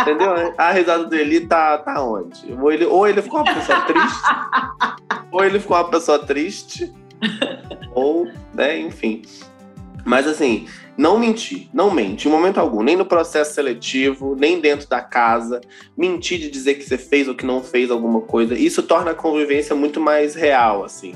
Entendeu? 0.00 0.54
A 0.56 0.70
risada 0.70 1.04
do 1.04 1.14
Eli 1.14 1.46
tá, 1.46 1.78
tá 1.78 2.02
onde? 2.02 2.52
Ou 2.52 2.70
ele, 2.70 2.84
ou 2.84 3.08
ele 3.08 3.20
ficou 3.20 3.40
uma 3.40 3.52
pessoa 3.52 3.80
triste, 3.80 4.22
ou 5.32 5.44
ele 5.44 5.58
ficou 5.58 5.76
uma 5.76 5.90
pessoa 5.90 6.18
triste, 6.20 6.94
ou, 7.92 8.28
né, 8.54 8.78
enfim. 8.78 9.22
Mas 10.04 10.26
assim, 10.26 10.66
não 10.96 11.18
mentir, 11.18 11.68
não 11.72 11.90
mente 11.90 12.28
em 12.28 12.30
momento 12.30 12.58
algum, 12.58 12.82
nem 12.82 12.96
no 12.96 13.06
processo 13.06 13.54
seletivo, 13.54 14.36
nem 14.38 14.60
dentro 14.60 14.88
da 14.88 15.00
casa. 15.00 15.60
Mentir 15.96 16.38
de 16.38 16.50
dizer 16.50 16.74
que 16.74 16.84
você 16.84 16.98
fez 16.98 17.26
ou 17.26 17.34
que 17.34 17.46
não 17.46 17.62
fez 17.62 17.90
alguma 17.90 18.20
coisa, 18.20 18.54
isso 18.54 18.82
torna 18.82 19.12
a 19.12 19.14
convivência 19.14 19.74
muito 19.74 20.00
mais 20.00 20.34
real, 20.34 20.84
assim. 20.84 21.14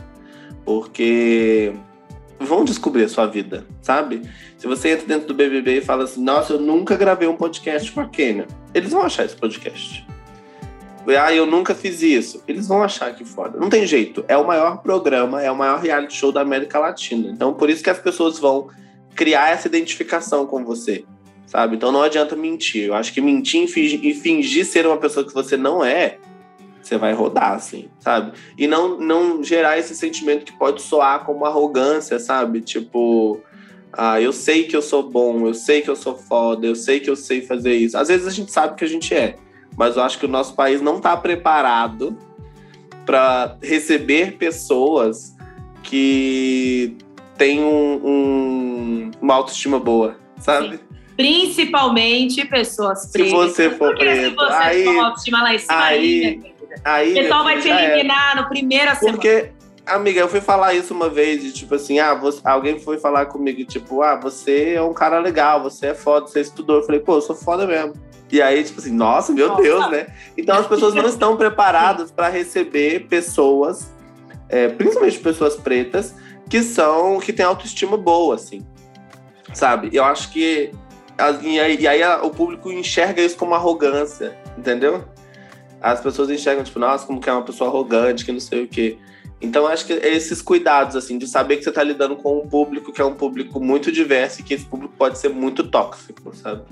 Porque 0.64 1.72
vão 2.40 2.64
descobrir 2.64 3.04
a 3.04 3.08
sua 3.08 3.26
vida, 3.26 3.66
sabe? 3.82 4.22
Se 4.56 4.66
você 4.66 4.90
entra 4.90 5.06
dentro 5.06 5.28
do 5.28 5.34
BBB 5.34 5.78
e 5.78 5.80
fala 5.80 6.04
assim, 6.04 6.22
nossa, 6.22 6.54
eu 6.54 6.60
nunca 6.60 6.96
gravei 6.96 7.28
um 7.28 7.36
podcast 7.36 7.90
com 7.92 8.00
a 8.00 8.08
Kênia, 8.08 8.46
eles 8.74 8.92
vão 8.92 9.02
achar 9.02 9.24
esse 9.24 9.36
podcast. 9.36 10.06
Ah, 11.16 11.32
eu 11.32 11.46
nunca 11.46 11.74
fiz 11.74 12.02
isso. 12.02 12.42
Eles 12.46 12.66
vão 12.66 12.82
achar 12.82 13.14
que 13.14 13.24
foda. 13.24 13.58
Não 13.58 13.68
tem 13.68 13.86
jeito. 13.86 14.24
É 14.28 14.36
o 14.36 14.46
maior 14.46 14.78
programa, 14.82 15.42
é 15.42 15.50
o 15.50 15.56
maior 15.56 15.80
reality 15.80 16.14
show 16.14 16.32
da 16.32 16.40
América 16.40 16.78
Latina. 16.78 17.30
Então, 17.30 17.54
por 17.54 17.70
isso 17.70 17.82
que 17.82 17.90
as 17.90 17.98
pessoas 17.98 18.38
vão 18.38 18.68
criar 19.18 19.50
essa 19.50 19.66
identificação 19.66 20.46
com 20.46 20.64
você, 20.64 21.04
sabe? 21.44 21.74
Então 21.74 21.90
não 21.90 22.02
adianta 22.02 22.36
mentir. 22.36 22.84
Eu 22.84 22.94
acho 22.94 23.12
que 23.12 23.20
mentir 23.20 23.64
e 23.64 24.14
fingir, 24.14 24.64
ser 24.64 24.86
uma 24.86 24.96
pessoa 24.96 25.26
que 25.26 25.34
você 25.34 25.56
não 25.56 25.84
é, 25.84 26.18
você 26.80 26.96
vai 26.96 27.12
rodar, 27.12 27.54
assim, 27.54 27.88
sabe? 27.98 28.32
E 28.56 28.68
não, 28.68 28.96
não 28.96 29.42
gerar 29.42 29.76
esse 29.76 29.92
sentimento 29.94 30.44
que 30.44 30.56
pode 30.56 30.80
soar 30.82 31.24
como 31.24 31.44
arrogância, 31.44 32.20
sabe? 32.20 32.60
Tipo, 32.60 33.40
ah, 33.92 34.20
eu 34.20 34.32
sei 34.32 34.64
que 34.64 34.76
eu 34.76 34.82
sou 34.82 35.02
bom, 35.02 35.48
eu 35.48 35.54
sei 35.54 35.82
que 35.82 35.90
eu 35.90 35.96
sou 35.96 36.16
foda, 36.16 36.64
eu 36.64 36.76
sei 36.76 37.00
que 37.00 37.10
eu 37.10 37.16
sei 37.16 37.42
fazer 37.42 37.74
isso. 37.74 37.98
Às 37.98 38.06
vezes 38.06 38.24
a 38.24 38.30
gente 38.30 38.52
sabe 38.52 38.76
que 38.76 38.84
a 38.84 38.88
gente 38.88 39.12
é, 39.12 39.34
mas 39.78 39.96
eu 39.96 40.02
acho 40.02 40.18
que 40.18 40.26
o 40.26 40.28
nosso 40.28 40.54
país 40.54 40.82
não 40.82 40.96
está 40.96 41.16
preparado 41.16 42.18
para 43.06 43.56
receber 43.62 44.32
pessoas 44.32 45.36
que 45.84 46.96
têm 47.38 47.60
um, 47.62 48.00
um, 48.04 49.10
uma 49.22 49.34
autoestima 49.34 49.78
boa, 49.78 50.16
sabe? 50.40 50.76
Sim. 50.76 50.80
Principalmente 51.16 52.44
pessoas 52.46 53.10
pretas. 53.12 53.30
Se 53.30 53.36
você 53.36 53.70
for 53.70 53.90
Porque 53.90 54.04
preto. 54.04 54.30
se 54.30 54.34
você 54.34 54.52
aí, 54.52 54.84
for 54.84 54.98
autoestima 54.98 55.42
lá 55.42 55.54
em 55.54 55.58
cima, 55.58 55.84
aí, 55.84 56.54
aí, 56.84 57.12
o 57.12 57.14
pessoal 57.14 57.44
vai 57.44 57.60
te 57.60 57.68
eliminar 57.68 58.36
é. 58.36 58.40
no 58.40 58.48
primeiro 58.48 58.94
semana. 58.96 59.12
Porque, 59.16 59.52
amiga, 59.86 60.20
eu 60.20 60.28
fui 60.28 60.40
falar 60.40 60.74
isso 60.74 60.92
uma 60.92 61.08
vez, 61.08 61.42
de, 61.42 61.52
tipo 61.52 61.76
assim, 61.76 62.00
ah, 62.00 62.14
você, 62.14 62.40
alguém 62.44 62.80
foi 62.80 62.98
falar 62.98 63.26
comigo, 63.26 63.64
tipo, 63.64 64.02
ah, 64.02 64.16
você 64.16 64.74
é 64.74 64.82
um 64.82 64.92
cara 64.92 65.20
legal, 65.20 65.62
você 65.62 65.86
é 65.86 65.94
foda, 65.94 66.26
você 66.26 66.40
estudou. 66.40 66.76
Eu 66.76 66.82
falei, 66.82 67.00
pô, 67.00 67.14
eu 67.14 67.22
sou 67.22 67.36
foda 67.36 67.64
mesmo. 67.64 67.94
E 68.30 68.42
aí, 68.42 68.62
tipo 68.62 68.80
assim, 68.80 68.92
nossa, 68.92 69.32
meu 69.32 69.48
nossa. 69.48 69.62
Deus, 69.62 69.90
né? 69.90 70.06
Então 70.36 70.56
as 70.58 70.66
pessoas 70.66 70.94
não 70.94 71.06
estão 71.06 71.36
preparadas 71.36 72.10
para 72.10 72.28
receber 72.28 73.06
pessoas, 73.08 73.90
é, 74.48 74.68
principalmente 74.68 75.18
pessoas 75.18 75.56
pretas, 75.56 76.14
que 76.48 76.62
são 76.62 77.18
que 77.20 77.32
têm 77.32 77.44
autoestima 77.44 77.96
boa, 77.96 78.34
assim. 78.34 78.66
Sabe? 79.54 79.90
Eu 79.92 80.04
acho 80.04 80.30
que 80.30 80.72
e 81.42 81.58
aí, 81.58 81.80
e 81.80 81.88
aí 81.88 82.02
o 82.22 82.30
público 82.30 82.70
enxerga 82.70 83.20
isso 83.20 83.36
como 83.36 83.54
arrogância, 83.54 84.38
entendeu? 84.56 85.04
As 85.80 86.00
pessoas 86.00 86.30
enxergam, 86.30 86.62
tipo, 86.62 86.78
nossa, 86.78 87.06
como 87.06 87.20
que 87.20 87.28
é 87.28 87.32
uma 87.32 87.42
pessoa 87.42 87.68
arrogante, 87.68 88.24
que 88.24 88.30
não 88.30 88.40
sei 88.40 88.64
o 88.64 88.68
quê. 88.68 88.98
Então, 89.40 89.66
acho 89.66 89.86
que 89.86 89.92
esses 89.92 90.42
cuidados, 90.42 90.96
assim, 90.96 91.18
de 91.18 91.26
saber 91.26 91.56
que 91.56 91.64
você 91.64 91.68
está 91.68 91.82
lidando 91.82 92.16
com 92.16 92.38
um 92.38 92.48
público 92.48 92.92
que 92.92 93.00
é 93.00 93.04
um 93.04 93.14
público 93.14 93.60
muito 93.60 93.90
diverso 93.90 94.40
e 94.40 94.44
que 94.44 94.54
esse 94.54 94.64
público 94.64 94.94
pode 94.96 95.18
ser 95.18 95.28
muito 95.28 95.68
tóxico, 95.68 96.34
sabe? 96.34 96.62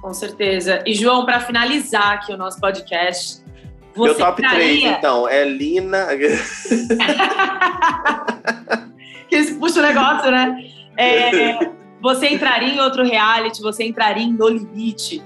Com 0.00 0.14
certeza. 0.14 0.82
E, 0.86 0.94
João, 0.94 1.24
para 1.24 1.40
finalizar 1.40 2.12
aqui 2.12 2.32
o 2.32 2.36
nosso 2.36 2.60
podcast. 2.60 3.44
Meu 3.96 4.14
top 4.14 4.42
traria... 4.42 4.58
3, 4.58 4.98
então, 4.98 5.28
é 5.28 5.44
Lina. 5.44 6.08
que 9.28 9.54
puxa 9.54 9.80
o 9.80 9.82
negócio, 9.82 10.30
né? 10.30 10.64
É, 10.96 11.70
você 12.00 12.28
entraria 12.28 12.74
em 12.74 12.80
outro 12.80 13.02
reality, 13.02 13.60
você 13.62 13.84
entraria 13.84 14.24
em 14.24 14.32
No 14.32 14.48
Limite. 14.48 15.22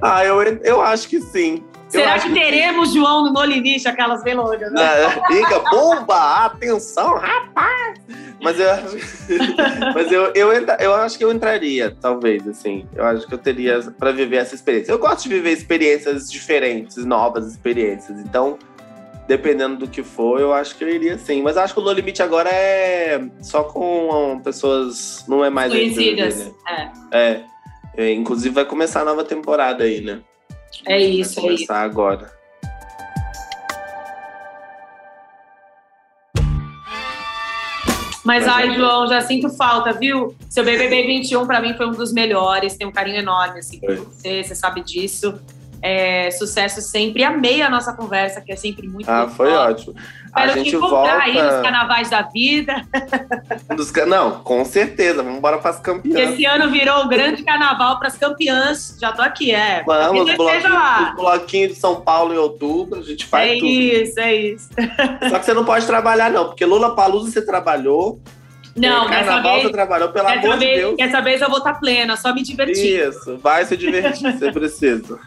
Ah, 0.00 0.24
eu, 0.24 0.42
eu 0.42 0.80
acho 0.80 1.08
que 1.08 1.20
sim. 1.20 1.62
Será 1.88 2.18
que 2.18 2.32
teremos 2.32 2.90
que... 2.90 2.98
João 2.98 3.24
no 3.24 3.32
No 3.32 3.44
Limite, 3.44 3.86
aquelas 3.88 4.22
bem 4.22 4.34
longas, 4.34 4.72
né? 4.72 4.82
Liga, 5.30 5.60
bomba, 5.70 6.46
atenção, 6.46 7.16
rapaz! 7.16 8.00
Mas 8.40 8.58
eu 8.60 8.70
acho, 8.70 8.96
mas 9.94 10.12
eu, 10.12 10.32
eu, 10.34 10.52
eu 10.52 10.94
acho 10.94 11.18
que 11.18 11.24
eu 11.24 11.32
entraria, 11.32 11.96
talvez, 12.00 12.46
assim. 12.46 12.86
Eu 12.94 13.04
acho 13.04 13.26
que 13.26 13.34
eu 13.34 13.38
teria 13.38 13.80
para 13.98 14.12
viver 14.12 14.36
essa 14.36 14.54
experiência. 14.54 14.92
Eu 14.92 14.98
gosto 14.98 15.24
de 15.24 15.30
viver 15.30 15.50
experiências 15.50 16.30
diferentes, 16.30 17.04
novas 17.04 17.46
experiências. 17.48 18.18
Então, 18.20 18.58
dependendo 19.26 19.76
do 19.76 19.88
que 19.88 20.02
for, 20.02 20.40
eu 20.40 20.52
acho 20.52 20.76
que 20.76 20.84
eu 20.84 20.88
iria 20.88 21.18
sim. 21.18 21.42
Mas 21.42 21.56
acho 21.56 21.74
que 21.74 21.80
o 21.80 21.82
No 21.82 21.92
Limite 21.92 22.22
agora 22.22 22.48
é 22.48 23.20
só 23.42 23.64
com 23.64 24.40
pessoas. 24.42 25.24
Não 25.28 25.44
é 25.44 25.50
mais. 25.50 25.72
Conhecidas. 25.72 26.46
Né? 26.46 26.92
É. 27.12 27.18
é. 27.18 27.44
é. 27.96 28.12
Inclusive 28.12 28.54
vai 28.54 28.64
começar 28.64 29.02
a 29.02 29.04
nova 29.04 29.24
temporada 29.24 29.84
aí, 29.84 30.00
né? 30.00 30.20
É 30.86 30.98
isso, 30.98 31.34
vai 31.36 31.44
começar 31.44 31.60
é 31.60 31.64
isso. 31.64 31.72
agora. 31.72 32.37
Mas, 38.28 38.44
Mas 38.44 38.54
ai, 38.54 38.68
é. 38.68 38.74
João, 38.74 39.08
já 39.08 39.22
sinto 39.22 39.48
falta, 39.48 39.90
viu? 39.90 40.34
Seu 40.50 40.62
BBB 40.62 41.06
21 41.06 41.46
para 41.46 41.62
mim 41.62 41.72
foi 41.72 41.86
um 41.86 41.92
dos 41.92 42.12
melhores. 42.12 42.76
Tenho 42.76 42.90
um 42.90 42.92
carinho 42.92 43.16
enorme 43.16 43.60
assim 43.60 43.80
por 43.80 43.96
você, 43.96 44.44
você 44.44 44.54
sabe 44.54 44.82
disso. 44.82 45.40
É, 45.80 46.30
sucesso 46.30 46.80
sempre. 46.80 47.22
Amei 47.22 47.62
a 47.62 47.70
nossa 47.70 47.92
conversa, 47.92 48.40
que 48.40 48.52
é 48.52 48.56
sempre 48.56 48.88
muito 48.88 49.08
Ah, 49.08 49.28
foi 49.28 49.52
ótimo. 49.52 49.94
Espero 50.26 50.50
a 50.50 50.54
gente 50.54 50.76
volta 50.76 51.12
aí 51.22 51.34
nos 51.34 51.62
carnavais 51.62 52.10
da 52.10 52.22
vida. 52.22 52.84
Dos... 53.76 53.92
Não, 54.06 54.40
com 54.40 54.64
certeza. 54.64 55.22
Vamos 55.22 55.38
embora 55.38 55.58
para 55.58 55.70
as 55.70 55.80
campeãs. 55.80 56.30
Esse 56.30 56.44
ano 56.44 56.70
virou 56.70 57.04
o 57.04 57.08
grande 57.08 57.42
carnaval 57.42 57.98
para 57.98 58.08
as 58.08 58.16
campeãs. 58.16 58.96
Já 59.00 59.12
tô 59.12 59.22
aqui, 59.22 59.52
é. 59.52 59.82
Vamos, 59.84 60.36
bloquinho, 60.36 61.16
bloquinho 61.16 61.68
de 61.68 61.74
São 61.74 62.00
Paulo 62.00 62.34
em 62.34 62.38
outubro. 62.38 63.00
A 63.00 63.02
gente 63.02 63.24
faz 63.26 63.52
é 63.52 63.54
tudo. 63.54 63.66
É 63.66 63.68
isso, 63.68 64.20
é 64.20 64.34
isso. 64.34 64.68
Só 65.28 65.38
que 65.38 65.44
você 65.44 65.54
não 65.54 65.64
pode 65.64 65.86
trabalhar, 65.86 66.30
não, 66.30 66.46
porque 66.46 66.64
Lula 66.64 66.94
Palusa 66.94 67.30
você 67.30 67.42
trabalhou. 67.42 68.20
Não, 68.78 69.08
carnaval 69.08 69.54
vez, 69.54 69.64
você 69.64 69.72
trabalhou, 69.72 70.08
pelo 70.10 70.28
amor 70.28 70.58
vez, 70.58 70.72
de 70.72 70.80
Deus. 70.80 70.96
Dessa 70.96 71.20
vez 71.20 71.40
eu 71.40 71.48
vou 71.48 71.58
estar 71.58 71.74
plena, 71.74 72.16
só 72.16 72.32
me 72.32 72.42
divertir. 72.42 73.08
Isso, 73.08 73.36
vai 73.38 73.64
se 73.64 73.76
divertir, 73.76 74.32
você 74.38 74.52
precisa. 74.52 75.18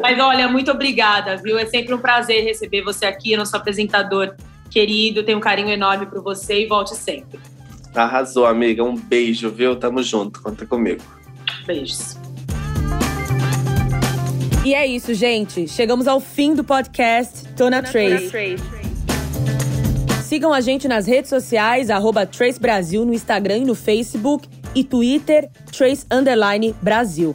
Mas 0.00 0.18
olha, 0.18 0.48
muito 0.48 0.70
obrigada, 0.70 1.36
viu? 1.36 1.58
É 1.58 1.66
sempre 1.66 1.94
um 1.94 1.98
prazer 1.98 2.44
receber 2.44 2.82
você 2.82 3.06
aqui, 3.06 3.36
nosso 3.36 3.56
apresentador 3.56 4.34
querido. 4.70 5.22
Tenho 5.22 5.38
um 5.38 5.40
carinho 5.40 5.70
enorme 5.70 6.06
por 6.06 6.22
você 6.22 6.62
e 6.62 6.66
volte 6.66 6.94
sempre. 6.94 7.38
Arrasou, 7.94 8.46
amiga. 8.46 8.84
Um 8.84 8.96
beijo, 8.96 9.50
viu? 9.50 9.74
Tamo 9.76 10.02
junto. 10.02 10.42
Conta 10.42 10.64
comigo. 10.66 11.02
Beijos. 11.66 12.16
E 14.64 14.74
é 14.74 14.86
isso, 14.86 15.14
gente. 15.14 15.66
Chegamos 15.66 16.06
ao 16.06 16.20
fim 16.20 16.54
do 16.54 16.62
podcast 16.62 17.48
Tona 17.56 17.82
Trace. 17.82 18.30
Sigam 20.22 20.52
a 20.52 20.60
gente 20.60 20.86
nas 20.86 21.06
redes 21.06 21.30
sociais, 21.30 21.88
arroba 21.88 22.26
Trace 22.26 22.60
Brasil 22.60 23.02
no 23.04 23.14
Instagram 23.14 23.58
e 23.58 23.64
no 23.64 23.74
Facebook 23.74 24.46
e 24.74 24.84
Twitter, 24.84 25.48
Trace 25.72 26.04
Underline 26.10 26.74
Brasil. 26.82 27.34